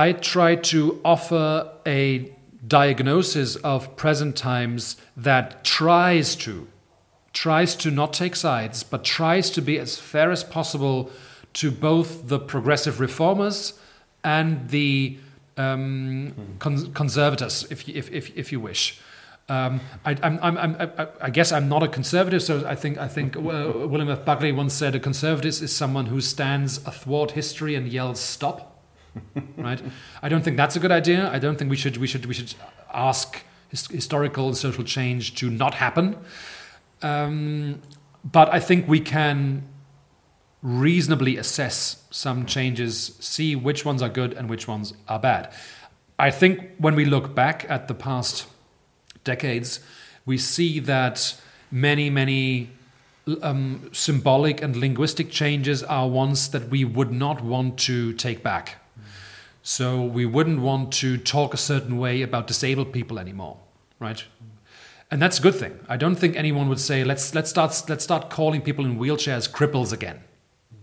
i 0.06 0.08
try 0.34 0.56
to 0.74 0.80
offer 1.04 1.48
a 1.86 2.32
diagnosis 2.68 3.56
of 3.58 3.96
present 3.96 4.36
times 4.36 4.98
that 5.28 5.64
tries 5.64 6.36
to 6.46 6.68
tries 7.34 7.76
to 7.76 7.92
not 7.92 8.14
take 8.14 8.36
sides 8.36 8.84
but 8.92 9.04
tries 9.04 9.50
to 9.56 9.62
be 9.62 9.76
as 9.86 10.00
fair 10.00 10.32
as 10.32 10.44
possible 10.44 11.12
to 11.56 11.72
both 11.72 12.28
the 12.28 12.40
progressive 12.40 13.00
reformers 13.00 13.80
and 14.24 14.70
the 14.70 15.18
um, 15.58 16.34
con- 16.60 16.94
conservators, 16.94 17.66
if 17.70 17.88
you, 17.88 17.94
if, 17.96 18.12
if, 18.12 18.38
if 18.38 18.52
you 18.52 18.60
wish. 18.60 19.00
Um, 19.48 19.80
I, 20.04 20.18
I'm, 20.24 20.40
I'm, 20.42 20.58
I'm, 20.58 20.92
I, 21.22 21.30
guess 21.30 21.52
I'm 21.52 21.70
not 21.70 21.84
a 21.84 21.88
conservative, 21.88 22.42
so 22.42 22.66
I 22.68 22.74
think 22.74 22.98
I 22.98 23.08
think 23.08 23.38
uh, 23.38 23.40
William 23.42 24.10
F. 24.10 24.26
Buckley 24.26 24.52
once 24.52 24.74
said 24.74 24.96
a 24.96 25.00
conservative 25.00 25.62
is 25.62 25.76
someone 25.76 26.08
who 26.08 26.20
stands 26.20 26.80
athwart 26.80 27.32
history 27.32 27.76
and 27.76 27.88
yells 27.88 28.20
"stop." 28.20 28.84
right? 29.58 29.80
I 30.24 30.30
don't 30.30 30.44
think 30.44 30.58
that's 30.58 30.76
a 30.76 30.80
good 30.80 30.92
idea. 30.92 31.30
I 31.32 31.38
don't 31.38 31.60
think 31.60 31.70
we 31.70 31.78
should 31.78 31.98
we 31.98 32.08
should 32.08 32.26
we 32.26 32.34
should 32.34 32.56
ask 32.92 33.44
his, 33.70 33.86
historical 33.86 34.48
and 34.48 34.58
social 34.58 34.84
change 34.84 35.36
to 35.36 35.52
not 35.52 35.76
happen. 35.76 36.18
Um, 37.04 37.84
but 38.24 38.52
I 38.52 38.60
think 38.60 38.88
we 38.88 39.00
can 39.00 39.62
reasonably 40.66 41.38
assess 41.38 42.04
some 42.10 42.44
changes, 42.48 43.16
see 43.20 43.56
which 43.56 43.86
ones 43.86 44.02
are 44.02 44.10
good 44.10 44.34
and 44.34 44.50
which 44.50 44.68
ones 44.68 44.96
are 45.08 45.20
bad. 45.20 45.54
I 46.18 46.32
think 46.32 46.72
when 46.80 46.96
we 46.96 47.06
look 47.06 47.36
back 47.36 47.68
at 47.70 47.88
the 47.88 47.94
past 47.94 48.48
decades, 49.24 49.80
we 50.26 50.40
see 50.40 50.80
that 50.80 51.40
many, 51.70 52.10
many 52.10 52.72
um, 53.44 53.92
symbolic 53.94 54.60
and 54.64 54.76
linguistic 54.76 55.30
changes 55.30 55.84
are 55.84 56.10
ones 56.10 56.50
that 56.50 56.70
we 56.70 56.84
would 56.84 57.12
not 57.12 57.44
want 57.44 57.78
to 57.82 58.14
take 58.14 58.42
back. 58.42 58.78
So 59.62 60.02
we 60.02 60.26
wouldn't 60.26 60.62
want 60.62 60.92
to 60.94 61.18
talk 61.18 61.54
a 61.54 61.58
certain 61.58 62.00
way 62.00 62.24
about 62.24 62.48
disabled 62.48 62.92
people 62.92 63.20
anymore, 63.20 63.58
right? 64.00 64.24
And 65.12 65.22
that's 65.22 65.38
a 65.38 65.44
good 65.44 65.56
thing. 65.56 65.80
I 65.88 65.98
don't 65.98 66.16
think 66.16 66.36
anyone 66.36 66.70
would 66.70 66.80
say 66.80 67.04
let's 67.04 67.36
let's 67.36 67.52
start 67.52 67.84
let's 67.88 68.04
start 68.04 68.32
calling 68.32 68.62
people 68.62 68.84
in 68.84 68.98
wheelchairs 68.98 69.48
cripples 69.50 69.94
again 69.94 70.22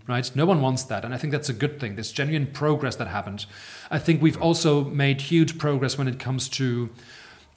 right? 0.07 0.35
No 0.35 0.45
one 0.45 0.61
wants 0.61 0.83
that. 0.83 1.05
And 1.05 1.13
I 1.13 1.17
think 1.17 1.31
that's 1.31 1.49
a 1.49 1.53
good 1.53 1.79
thing. 1.79 1.95
There's 1.95 2.11
genuine 2.11 2.47
progress 2.47 2.95
that 2.97 3.07
happened. 3.07 3.45
I 3.89 3.99
think 3.99 4.21
we've 4.21 4.41
also 4.41 4.83
made 4.83 5.21
huge 5.21 5.57
progress 5.57 5.97
when 5.97 6.07
it 6.07 6.19
comes 6.19 6.49
to 6.49 6.89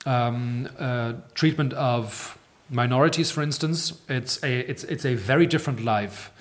um, 0.04 0.68
uh, 0.78 1.14
treatment 1.34 1.72
of 1.72 2.38
minorities, 2.70 3.30
for 3.30 3.42
instance. 3.42 4.00
It's 4.08 4.42
a, 4.42 4.60
it's, 4.60 4.84
it's 4.84 5.04
a 5.04 5.14
very 5.14 5.46
different 5.46 5.84
life. 5.84 6.32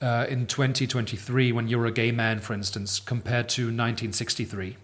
Uh, 0.00 0.26
in 0.28 0.48
2023, 0.48 1.52
when 1.52 1.68
you're 1.68 1.86
a 1.86 1.92
gay 1.92 2.10
man, 2.10 2.40
for 2.40 2.54
instance, 2.54 2.98
compared 2.98 3.48
to 3.48 3.66
1963, 3.66 4.76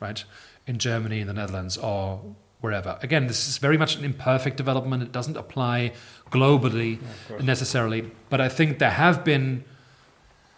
right, 0.00 0.24
in 0.66 0.78
Germany, 0.78 1.20
in 1.20 1.26
the 1.26 1.34
Netherlands, 1.34 1.76
or 1.76 2.22
wherever. 2.62 2.98
Again, 3.02 3.26
this 3.26 3.46
is 3.46 3.58
very 3.58 3.76
much 3.76 3.96
an 3.96 4.06
imperfect 4.06 4.56
development. 4.56 5.02
It 5.02 5.12
doesn't 5.12 5.36
apply 5.36 5.92
globally 6.30 6.98
yeah, 7.28 7.36
necessarily, 7.42 8.10
but 8.30 8.40
I 8.40 8.48
think 8.48 8.78
there 8.78 8.88
have 8.88 9.22
been 9.22 9.64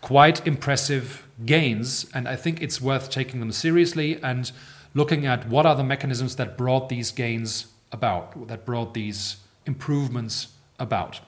quite 0.07 0.47
impressive 0.47 1.27
gains, 1.45 2.07
and 2.15 2.29
I 2.29 2.37
think 2.37 2.63
it's 2.63 2.81
worth 2.81 3.11
taking 3.11 3.41
them 3.41 3.51
seriously 3.51 4.23
and 4.23 4.53
looking 4.95 5.27
at 5.27 5.49
what 5.49 5.67
are 5.67 5.75
the 5.75 5.83
mechanisms 5.83 6.37
that 6.37 6.57
brought 6.57 6.89
these 6.89 7.11
gains 7.11 7.67
about, 7.91 8.47
that 8.47 8.65
brought 8.65 8.95
these 8.95 9.39
improvements 9.67 10.47
about. 10.79 11.19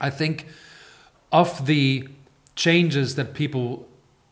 I 0.00 0.10
think 0.10 0.48
of 1.30 1.66
the 1.66 2.08
changes 2.56 3.14
that 3.14 3.32
people 3.32 3.86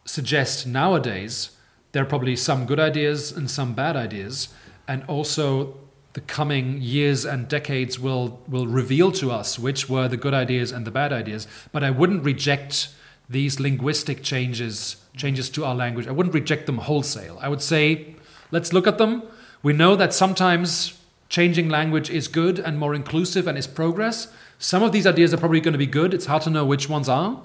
suggest 0.04 0.66
nowadays, 0.66 1.50
there 1.92 2.02
are 2.02 2.06
probably 2.14 2.34
some 2.34 2.66
good 2.66 2.80
ideas 2.80 3.30
and 3.30 3.48
some 3.48 3.74
bad 3.74 3.94
ideas, 3.94 4.48
and 4.88 5.04
also 5.04 5.76
the 6.14 6.20
coming 6.22 6.82
years 6.82 7.24
and 7.24 7.46
decades 7.46 7.96
will 7.96 8.42
will 8.48 8.66
reveal 8.66 9.12
to 9.12 9.30
us 9.30 9.56
which 9.56 9.88
were 9.88 10.08
the 10.08 10.16
good 10.16 10.34
ideas 10.34 10.72
and 10.72 10.84
the 10.84 10.90
bad 10.90 11.12
ideas. 11.12 11.46
But 11.70 11.84
I 11.84 11.90
wouldn't 11.90 12.24
reject 12.24 12.88
these 13.28 13.60
linguistic 13.60 14.22
changes, 14.22 14.96
changes 15.16 15.50
to 15.50 15.64
our 15.64 15.74
language. 15.74 16.06
I 16.06 16.12
wouldn't 16.12 16.34
reject 16.34 16.66
them 16.66 16.78
wholesale. 16.78 17.38
I 17.42 17.48
would 17.48 17.62
say, 17.62 18.14
let's 18.50 18.72
look 18.72 18.86
at 18.86 18.98
them. 18.98 19.22
We 19.62 19.72
know 19.72 19.96
that 19.96 20.14
sometimes 20.14 20.98
changing 21.28 21.68
language 21.68 22.08
is 22.08 22.26
good 22.26 22.58
and 22.58 22.78
more 22.78 22.94
inclusive 22.94 23.46
and 23.46 23.58
is 23.58 23.66
progress. 23.66 24.28
Some 24.58 24.82
of 24.82 24.92
these 24.92 25.06
ideas 25.06 25.34
are 25.34 25.36
probably 25.36 25.60
going 25.60 25.72
to 25.72 25.78
be 25.78 25.86
good. 25.86 26.14
It's 26.14 26.26
hard 26.26 26.42
to 26.42 26.50
know 26.50 26.64
which 26.64 26.88
ones 26.88 27.08
are, 27.08 27.42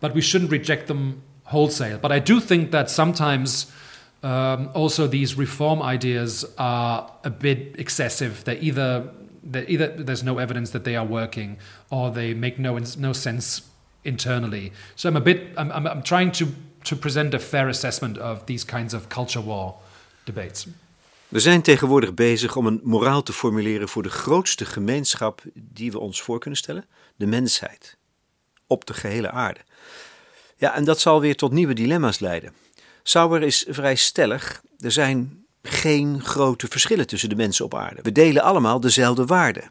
but 0.00 0.14
we 0.14 0.20
shouldn't 0.20 0.50
reject 0.50 0.86
them 0.86 1.22
wholesale. 1.44 1.98
But 1.98 2.12
I 2.12 2.18
do 2.18 2.40
think 2.40 2.70
that 2.70 2.90
sometimes 2.90 3.70
um, 4.22 4.70
also 4.74 5.06
these 5.06 5.36
reform 5.36 5.82
ideas 5.82 6.44
are 6.56 7.12
a 7.24 7.30
bit 7.30 7.76
excessive. 7.78 8.42
They're 8.44 8.58
either, 8.58 9.10
they're 9.44 9.68
either 9.68 9.88
there's 9.88 10.24
no 10.24 10.38
evidence 10.38 10.70
that 10.70 10.84
they 10.84 10.96
are 10.96 11.04
working, 11.04 11.58
or 11.90 12.10
they 12.10 12.34
make 12.34 12.58
no 12.58 12.78
no 12.98 13.12
sense 13.12 13.62
internally. 14.06 14.72
So 14.94 15.08
I'm 15.08 15.16
a 15.16 15.20
bit 15.20 15.38
I'm, 15.58 15.70
I'm, 15.70 16.02
trying 16.02 16.32
to 16.32 16.46
to 16.82 16.96
present 16.96 17.34
a 17.34 17.38
fair 17.38 17.68
assessment 17.68 18.18
of 18.18 18.44
these 18.44 18.66
kinds 18.66 18.94
of 18.94 19.06
culture 19.06 19.44
war 19.44 19.74
debates. 20.24 20.66
We 21.28 21.40
zijn 21.40 21.62
tegenwoordig 21.62 22.14
bezig 22.14 22.56
om 22.56 22.66
een 22.66 22.80
moraal 22.82 23.22
te 23.22 23.32
formuleren 23.32 23.88
voor 23.88 24.02
de 24.02 24.10
grootste 24.10 24.64
gemeenschap 24.64 25.42
die 25.54 25.92
we 25.92 25.98
ons 25.98 26.22
voor 26.22 26.38
kunnen 26.38 26.58
stellen: 26.58 26.84
de 27.16 27.26
mensheid. 27.26 27.96
Op 28.66 28.86
de 28.86 28.94
gehele 28.94 29.30
aarde. 29.30 29.60
Ja, 30.56 30.74
en 30.74 30.84
dat 30.84 31.00
zal 31.00 31.20
weer 31.20 31.36
tot 31.36 31.52
nieuwe 31.52 31.74
dilemma's 31.74 32.18
leiden. 32.18 32.52
Sauer 33.02 33.42
is 33.42 33.66
vrij 33.68 33.94
stellig. 33.94 34.62
Er 34.78 34.92
zijn 34.92 35.44
geen 35.62 36.22
grote 36.22 36.66
verschillen 36.68 37.06
tussen 37.06 37.28
de 37.28 37.36
mensen 37.36 37.64
op 37.64 37.74
aarde. 37.74 38.02
We 38.02 38.12
delen 38.12 38.42
allemaal 38.42 38.80
dezelfde 38.80 39.24
waarden. 39.24 39.70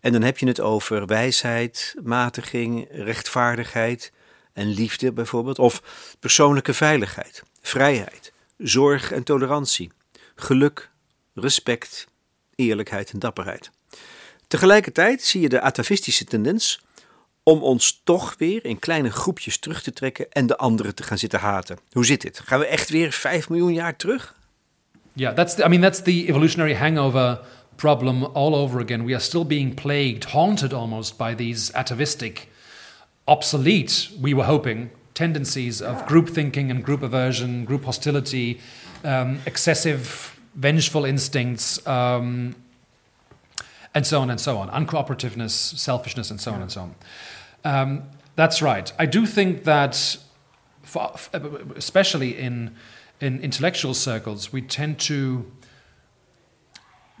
En 0.00 0.12
dan 0.12 0.22
heb 0.22 0.38
je 0.38 0.46
het 0.46 0.60
over 0.60 1.06
wijsheid, 1.06 1.94
matiging, 2.02 2.86
rechtvaardigheid 2.90 4.12
en 4.52 4.66
liefde 4.66 5.12
bijvoorbeeld, 5.12 5.58
of 5.58 5.82
persoonlijke 6.20 6.74
veiligheid, 6.74 7.42
vrijheid, 7.62 8.32
zorg 8.58 9.12
en 9.12 9.22
tolerantie, 9.22 9.92
geluk, 10.34 10.90
respect, 11.34 12.06
eerlijkheid 12.54 13.10
en 13.10 13.18
dapperheid. 13.18 13.70
Tegelijkertijd 14.46 15.22
zie 15.22 15.40
je 15.40 15.48
de 15.48 15.60
atavistische 15.60 16.24
tendens 16.24 16.80
om 17.42 17.62
ons 17.62 18.00
toch 18.04 18.34
weer 18.38 18.64
in 18.64 18.78
kleine 18.78 19.10
groepjes 19.10 19.58
terug 19.58 19.82
te 19.82 19.92
trekken 19.92 20.30
en 20.30 20.46
de 20.46 20.56
anderen 20.56 20.94
te 20.94 21.02
gaan 21.02 21.18
zitten 21.18 21.40
haten. 21.40 21.78
Hoe 21.92 22.04
zit 22.04 22.20
dit? 22.20 22.40
Gaan 22.44 22.58
we 22.58 22.66
echt 22.66 22.88
weer 22.88 23.12
5 23.12 23.48
miljoen 23.48 23.72
jaar 23.72 23.96
terug? 23.96 24.34
Yeah, 25.12 25.34
that's 25.34 25.58
I 25.58 25.68
mean 25.68 25.80
that's 25.80 26.02
the 26.02 26.26
evolutionary 26.26 26.74
hangover 26.74 27.40
problem 27.80 28.24
all 28.34 28.54
over 28.54 28.78
again. 28.78 29.04
We 29.04 29.14
are 29.14 29.20
still 29.20 29.44
being 29.44 29.74
plagued, 29.74 30.24
haunted 30.24 30.74
almost 30.74 31.16
by 31.16 31.32
these 31.32 31.74
atavistic, 31.74 32.50
obsolete, 33.26 34.10
we 34.20 34.34
were 34.34 34.44
hoping, 34.44 34.90
tendencies 35.14 35.80
of 35.80 36.04
group 36.06 36.28
thinking 36.28 36.70
and 36.70 36.84
group 36.84 37.02
aversion, 37.02 37.64
group 37.64 37.84
hostility, 37.84 38.60
um, 39.02 39.40
excessive 39.46 40.38
vengeful 40.54 41.06
instincts, 41.06 41.84
um, 41.86 42.54
and 43.94 44.06
so 44.06 44.20
on 44.20 44.28
and 44.28 44.38
so 44.38 44.58
on, 44.58 44.68
uncooperativeness, 44.68 45.78
selfishness, 45.78 46.30
and 46.30 46.38
so 46.38 46.52
on 46.52 46.60
and 46.60 46.70
so 46.70 46.80
on. 46.82 46.94
Um, 47.64 48.02
that's 48.36 48.60
right. 48.60 48.92
I 48.98 49.06
do 49.06 49.24
think 49.24 49.64
that, 49.64 50.18
for, 50.82 51.14
especially 51.76 52.36
in 52.36 52.76
in 53.20 53.40
intellectual 53.40 53.94
circles, 53.94 54.52
we 54.52 54.62
tend 54.62 54.98
to 54.98 55.50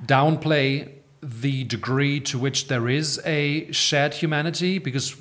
downplay 0.04 0.90
the 1.22 1.64
degree 1.64 2.20
to 2.20 2.38
which 2.38 2.68
there 2.68 2.88
is 2.88 3.20
a 3.24 3.70
shared 3.72 4.14
humanity 4.14 4.78
because 4.78 5.16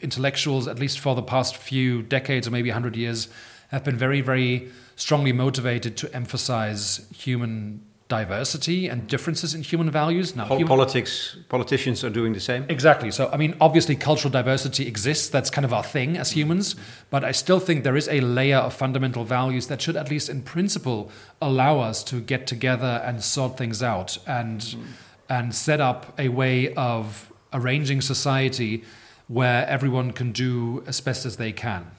intellectuals, 0.00 0.68
at 0.68 0.78
least 0.78 0.98
for 0.98 1.14
the 1.14 1.22
past 1.22 1.56
few 1.56 2.02
decades 2.02 2.46
or 2.46 2.50
maybe 2.50 2.68
100 2.68 2.96
years, 2.96 3.28
have 3.68 3.84
been 3.84 3.96
very, 3.96 4.20
very 4.20 4.70
strongly 4.96 5.32
motivated 5.32 5.96
to 5.96 6.14
emphasize 6.14 7.06
human 7.14 7.82
diversity 8.08 8.88
and 8.88 9.06
differences 9.06 9.54
in 9.54 9.62
human 9.62 9.90
values. 9.90 10.34
Now, 10.34 10.46
human 10.46 10.66
politics, 10.66 11.36
politicians 11.50 12.02
are 12.02 12.10
doing 12.10 12.32
the 12.32 12.40
same. 12.40 12.64
Exactly. 12.68 13.10
So, 13.10 13.28
I 13.30 13.36
mean, 13.36 13.54
obviously, 13.60 13.96
cultural 13.96 14.32
diversity 14.32 14.86
exists. 14.86 15.28
That's 15.28 15.50
kind 15.50 15.66
of 15.66 15.74
our 15.74 15.82
thing 15.82 16.16
as 16.16 16.32
humans. 16.32 16.74
But 17.10 17.22
I 17.22 17.32
still 17.32 17.60
think 17.60 17.84
there 17.84 17.96
is 17.96 18.08
a 18.08 18.20
layer 18.20 18.56
of 18.56 18.72
fundamental 18.72 19.24
values 19.24 19.66
that 19.66 19.82
should, 19.82 19.96
at 19.96 20.10
least 20.10 20.30
in 20.30 20.40
principle, 20.42 21.10
allow 21.42 21.80
us 21.80 22.02
to 22.04 22.20
get 22.20 22.46
together 22.46 23.02
and 23.04 23.22
sort 23.22 23.58
things 23.58 23.82
out 23.82 24.16
and 24.26 24.60
mm. 24.60 24.82
and 25.28 25.54
set 25.54 25.80
up 25.80 26.18
a 26.18 26.28
way 26.28 26.72
of 26.74 27.30
arranging 27.52 28.00
society 28.00 28.84
where 29.26 29.66
everyone 29.66 30.12
can 30.12 30.32
do 30.32 30.82
as 30.86 31.02
best 31.02 31.26
as 31.26 31.36
they 31.36 31.52
can. 31.52 31.90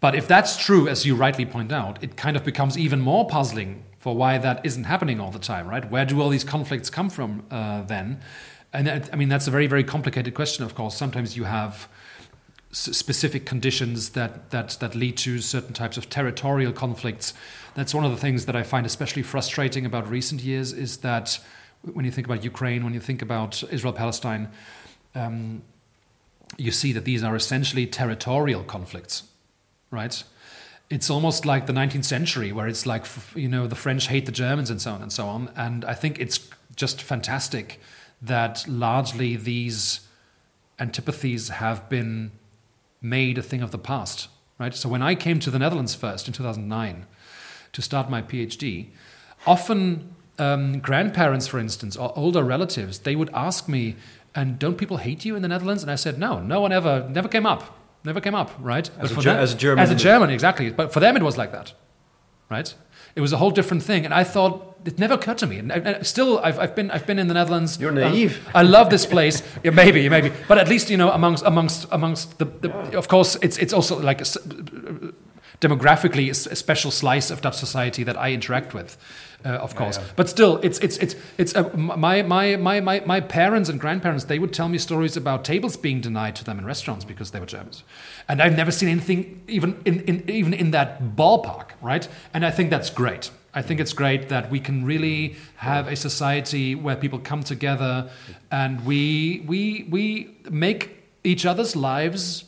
But 0.00 0.14
if 0.14 0.26
that's 0.26 0.56
true, 0.56 0.88
as 0.88 1.04
you 1.04 1.14
rightly 1.14 1.44
point 1.44 1.70
out, 1.70 2.02
it 2.02 2.16
kind 2.16 2.34
of 2.34 2.42
becomes 2.42 2.78
even 2.78 3.00
more 3.00 3.28
puzzling 3.28 3.84
for 4.00 4.16
why 4.16 4.38
that 4.38 4.64
isn't 4.64 4.84
happening 4.84 5.20
all 5.20 5.30
the 5.30 5.38
time, 5.38 5.68
right? 5.68 5.88
Where 5.88 6.04
do 6.06 6.20
all 6.20 6.30
these 6.30 6.42
conflicts 6.42 6.90
come 6.90 7.10
from 7.10 7.44
uh, 7.50 7.82
then? 7.82 8.20
And 8.72 8.88
I 9.12 9.16
mean, 9.16 9.28
that's 9.28 9.46
a 9.46 9.50
very, 9.50 9.66
very 9.66 9.84
complicated 9.84 10.34
question, 10.34 10.64
of 10.64 10.74
course. 10.74 10.96
Sometimes 10.96 11.36
you 11.36 11.44
have 11.44 11.88
specific 12.72 13.44
conditions 13.44 14.10
that, 14.10 14.50
that, 14.50 14.70
that 14.80 14.94
lead 14.94 15.16
to 15.18 15.40
certain 15.40 15.74
types 15.74 15.96
of 15.96 16.08
territorial 16.08 16.72
conflicts. 16.72 17.34
That's 17.74 17.94
one 17.94 18.04
of 18.04 18.10
the 18.10 18.16
things 18.16 18.46
that 18.46 18.56
I 18.56 18.62
find 18.62 18.86
especially 18.86 19.22
frustrating 19.22 19.84
about 19.84 20.08
recent 20.08 20.40
years 20.40 20.72
is 20.72 20.98
that 20.98 21.38
when 21.82 22.04
you 22.04 22.10
think 22.10 22.26
about 22.26 22.42
Ukraine, 22.42 22.84
when 22.84 22.94
you 22.94 23.00
think 23.00 23.22
about 23.22 23.62
Israel 23.70 23.92
Palestine, 23.92 24.48
um, 25.14 25.62
you 26.56 26.70
see 26.70 26.92
that 26.92 27.04
these 27.04 27.22
are 27.22 27.36
essentially 27.36 27.86
territorial 27.86 28.64
conflicts, 28.64 29.24
right? 29.90 30.22
It's 30.90 31.08
almost 31.08 31.46
like 31.46 31.66
the 31.66 31.72
19th 31.72 32.04
century, 32.04 32.52
where 32.52 32.66
it's 32.66 32.84
like, 32.84 33.06
you 33.34 33.48
know, 33.48 33.66
the 33.66 33.76
French 33.76 34.08
hate 34.08 34.26
the 34.26 34.32
Germans 34.32 34.70
and 34.70 34.82
so 34.82 34.92
on 34.92 35.02
and 35.02 35.12
so 35.12 35.26
on. 35.28 35.50
And 35.56 35.84
I 35.84 35.94
think 35.94 36.18
it's 36.18 36.48
just 36.74 37.00
fantastic 37.00 37.80
that 38.20 38.64
largely 38.68 39.36
these 39.36 40.00
antipathies 40.78 41.48
have 41.48 41.88
been 41.88 42.32
made 43.00 43.38
a 43.38 43.42
thing 43.42 43.62
of 43.62 43.70
the 43.70 43.78
past, 43.78 44.28
right? 44.58 44.74
So 44.74 44.88
when 44.88 45.02
I 45.02 45.14
came 45.14 45.38
to 45.40 45.50
the 45.50 45.58
Netherlands 45.58 45.94
first 45.94 46.26
in 46.26 46.32
2009 46.34 47.06
to 47.72 47.82
start 47.82 48.10
my 48.10 48.20
PhD, 48.20 48.88
often 49.46 50.14
um, 50.38 50.80
grandparents, 50.80 51.46
for 51.46 51.58
instance, 51.58 51.96
or 51.96 52.12
older 52.16 52.42
relatives, 52.42 53.00
they 53.00 53.14
would 53.14 53.30
ask 53.32 53.68
me, 53.68 53.96
and 54.34 54.58
don't 54.58 54.76
people 54.76 54.98
hate 54.98 55.24
you 55.24 55.36
in 55.36 55.42
the 55.42 55.48
Netherlands? 55.48 55.82
And 55.82 55.90
I 55.90 55.96
said, 55.96 56.18
no, 56.18 56.40
no 56.40 56.60
one 56.60 56.72
ever, 56.72 57.08
never 57.10 57.28
came 57.28 57.46
up. 57.46 57.79
Never 58.04 58.20
came 58.20 58.34
up, 58.34 58.50
right? 58.58 58.88
As, 58.98 59.12
a, 59.12 59.14
them, 59.14 59.36
as 59.36 59.52
a, 59.52 59.56
German. 59.56 59.82
As 59.82 59.90
a 59.90 59.94
German, 59.94 60.30
exactly. 60.30 60.70
But 60.70 60.92
for 60.92 61.00
them, 61.00 61.16
it 61.16 61.22
was 61.22 61.36
like 61.36 61.52
that, 61.52 61.74
right? 62.48 62.74
It 63.14 63.20
was 63.20 63.32
a 63.32 63.36
whole 63.36 63.50
different 63.50 63.82
thing. 63.82 64.04
And 64.04 64.14
I 64.14 64.24
thought, 64.24 64.78
it 64.84 64.98
never 64.98 65.14
occurred 65.14 65.36
to 65.38 65.46
me. 65.46 65.58
And, 65.58 65.70
and 65.70 66.06
still, 66.06 66.38
I've, 66.38 66.58
I've, 66.58 66.74
been, 66.74 66.90
I've 66.90 67.06
been 67.06 67.18
in 67.18 67.28
the 67.28 67.34
Netherlands. 67.34 67.78
You're 67.78 67.92
naive. 67.92 68.38
Um, 68.46 68.52
I 68.54 68.62
love 68.62 68.88
this 68.88 69.04
place. 69.04 69.42
yeah, 69.62 69.72
maybe, 69.72 70.08
maybe. 70.08 70.32
But 70.48 70.56
at 70.56 70.68
least, 70.68 70.88
you 70.88 70.96
know, 70.96 71.10
amongst, 71.10 71.44
amongst, 71.44 71.86
amongst 71.90 72.38
the, 72.38 72.46
the 72.46 72.68
yeah. 72.68 72.98
of 72.98 73.08
course, 73.08 73.36
it's, 73.42 73.58
it's 73.58 73.74
also 73.74 74.00
like 74.00 74.20
a, 74.20 74.24
uh, 74.24 75.10
demographically 75.60 76.30
a 76.30 76.56
special 76.56 76.90
slice 76.90 77.30
of 77.30 77.42
Dutch 77.42 77.56
society 77.56 78.02
that 78.04 78.16
I 78.16 78.32
interact 78.32 78.72
with 78.72 78.96
uh, 79.44 79.48
of 79.48 79.74
course. 79.74 79.96
Yeah, 79.96 80.04
yeah. 80.04 80.12
But 80.16 80.28
still, 80.28 80.58
it's 80.62 80.78
it's 80.78 80.96
it's 80.98 81.14
it's 81.38 81.56
uh, 81.56 81.68
my, 81.74 82.22
my 82.22 82.56
my 82.56 82.80
my 82.80 83.00
my 83.00 83.20
parents 83.20 83.68
and 83.68 83.80
grandparents. 83.80 84.24
They 84.24 84.38
would 84.38 84.52
tell 84.52 84.68
me 84.68 84.78
stories 84.78 85.16
about 85.16 85.44
tables 85.44 85.76
being 85.76 86.00
denied 86.00 86.36
to 86.36 86.44
them 86.44 86.58
in 86.58 86.64
restaurants 86.64 87.04
because 87.04 87.30
they 87.30 87.40
were 87.40 87.46
Germans, 87.46 87.84
and 88.28 88.42
I've 88.42 88.56
never 88.56 88.70
seen 88.70 88.88
anything 88.88 89.42
even 89.48 89.80
in, 89.84 90.00
in 90.00 90.28
even 90.28 90.52
in 90.52 90.70
that 90.72 91.16
ballpark, 91.16 91.70
right? 91.80 92.06
And 92.34 92.44
I 92.44 92.50
think 92.50 92.70
that's 92.70 92.90
great. 92.90 93.30
I 93.52 93.62
think 93.62 93.80
it's 93.80 93.92
great 93.92 94.28
that 94.28 94.50
we 94.50 94.60
can 94.60 94.84
really 94.84 95.36
have 95.56 95.88
a 95.88 95.96
society 95.96 96.74
where 96.74 96.94
people 96.94 97.18
come 97.18 97.42
together 97.42 98.10
and 98.50 98.84
we 98.84 99.44
we 99.46 99.86
we 99.90 100.36
make 100.50 101.04
each 101.24 101.44
other's 101.44 101.74
lives 101.74 102.44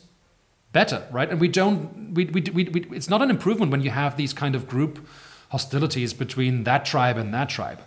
better, 0.71 1.05
right? 1.11 1.29
And 1.29 1.39
we 1.39 1.47
don't 1.47 2.13
we, 2.13 2.25
we, 2.25 2.41
we, 2.41 2.63
we 2.65 2.85
it's 2.95 3.09
not 3.09 3.21
an 3.21 3.29
improvement 3.29 3.71
when 3.71 3.81
you 3.81 3.91
have 3.91 4.17
these 4.17 4.33
kind 4.33 4.55
of 4.55 4.67
group 4.67 5.05
hostilities 5.53 6.13
between 6.13 6.63
that 6.63 6.83
tribe 6.83 7.15
and 7.15 7.31
that 7.33 7.47
tribe. 7.47 7.79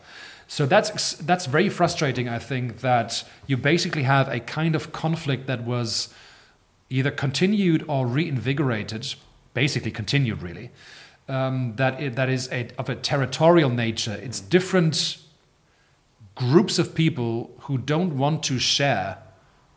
So 0.46 0.66
that's 0.66 1.14
that's 1.14 1.46
very 1.46 1.68
frustrating. 1.68 2.28
I 2.28 2.38
think 2.38 2.80
that 2.80 3.24
you 3.48 3.56
basically 3.56 4.04
have 4.04 4.28
a 4.28 4.40
kind 4.40 4.74
of 4.76 4.92
conflict 4.92 5.46
that 5.48 5.64
was 5.64 6.14
either 6.88 7.10
continued 7.10 7.84
or 7.88 8.06
reinvigorated, 8.06 9.14
basically 9.54 9.90
continued, 9.90 10.42
really. 10.42 10.70
Um, 11.28 11.74
that 11.76 12.00
it, 12.00 12.14
that 12.14 12.28
is 12.28 12.48
a, 12.52 12.68
of 12.78 12.88
a 12.88 12.94
territorial 12.94 13.70
nature. 13.70 14.16
It's 14.22 14.40
different 14.40 15.18
groups 16.36 16.78
of 16.78 16.94
people 16.94 17.50
who 17.62 17.78
don't 17.78 18.16
want 18.16 18.44
to 18.44 18.60
share 18.60 19.18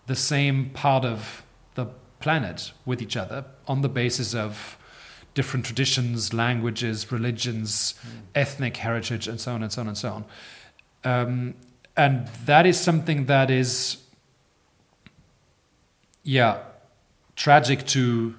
the 0.05 0.15
same 0.15 0.69
part 0.69 1.05
of 1.05 1.41
the 1.73 1.87
planet 2.19 2.71
with 2.85 3.01
each 3.01 3.17
other 3.17 3.45
on 3.67 3.81
the 3.81 3.89
basis 3.89 4.35
of 4.35 4.77
different 5.33 5.65
traditions, 5.65 6.33
languages, 6.33 7.11
religions, 7.11 7.95
mm. 8.01 8.21
ethnic 8.35 8.77
heritage, 8.77 9.27
and 9.27 9.39
so 9.39 9.53
on 9.53 9.63
and 9.63 9.71
so 9.71 9.81
on 9.81 9.87
and 9.87 9.97
so 9.97 10.09
on. 10.13 10.25
Um, 11.03 11.55
and 11.95 12.27
that 12.45 12.65
is 12.65 12.79
something 12.79 13.25
that 13.25 13.49
is, 13.49 13.97
yeah, 16.23 16.59
tragic 17.35 17.85
to 17.87 18.35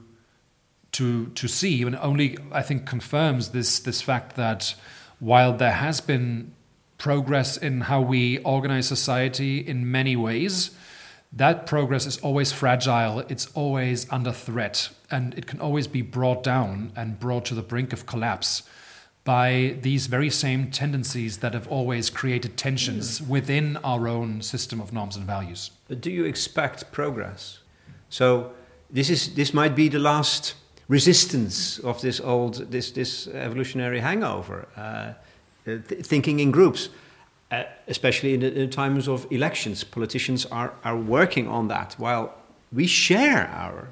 to 0.93 1.26
to 1.26 1.49
see, 1.49 1.82
and 1.82 1.97
only 1.97 2.36
I 2.53 2.62
think 2.62 2.86
confirms 2.86 3.51
this 3.51 3.78
this 3.78 4.03
fact 4.03 4.36
that 4.36 4.74
while 5.18 5.53
there 5.53 5.72
has 5.72 6.01
been 6.01 6.53
progress 6.99 7.57
in 7.57 7.82
how 7.82 8.01
we 8.01 8.38
organize 8.38 8.86
society 8.86 9.59
in 9.59 9.91
many 9.91 10.16
ways, 10.16 10.70
that 11.32 11.66
progress 11.66 12.07
is 12.07 12.18
always 12.18 12.53
fragile, 12.53 13.20
it's 13.28 13.47
always 13.55 14.11
under 14.11 14.32
threat, 14.32 14.91
and 15.11 15.34
it 15.34 15.46
can 15.46 15.61
always 15.61 15.86
be 15.86 16.02
brought 16.02 16.42
down 16.42 16.92
and 16.96 17.18
brought 17.18 17.44
to 17.46 17.54
the 17.54 17.62
brink 17.62 17.92
of 17.92 18.06
collapse 18.06 18.62
by 19.24 19.76
these 19.82 20.06
very 20.06 20.30
same 20.30 20.70
tendencies 20.70 21.38
that 21.38 21.52
have 21.52 21.68
always 21.68 22.11
created 22.11 22.56
tensions 22.56 23.20
within 23.20 23.76
our 23.78 24.08
own 24.08 24.40
system 24.40 24.80
of 24.80 24.92
norms 24.92 25.16
and 25.16 25.26
values. 25.26 25.70
But 25.88 26.00
do 26.00 26.11
you 26.11 26.24
expect 26.24 26.90
progress? 26.90 27.58
So 28.08 28.52
this 28.90 29.11
is 29.11 29.34
this 29.34 29.52
might 29.52 29.74
be 29.76 29.88
the 29.88 29.98
last 29.98 30.54
resistance 30.88 31.78
of 31.80 32.00
this 32.00 32.20
old 32.20 32.70
this 32.70 32.90
this 32.92 33.28
evolutionary 33.28 34.00
hangover. 34.00 34.66
Uh, 34.76 35.12
th 35.64 36.06
thinking 36.06 36.40
in 36.40 36.50
groups, 36.50 36.88
uh, 37.52 37.64
especially 37.86 38.34
in, 38.34 38.40
the, 38.40 38.62
in 38.62 38.70
times 38.70 39.08
of 39.08 39.26
elections, 39.30 39.84
politicians 39.84 40.46
are 40.46 40.72
are 40.82 40.96
working 40.96 41.48
on 41.48 41.68
that 41.68 41.94
while 41.98 42.34
we 42.72 42.86
share 42.86 43.48
our 43.48 43.88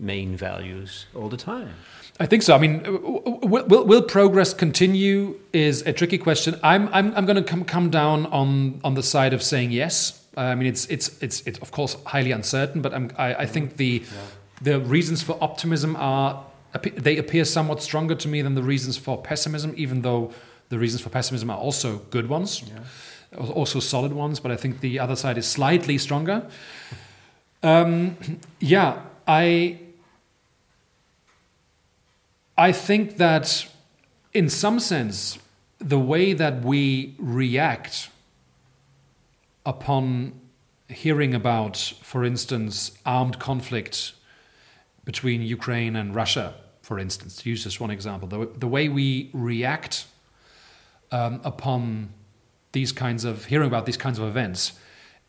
main 0.00 0.36
values 0.36 1.06
all 1.14 1.28
the 1.28 1.36
time. 1.36 1.74
I 2.18 2.26
think 2.26 2.42
so. 2.42 2.54
I 2.54 2.58
mean, 2.58 2.82
will, 2.82 3.64
will, 3.66 3.84
will, 3.86 4.02
progress 4.02 4.52
continue 4.52 5.40
is 5.54 5.80
a 5.82 5.92
tricky 5.92 6.18
question. 6.18 6.60
I'm, 6.62 6.88
I'm, 6.92 7.14
I'm 7.16 7.24
going 7.24 7.36
to 7.36 7.42
come, 7.42 7.64
come 7.64 7.88
down 7.88 8.26
on, 8.26 8.78
on 8.84 8.94
the 8.94 9.02
side 9.02 9.32
of 9.32 9.42
saying 9.42 9.70
yes. 9.70 10.22
I 10.36 10.54
mean, 10.54 10.68
it's, 10.68 10.84
it's, 10.86 11.20
it's, 11.22 11.40
it's 11.46 11.58
of 11.60 11.70
course 11.70 11.96
highly 12.04 12.30
uncertain, 12.32 12.82
but 12.82 12.92
I'm, 12.92 13.10
I, 13.16 13.34
I 13.34 13.46
think 13.46 13.78
the, 13.78 14.04
yeah. 14.04 14.20
the 14.60 14.80
reasons 14.80 15.22
for 15.22 15.38
optimism 15.40 15.96
are, 15.96 16.44
they 16.82 17.16
appear 17.16 17.46
somewhat 17.46 17.82
stronger 17.82 18.14
to 18.16 18.28
me 18.28 18.42
than 18.42 18.54
the 18.54 18.62
reasons 18.62 18.98
for 18.98 19.20
pessimism, 19.20 19.72
even 19.76 20.02
though 20.02 20.32
the 20.68 20.78
reasons 20.78 21.00
for 21.02 21.08
pessimism 21.08 21.50
are 21.50 21.58
also 21.58 21.98
good 22.10 22.28
ones, 22.28 22.62
yeah. 22.68 23.38
also 23.38 23.80
solid 23.80 24.12
ones, 24.12 24.40
but 24.40 24.52
I 24.52 24.56
think 24.56 24.80
the 24.80 24.98
other 24.98 25.16
side 25.16 25.38
is 25.38 25.46
slightly 25.46 25.96
stronger. 25.98 26.46
Um, 27.62 28.16
yeah, 28.60 29.00
I 29.26 29.78
I 32.60 32.72
think 32.72 33.16
that 33.16 33.66
in 34.34 34.50
some 34.50 34.80
sense, 34.80 35.38
the 35.78 35.98
way 35.98 36.34
that 36.34 36.62
we 36.62 37.14
react 37.18 38.10
upon 39.64 40.38
hearing 40.86 41.34
about, 41.34 41.78
for 42.02 42.22
instance, 42.22 42.92
armed 43.06 43.38
conflict 43.38 44.12
between 45.06 45.40
Ukraine 45.40 45.96
and 45.96 46.14
Russia, 46.14 46.52
for 46.82 46.98
instance, 46.98 47.36
to 47.36 47.48
use 47.48 47.64
just 47.64 47.80
one 47.80 47.90
example, 47.90 48.28
the, 48.28 48.50
the 48.58 48.68
way 48.68 48.90
we 48.90 49.30
react 49.32 50.04
um, 51.10 51.40
upon 51.42 52.10
these 52.72 52.92
kinds 52.92 53.24
of 53.24 53.46
hearing 53.46 53.68
about 53.68 53.86
these 53.86 53.96
kinds 53.96 54.18
of 54.18 54.28
events 54.28 54.74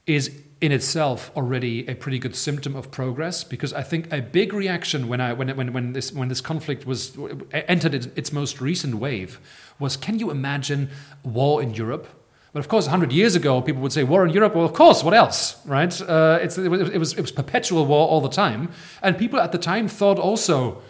is 0.05 0.38
in 0.62 0.72
itself 0.72 1.32
already 1.36 1.88
a 1.88 1.95
pretty 1.95 2.20
good 2.20 2.36
symptom 2.36 2.76
of 2.76 2.91
progress 2.91 3.43
because 3.43 3.74
I 3.74 3.82
think 3.82 4.14
a 4.14 4.22
big 4.22 4.53
reaction 4.53 5.07
when 5.07 5.20
I 5.20 5.34
when 5.34 5.49
when 5.57 5.74
when 5.74 5.93
this 5.93 6.14
when 6.14 6.30
this 6.30 6.39
conflict 6.39 6.86
was 6.86 7.18
entered 7.51 7.95
its, 7.95 8.32
most 8.32 8.62
recent 8.62 8.95
wave 8.95 9.39
was 9.80 9.97
can 9.97 10.20
you 10.20 10.30
imagine 10.30 10.89
war 11.24 11.64
in 11.64 11.74
Europe? 11.74 12.07
But 12.53 12.59
of 12.59 12.68
course, 12.68 12.86
100 12.86 13.14
years 13.14 13.36
ago, 13.36 13.62
people 13.62 13.82
would 13.82 13.93
say 13.93 14.03
war 14.03 14.26
in 14.26 14.34
Europe. 14.34 14.55
Well, 14.55 14.66
of 14.66 14.74
course, 14.74 15.03
what 15.03 15.14
else, 15.14 15.66
right? 15.66 16.01
Uh, 16.01 16.38
it, 16.41 16.57
it, 16.57 16.97
was, 16.99 17.14
it 17.14 17.22
was 17.22 17.32
perpetual 17.32 17.86
war 17.86 18.09
all 18.09 18.20
the 18.20 18.30
time, 18.30 18.70
and 19.01 19.18
people 19.18 19.39
at 19.39 19.53
the 19.53 19.57
time 19.57 19.88
thought 19.88 20.20
also, 20.20 20.82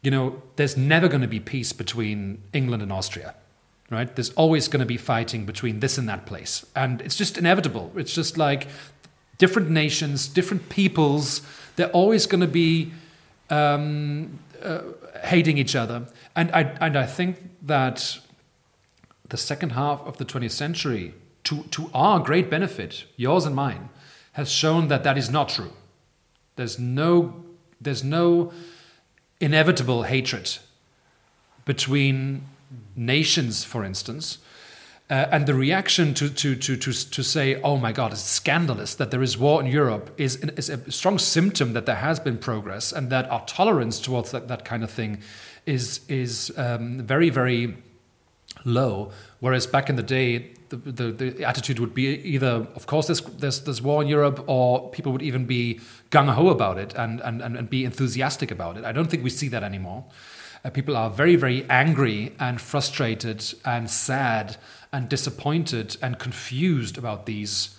you 0.00 0.12
know, 0.12 0.40
there's 0.54 0.76
never 0.76 1.08
going 1.08 1.20
to 1.20 1.26
be 1.26 1.40
peace 1.40 1.72
between 1.72 2.40
England 2.52 2.82
and 2.82 2.92
Austria 2.92 3.34
right? 3.90 4.16
There's 4.16 4.30
always 4.30 4.68
going 4.68 4.80
to 4.80 4.86
be 4.86 4.96
fighting 4.96 5.44
between 5.44 5.80
this 5.80 5.98
and 5.98 6.08
that 6.08 6.24
place. 6.24 6.64
And 6.74 7.02
it's 7.02 7.14
just 7.14 7.36
inevitable. 7.36 7.92
It's 7.94 8.14
just 8.14 8.38
like 8.38 8.66
different 9.38 9.70
nations, 9.70 10.28
different 10.28 10.68
peoples, 10.68 11.42
they're 11.76 11.90
always 11.90 12.26
going 12.26 12.40
to 12.40 12.46
be 12.46 12.92
um, 13.50 14.38
uh, 14.62 14.80
hating 15.24 15.58
each 15.58 15.74
other. 15.74 16.06
And 16.36 16.50
I, 16.52 16.62
and 16.80 16.96
I 16.96 17.06
think 17.06 17.38
that 17.62 18.18
the 19.28 19.36
second 19.36 19.70
half 19.70 20.00
of 20.02 20.18
the 20.18 20.24
20th 20.24 20.52
century, 20.52 21.14
to, 21.44 21.62
to 21.64 21.90
our 21.94 22.20
great 22.20 22.50
benefit, 22.50 23.04
yours 23.16 23.44
and 23.44 23.56
mine, 23.56 23.88
has 24.32 24.50
shown 24.50 24.88
that 24.88 25.04
that 25.04 25.18
is 25.18 25.30
not 25.30 25.48
true. 25.48 25.72
There's 26.56 26.78
no, 26.78 27.42
there's 27.80 28.04
no 28.04 28.52
inevitable 29.40 30.04
hatred 30.04 30.58
between 31.64 32.44
nations, 32.96 33.64
for 33.64 33.84
instance, 33.84 34.38
uh, 35.10 35.26
and 35.30 35.46
the 35.46 35.54
reaction 35.54 36.14
to, 36.14 36.30
to, 36.30 36.54
to, 36.54 36.76
to, 36.76 37.10
to 37.10 37.22
say, 37.22 37.60
oh 37.62 37.76
my 37.76 37.92
God, 37.92 38.12
it's 38.12 38.22
scandalous 38.22 38.94
that 38.94 39.10
there 39.10 39.22
is 39.22 39.36
war 39.36 39.60
in 39.60 39.66
Europe 39.66 40.10
is, 40.16 40.36
is 40.36 40.70
a 40.70 40.90
strong 40.90 41.18
symptom 41.18 41.72
that 41.74 41.86
there 41.86 41.96
has 41.96 42.18
been 42.18 42.38
progress 42.38 42.92
and 42.92 43.10
that 43.10 43.30
our 43.30 43.44
tolerance 43.46 44.00
towards 44.00 44.30
that, 44.30 44.48
that 44.48 44.64
kind 44.64 44.82
of 44.82 44.90
thing 44.90 45.18
is, 45.66 46.00
is 46.08 46.52
um, 46.56 47.00
very, 47.00 47.30
very 47.30 47.76
low. 48.64 49.10
Whereas 49.40 49.66
back 49.66 49.90
in 49.90 49.96
the 49.96 50.02
day, 50.02 50.52
the, 50.70 50.76
the, 50.76 51.12
the, 51.12 51.44
attitude 51.44 51.78
would 51.78 51.94
be 51.94 52.06
either, 52.06 52.66
of 52.74 52.86
course, 52.86 53.06
there's, 53.06 53.20
there's, 53.20 53.60
there's 53.60 53.82
war 53.82 54.02
in 54.02 54.08
Europe, 54.08 54.42
or 54.46 54.90
people 54.90 55.12
would 55.12 55.22
even 55.22 55.44
be 55.44 55.80
gung 56.10 56.32
ho 56.32 56.48
about 56.48 56.78
it 56.78 56.94
and, 56.94 57.20
and, 57.20 57.42
and 57.42 57.68
be 57.68 57.84
enthusiastic 57.84 58.50
about 58.50 58.78
it. 58.78 58.84
I 58.84 58.92
don't 58.92 59.10
think 59.10 59.22
we 59.22 59.30
see 59.30 59.48
that 59.48 59.62
anymore. 59.62 60.04
Uh, 60.64 60.70
people 60.70 60.96
are 60.96 61.10
very, 61.10 61.36
very 61.36 61.68
angry 61.68 62.34
and 62.38 62.60
frustrated 62.60 63.44
and 63.64 63.90
sad 63.90 64.56
and 64.92 65.08
disappointed 65.08 65.96
and 66.02 66.18
confused 66.18 66.98
about 66.98 67.26
these 67.26 67.76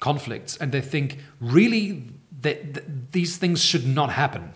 conflicts. 0.00 0.56
And 0.56 0.72
they 0.72 0.80
think, 0.80 1.18
really, 1.40 2.04
that 2.42 3.12
these 3.12 3.36
things 3.36 3.62
should 3.62 3.86
not 3.86 4.12
happen, 4.12 4.52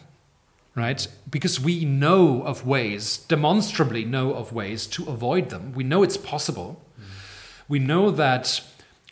right? 0.75 1.07
Because 1.29 1.59
we 1.59 1.85
know 1.85 2.43
of 2.43 2.67
ways, 2.67 3.19
demonstrably 3.19 4.05
know 4.05 4.35
of 4.35 4.53
ways 4.53 4.87
to 4.89 5.09
avoid 5.09 5.49
them. 5.49 5.73
We 5.73 5.85
know 5.85 6.03
it's 6.03 6.17
possible. 6.17 6.83
Mm. 6.99 7.05
We 7.69 7.79
know 7.79 8.11
that 8.11 8.61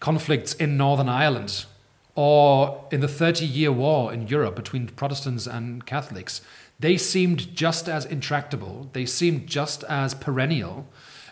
conflicts 0.01 0.55
in 0.55 0.77
Northern 0.77 1.09
Ireland 1.09 1.65
or 2.15 2.85
in 2.91 3.01
the 3.01 3.09
30 3.09 3.47
year 3.47 3.71
war 3.71 4.13
in 4.13 4.27
Europe 4.27 4.57
between 4.57 4.89
Protestants 4.89 5.47
and 5.47 5.87
Catholics, 5.87 6.41
they 6.81 6.97
seemed 6.97 7.55
just 7.55 7.89
as 7.89 8.05
intractable, 8.05 8.89
they 8.93 9.07
seemed 9.07 9.47
just 9.47 9.85
as 9.85 10.15
perennial 10.15 10.89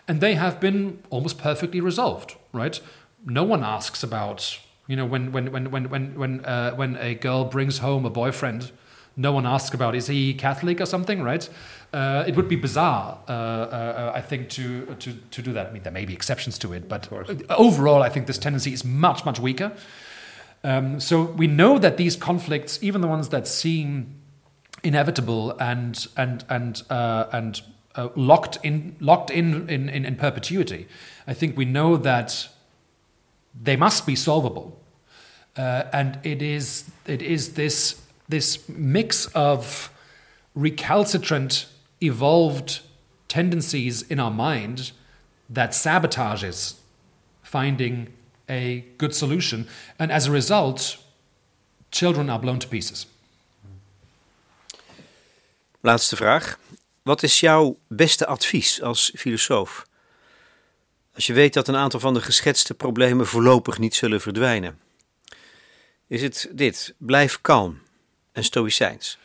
and 0.07 0.21
they 0.21 0.35
have 0.35 0.59
been 0.59 1.03
almost 1.09 1.37
perfectly 1.37 1.81
resolved, 1.81 2.35
right? 2.53 2.79
No 3.25 3.43
one 3.43 3.63
asks 3.63 4.03
about, 4.03 4.59
you 4.87 4.95
know, 4.95 5.05
when 5.05 5.31
when 5.31 5.51
when 5.51 5.69
when 5.71 5.89
when 5.89 6.19
when 6.19 6.45
uh, 6.45 6.71
when 6.75 6.95
a 6.97 7.15
girl 7.15 7.45
brings 7.45 7.79
home 7.79 8.05
a 8.05 8.09
boyfriend, 8.09 8.71
no 9.17 9.31
one 9.31 9.45
asks 9.45 9.73
about 9.73 9.95
is 9.95 10.07
he 10.07 10.33
Catholic 10.33 10.79
or 10.79 10.85
something, 10.85 11.21
right? 11.21 11.49
Uh, 11.91 12.23
it 12.27 12.35
would 12.35 12.47
be 12.47 12.55
bizarre, 12.55 13.19
uh, 13.27 13.31
uh 13.31 14.11
I 14.15 14.21
think, 14.21 14.49
to, 14.49 14.85
to 14.99 15.13
to 15.13 15.41
do 15.41 15.53
that. 15.53 15.67
I 15.67 15.71
mean, 15.71 15.83
there 15.83 15.91
may 15.91 16.05
be 16.05 16.13
exceptions 16.13 16.57
to 16.59 16.73
it, 16.73 16.87
but 16.87 17.09
overall, 17.49 18.03
I 18.03 18.09
think 18.09 18.27
this 18.27 18.37
tendency 18.37 18.73
is 18.73 18.85
much 18.85 19.25
much 19.25 19.39
weaker. 19.39 19.71
Um, 20.63 20.99
so 20.99 21.23
we 21.23 21.47
know 21.47 21.77
that 21.79 21.97
these 21.97 22.15
conflicts, 22.15 22.81
even 22.81 23.01
the 23.01 23.07
ones 23.07 23.29
that 23.29 23.47
seem 23.47 24.15
inevitable 24.83 25.57
and 25.59 26.07
and 26.15 26.43
and 26.49 26.83
uh, 26.89 27.25
and 27.31 27.61
uh, 27.97 28.09
locked 28.15 28.57
in 28.63 28.95
locked 28.99 29.29
in 29.29 29.69
in, 29.69 29.89
in 29.89 30.05
in 30.05 30.15
perpetuity. 30.15 30.87
I 31.27 31.33
think 31.33 31.57
we 31.57 31.65
know 31.65 31.97
that 31.97 32.47
they 33.63 33.75
must 33.75 34.05
be 34.05 34.15
solvable, 34.15 34.79
uh, 35.57 35.83
and 35.91 36.19
it 36.23 36.41
is 36.41 36.85
it 37.05 37.21
is 37.21 37.53
this 37.53 38.01
this 38.29 38.69
mix 38.69 39.25
of 39.33 39.91
recalcitrant 40.55 41.67
evolved 41.99 42.81
tendencies 43.27 44.03
in 44.03 44.19
our 44.19 44.31
mind 44.31 44.91
that 45.49 45.71
sabotages 45.71 46.75
finding 47.41 48.07
a 48.49 48.85
good 48.97 49.15
solution, 49.15 49.67
and 49.99 50.11
as 50.11 50.27
a 50.27 50.31
result, 50.31 50.97
children 51.91 52.29
are 52.29 52.39
blown 52.39 52.59
to 52.59 52.67
pieces. 52.67 53.07
Laatste 55.81 56.15
vraag. 56.15 56.57
Wat 57.07 57.23
is 57.23 57.39
jouw 57.39 57.79
beste 57.87 58.25
advies 58.25 58.81
als 58.81 59.11
filosoof? 59.15 59.85
Als 61.13 61.27
je 61.27 61.33
weet 61.33 61.53
dat 61.53 61.67
een 61.67 61.75
aantal 61.75 61.99
van 61.99 62.13
de 62.13 62.21
geschetste 62.21 62.73
problemen 62.73 63.27
voorlopig 63.27 63.77
niet 63.77 63.95
zullen 63.95 64.21
verdwijnen. 64.21 64.79
Is 66.07 66.21
het 66.21 66.49
dit: 66.51 66.93
blijf 66.97 67.41
kalm 67.41 67.81
en 68.31 68.43
stoïcijns? 68.43 69.19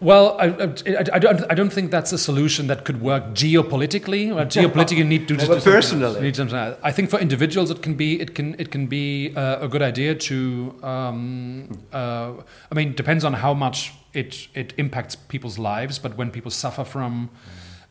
Well, 0.00 0.36
I, 0.38 0.46
I, 0.46 1.04
I, 1.14 1.18
don't, 1.18 1.50
I 1.50 1.54
don't 1.54 1.72
think 1.72 1.90
that's 1.90 2.12
a 2.12 2.18
solution 2.18 2.66
that 2.66 2.84
could 2.84 3.00
work 3.00 3.24
geopolitically. 3.32 4.34
Well, 4.34 4.44
geopolitically, 4.56 5.06
need 5.06 5.28
to 5.28 5.36
just 5.36 5.64
personally. 5.64 6.20
Need 6.20 6.36
some, 6.36 6.50
I 6.82 6.92
think 6.92 7.10
for 7.10 7.18
individuals, 7.18 7.70
it 7.70 7.82
can 7.82 7.94
be 7.94 8.20
it 8.20 8.34
can 8.34 8.54
it 8.58 8.70
can 8.70 8.86
be 8.86 9.34
uh, 9.34 9.64
a 9.64 9.68
good 9.68 9.82
idea 9.82 10.14
to. 10.14 10.78
Um, 10.82 11.86
uh, 11.92 12.32
I 12.70 12.74
mean, 12.74 12.94
depends 12.94 13.24
on 13.24 13.34
how 13.34 13.54
much 13.54 13.94
it 14.12 14.48
it 14.54 14.74
impacts 14.76 15.16
people's 15.16 15.58
lives. 15.58 15.98
But 15.98 16.16
when 16.16 16.30
people 16.30 16.50
suffer 16.50 16.84
from 16.84 17.30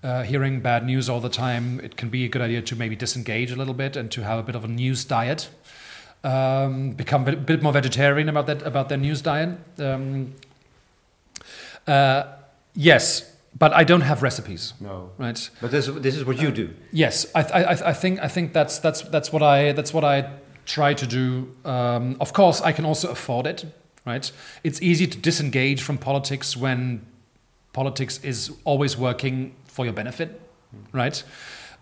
uh, 0.03 0.23
hearing 0.23 0.61
bad 0.61 0.85
news 0.85 1.09
all 1.09 1.19
the 1.19 1.29
time, 1.29 1.79
it 1.79 1.97
can 1.97 2.09
be 2.09 2.25
a 2.25 2.27
good 2.27 2.41
idea 2.41 2.61
to 2.61 2.75
maybe 2.75 2.95
disengage 2.95 3.51
a 3.51 3.55
little 3.55 3.73
bit 3.73 3.95
and 3.95 4.11
to 4.11 4.21
have 4.21 4.37
a 4.37 4.43
bit 4.43 4.55
of 4.55 4.63
a 4.63 4.67
news 4.67 5.05
diet. 5.05 5.49
Um, 6.23 6.91
become 6.91 7.27
a 7.27 7.35
bit 7.35 7.61
more 7.61 7.73
vegetarian 7.73 8.29
about 8.29 8.47
that 8.47 8.61
about 8.61 8.89
their 8.89 8.99
news 8.99 9.21
diet. 9.21 9.57
Um, 9.79 10.35
uh, 11.87 12.23
yes, 12.73 13.31
but 13.57 13.73
I 13.73 13.83
don't 13.83 14.01
have 14.01 14.23
recipes. 14.23 14.73
No. 14.79 15.11
Right. 15.17 15.49
But 15.61 15.71
this, 15.71 15.87
this 15.87 16.15
is 16.15 16.25
what 16.25 16.41
you 16.41 16.51
do. 16.51 16.73
Yes, 16.91 17.25
I, 17.35 17.41
I, 17.41 17.89
I 17.89 17.93
think 17.93 18.19
I 18.19 18.27
think 18.27 18.53
that's 18.53 18.79
that's 18.79 19.01
that's 19.01 19.31
what 19.31 19.43
I 19.43 19.71
that's 19.73 19.93
what 19.93 20.03
I 20.03 20.29
try 20.65 20.93
to 20.93 21.05
do. 21.05 21.55
Um, 21.65 22.17
of 22.19 22.33
course, 22.33 22.61
I 22.61 22.71
can 22.71 22.85
also 22.85 23.09
afford 23.09 23.47
it. 23.47 23.65
Right. 24.05 24.31
It's 24.63 24.81
easy 24.81 25.07
to 25.07 25.17
disengage 25.17 25.81
from 25.81 25.97
politics 25.97 26.57
when 26.57 27.05
politics 27.71 28.19
is 28.23 28.51
always 28.65 28.97
working 28.97 29.55
for 29.65 29.85
your 29.85 29.93
benefit. 29.93 30.41
Right. 30.91 31.23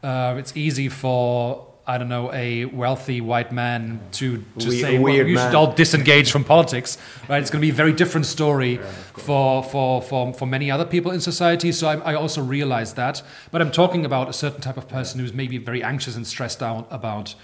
Uh, 0.04 0.36
it's 0.38 0.56
easy 0.56 0.90
for 0.90 1.68
I 1.88 1.98
don't 1.98 2.10
know, 2.10 2.32
a 2.32 2.66
wealthy 2.66 3.22
white 3.22 3.52
man 3.52 4.00
to, 4.14 4.38
to 4.60 4.70
We- 4.70 4.80
say, 4.82 5.00
well, 5.00 5.14
you 5.14 5.36
man. 5.36 5.48
should 5.50 5.56
all 5.56 5.74
disengage 5.74 6.32
from 6.32 6.44
politics, 6.44 6.98
right? 7.28 7.42
It's 7.42 7.50
going 7.50 7.62
to 7.62 7.66
be 7.66 7.72
a 7.72 7.74
very 7.74 7.92
different 7.92 8.28
story 8.28 8.78
for, 9.18 9.64
for, 9.64 10.02
for, 10.02 10.34
for 10.34 10.46
many 10.46 10.70
other 10.70 10.86
people 10.86 11.12
in 11.12 11.20
society. 11.22 11.72
So 11.72 11.88
I, 11.88 11.96
I 12.12 12.14
also 12.14 12.42
realize 12.44 12.94
that. 12.94 13.24
But 13.52 13.62
I'm 13.62 13.72
talking 13.72 14.06
about 14.06 14.30
a 14.30 14.34
certain 14.34 14.62
type 14.62 14.78
of 14.78 14.88
person 14.88 15.20
who's 15.20 15.34
maybe 15.34 15.58
very 15.58 15.84
anxious 15.84 16.16
and 16.16 16.26
stressed 16.26 16.62
out 16.64 16.88
about. 16.92 17.36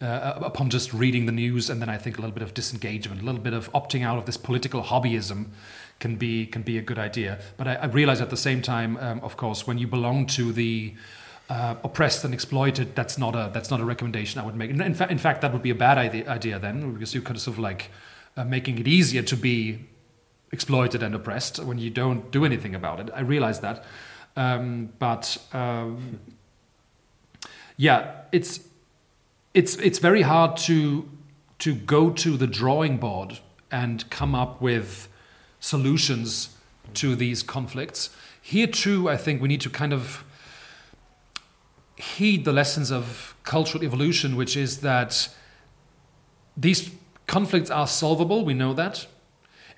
Uh, 0.00 0.36
upon 0.42 0.68
just 0.68 0.92
reading 0.92 1.26
the 1.26 1.32
news, 1.32 1.70
and 1.70 1.80
then 1.80 1.88
I 1.88 1.96
think 1.96 2.18
a 2.18 2.20
little 2.20 2.34
bit 2.34 2.42
of 2.42 2.54
disengagement, 2.54 3.22
a 3.22 3.24
little 3.24 3.40
bit 3.40 3.52
of 3.52 3.70
opting 3.72 4.02
out 4.02 4.18
of 4.18 4.26
this 4.26 4.36
political 4.36 4.82
hobbyism, 4.82 5.50
can 6.00 6.16
be 6.16 6.44
can 6.46 6.62
be 6.62 6.76
a 6.76 6.82
good 6.82 6.98
idea. 6.98 7.38
But 7.56 7.68
I, 7.68 7.74
I 7.74 7.86
realize 7.86 8.20
at 8.20 8.28
the 8.28 8.36
same 8.36 8.62
time, 8.62 8.96
um, 8.96 9.20
of 9.22 9.36
course, 9.36 9.64
when 9.64 9.78
you 9.78 9.86
belong 9.86 10.26
to 10.38 10.50
the 10.52 10.94
uh, 11.52 11.74
oppressed 11.84 12.24
and 12.24 12.32
exploited, 12.32 12.94
that's 12.94 13.18
not 13.18 13.34
a 13.34 13.50
that's 13.52 13.70
not 13.70 13.78
a 13.78 13.84
recommendation 13.84 14.40
I 14.40 14.44
would 14.44 14.56
make. 14.56 14.70
In, 14.70 14.80
in, 14.80 15.10
in 15.10 15.18
fact, 15.18 15.42
that 15.42 15.52
would 15.52 15.62
be 15.62 15.68
a 15.68 15.74
bad 15.74 15.98
idea, 15.98 16.26
idea 16.26 16.58
then, 16.58 16.94
because 16.94 17.12
you're 17.14 17.22
kind 17.22 17.36
of 17.36 17.42
sort 17.42 17.58
of 17.58 17.58
like 17.58 17.90
uh, 18.38 18.44
making 18.44 18.78
it 18.78 18.88
easier 18.88 19.22
to 19.22 19.36
be 19.36 19.78
exploited 20.50 21.02
and 21.02 21.14
oppressed 21.14 21.58
when 21.62 21.78
you 21.78 21.90
don't 21.90 22.30
do 22.30 22.46
anything 22.46 22.74
about 22.74 23.00
it. 23.00 23.10
I 23.14 23.20
realize 23.20 23.60
that, 23.60 23.84
um, 24.34 24.94
but 24.98 25.36
um, 25.52 26.20
yeah, 27.76 28.22
it's 28.32 28.60
it's 29.52 29.76
it's 29.76 29.98
very 29.98 30.22
hard 30.22 30.56
to 30.68 31.06
to 31.58 31.74
go 31.74 32.10
to 32.10 32.38
the 32.38 32.46
drawing 32.46 32.96
board 32.96 33.40
and 33.70 34.08
come 34.08 34.34
up 34.34 34.62
with 34.62 35.06
solutions 35.60 36.56
to 36.94 37.14
these 37.14 37.42
conflicts. 37.42 38.08
Here 38.40 38.66
too, 38.66 39.10
I 39.10 39.18
think 39.18 39.42
we 39.42 39.48
need 39.48 39.60
to 39.60 39.70
kind 39.70 39.92
of 39.92 40.24
heed 42.02 42.44
the 42.44 42.52
lessons 42.52 42.90
of 42.90 43.34
cultural 43.44 43.84
evolution, 43.84 44.36
which 44.36 44.56
is 44.56 44.80
that 44.80 45.28
these 46.56 46.90
conflicts 47.26 47.70
are 47.70 47.86
solvable. 47.86 48.44
We 48.44 48.54
know 48.54 48.74
that. 48.74 49.06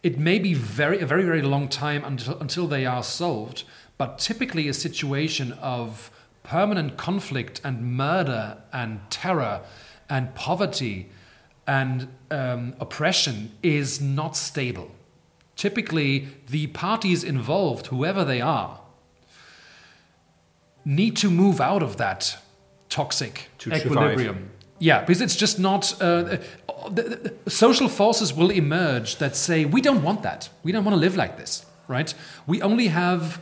It 0.03 0.19
may 0.19 0.39
be 0.39 0.55
very 0.55 1.01
a 1.01 1.07
very 1.07 1.25
very 1.25 1.43
long 1.43 1.69
time 1.69 2.05
until 2.05 2.39
until 2.39 2.67
they 2.67 2.87
are 2.87 3.03
solved, 3.03 3.65
but 3.97 4.19
typically 4.19 4.69
a 4.69 4.75
situation 4.75 5.53
of 5.53 6.11
permanent 6.43 6.97
conflict 6.97 7.61
and 7.65 7.97
murder 7.97 8.59
and 8.73 9.01
terror 9.11 9.63
and 10.09 10.35
poverty 10.35 11.09
and 11.67 12.09
um, 12.31 12.75
oppression 12.81 13.53
is 13.63 14.01
not 14.01 14.37
stable. 14.37 14.91
Typically, 15.57 16.29
the 16.49 16.67
parties 16.69 17.25
involved, 17.25 17.87
whoever 17.87 18.25
they 18.25 18.41
are, 18.41 18.81
need 20.85 21.17
to 21.17 21.31
move 21.31 21.61
out 21.61 21.83
of 21.83 21.97
that 21.97 22.37
toxic 22.89 23.49
To 23.59 23.73
equilibrium. 23.73 24.51
Yeah, 24.79 25.01
because 25.01 25.21
it's 25.21 25.37
just 25.37 25.59
not. 25.59 25.95
Uh, 26.01 26.39
the, 26.91 27.35
the 27.45 27.51
social 27.51 27.89
forces 27.89 28.35
will 28.35 28.51
emerge 28.51 29.17
that 29.17 29.37
say, 29.37 29.65
we 29.65 29.81
don't 29.81 30.03
want 30.03 30.23
that. 30.23 30.49
We 30.63 30.73
don't 30.73 30.85
want 30.85 30.95
to 30.95 31.01
live 31.01 31.17
like 31.17 31.39
this, 31.39 31.65
right? 31.89 32.13
We 32.47 32.61
only 32.61 32.89
have, 32.89 33.41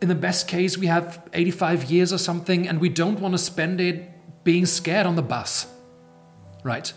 in 0.00 0.08
the 0.08 0.14
best 0.14 0.46
case, 0.46 0.78
we 0.78 0.86
have 0.86 1.28
85 1.32 1.90
years 1.90 2.12
or 2.12 2.18
something, 2.18 2.68
and 2.68 2.80
we 2.80 2.88
don't 2.88 3.20
want 3.20 3.34
to 3.34 3.38
spend 3.38 3.80
it 3.80 4.10
being 4.44 4.66
scared 4.66 5.06
on 5.06 5.16
the 5.16 5.22
bus, 5.22 5.66
right? 6.62 6.92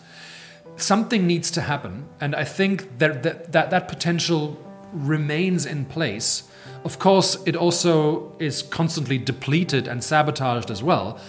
Something 0.76 1.26
needs 1.28 1.52
to 1.52 1.62
happen, 1.62 2.08
and 2.20 2.36
I 2.36 2.44
think 2.44 3.00
that 3.00 3.24
that, 3.24 3.52
that, 3.52 3.70
that 3.70 3.88
potential 3.88 4.58
remains 4.92 5.66
in 5.66 5.86
place. 5.86 6.44
Of 6.84 7.00
course, 7.00 7.38
it 7.46 7.56
also 7.56 8.36
is 8.40 8.62
constantly 8.62 9.18
depleted 9.18 9.88
and 9.88 10.04
sabotaged 10.04 10.70
as 10.70 10.84
well. 10.84 11.20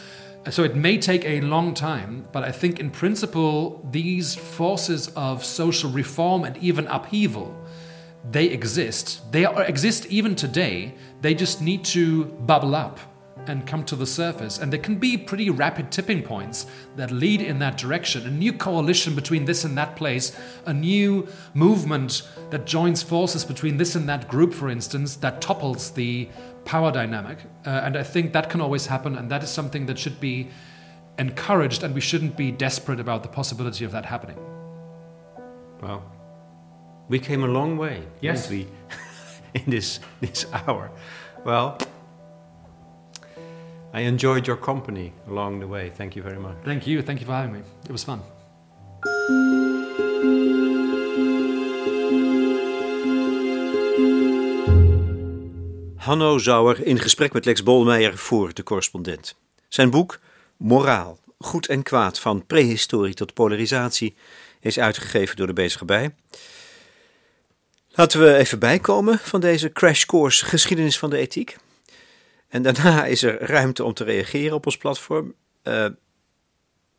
So 0.50 0.62
it 0.64 0.74
may 0.74 0.98
take 0.98 1.24
a 1.24 1.40
long 1.40 1.74
time, 1.74 2.26
but 2.32 2.42
I 2.44 2.52
think 2.52 2.80
in 2.80 2.90
principle, 2.90 3.86
these 3.90 4.34
forces 4.34 5.08
of 5.16 5.44
social 5.44 5.90
reform 5.90 6.44
and 6.44 6.56
even 6.58 6.86
upheaval, 6.88 7.54
they 8.30 8.46
exist. 8.46 9.30
They 9.32 9.46
exist 9.46 10.06
even 10.06 10.34
today. 10.34 10.94
They 11.20 11.34
just 11.34 11.62
need 11.62 11.84
to 11.86 12.24
bubble 12.24 12.74
up 12.74 12.98
and 13.46 13.66
come 13.66 13.84
to 13.84 13.96
the 13.96 14.06
surface. 14.06 14.58
And 14.58 14.72
there 14.72 14.80
can 14.80 14.96
be 14.96 15.16
pretty 15.18 15.50
rapid 15.50 15.90
tipping 15.90 16.22
points 16.22 16.66
that 16.96 17.10
lead 17.10 17.42
in 17.42 17.58
that 17.58 17.76
direction. 17.76 18.26
A 18.26 18.30
new 18.30 18.52
coalition 18.52 19.14
between 19.14 19.44
this 19.44 19.64
and 19.64 19.76
that 19.76 19.96
place, 19.96 20.36
a 20.66 20.72
new 20.72 21.28
movement 21.52 22.22
that 22.50 22.64
joins 22.64 23.02
forces 23.02 23.44
between 23.44 23.76
this 23.76 23.94
and 23.94 24.08
that 24.08 24.28
group, 24.28 24.54
for 24.54 24.68
instance, 24.68 25.16
that 25.16 25.40
topples 25.40 25.90
the 25.90 26.28
power 26.64 26.90
dynamic. 26.90 27.38
Uh, 27.66 27.70
and 27.84 27.96
I 27.96 28.02
think 28.02 28.32
that 28.32 28.48
can 28.48 28.60
always 28.60 28.86
happen, 28.86 29.16
and 29.18 29.30
that 29.30 29.42
is 29.42 29.50
something 29.50 29.86
that 29.86 29.98
should 29.98 30.20
be 30.20 30.48
encouraged, 31.18 31.82
and 31.82 31.94
we 31.94 32.00
shouldn't 32.00 32.36
be 32.36 32.50
desperate 32.50 32.98
about 33.00 33.22
the 33.22 33.28
possibility 33.28 33.84
of 33.84 33.92
that 33.92 34.06
happening. 34.06 34.38
Well, 35.82 36.02
we 37.08 37.18
came 37.18 37.44
a 37.44 37.48
long 37.48 37.76
way, 37.76 38.04
Yes. 38.22 38.48
we, 38.48 38.66
in 39.54 39.64
this 39.66 40.00
this 40.20 40.46
hour. 40.52 40.90
Well, 41.44 41.78
I 43.96 44.00
enjoyed 44.00 44.46
your 44.46 44.60
company 44.60 45.12
along 45.28 45.60
the 45.60 45.68
way. 45.68 45.92
Thank 45.96 46.14
you 46.14 46.24
very 46.24 46.40
much. 46.40 46.56
Thank 46.64 46.82
you. 46.82 47.02
Thank 47.02 47.18
you 47.20 47.26
for 47.26 47.34
having 47.34 47.52
me. 47.52 47.60
It 47.84 47.90
was 47.90 48.04
fun. 48.04 48.20
Hanno 55.96 56.38
Zauer 56.38 56.86
in 56.86 56.98
gesprek 56.98 57.32
met 57.32 57.44
Lex 57.44 57.62
Bolmeijer 57.62 58.18
voor 58.18 58.54
de 58.54 58.62
correspondent. 58.62 59.36
Zijn 59.68 59.90
boek 59.90 60.18
Moraal, 60.56 61.18
goed 61.38 61.68
en 61.68 61.82
kwaad 61.82 62.18
van 62.18 62.46
prehistorie 62.46 63.14
tot 63.14 63.34
polarisatie 63.34 64.14
is 64.60 64.78
uitgegeven 64.78 65.36
door 65.36 65.46
de 65.46 65.52
Bezige 65.52 65.84
Bij. 65.84 66.14
Laten 67.90 68.20
we 68.20 68.36
even 68.36 68.58
bijkomen 68.58 69.18
van 69.18 69.40
deze 69.40 69.72
crash 69.72 70.04
course 70.04 70.44
geschiedenis 70.44 70.98
van 70.98 71.10
de 71.10 71.16
ethiek. 71.16 71.56
En 72.54 72.62
daarna 72.62 73.04
is 73.04 73.22
er 73.22 73.42
ruimte 73.42 73.84
om 73.84 73.94
te 73.94 74.04
reageren 74.04 74.54
op 74.54 74.66
ons 74.66 74.76
platform. 74.76 75.34
Eh, 75.62 75.86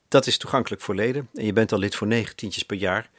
dat 0.08 0.28
is 0.28 0.38
toegankelijk 0.38 0.82
voor 0.82 0.96
leden 0.96 1.30
en 1.34 1.46
je 1.46 1.54
bent 1.54 1.72
al 1.72 1.80
lid 1.80 1.96
voor 1.96 2.08
negen 2.08 2.36
tientjes 2.36 2.64
per 2.64 2.78
jaar. 2.78 3.10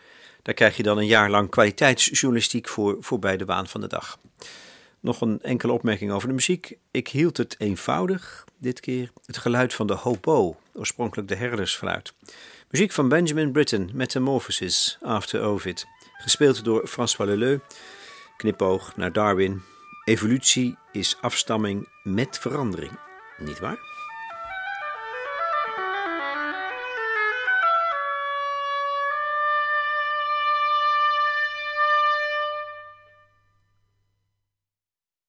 Daar 0.43 0.55
krijg 0.55 0.76
je 0.76 0.82
dan 0.82 0.99
een 0.99 1.07
jaar 1.07 1.30
lang 1.30 1.51
kwaliteitsjournalistiek 1.51 2.68
voor 2.68 2.97
voorbij 3.01 3.37
de 3.37 3.45
waan 3.45 3.66
van 3.66 3.80
de 3.80 3.87
dag. 3.87 4.18
Nog 5.01 5.20
een 5.20 5.43
enkele 5.43 5.72
opmerking 5.72 6.12
over 6.12 6.28
de 6.28 6.34
muziek. 6.34 6.76
Ik 6.91 7.09
hield 7.09 7.37
het 7.37 7.55
eenvoudig, 7.59 8.45
dit 8.59 8.80
keer 8.80 9.11
het 9.26 9.39
geluid 9.39 9.74
van 9.74 9.87
de 9.87 9.95
hobo, 9.95 10.57
oorspronkelijk 10.74 11.28
de 11.28 11.37
herdersfluit. 11.37 12.12
Muziek 12.70 12.93
van 12.93 13.09
Benjamin 13.09 13.53
Britten, 13.53 13.91
Metamorphosis, 13.93 14.99
After 15.01 15.43
Ovid. 15.43 15.87
Gespeeld 16.16 16.64
door 16.64 16.87
François 16.87 17.30
Leleu. 17.30 17.59
Knipoog 18.37 18.97
naar 18.97 19.12
Darwin. 19.12 19.62
Evolutie 20.07 20.77
is 20.93 21.17
afstamming 21.21 21.89
met 22.03 22.39
verandering. 22.39 22.99
Niet 23.39 23.59
waar? 23.59 23.79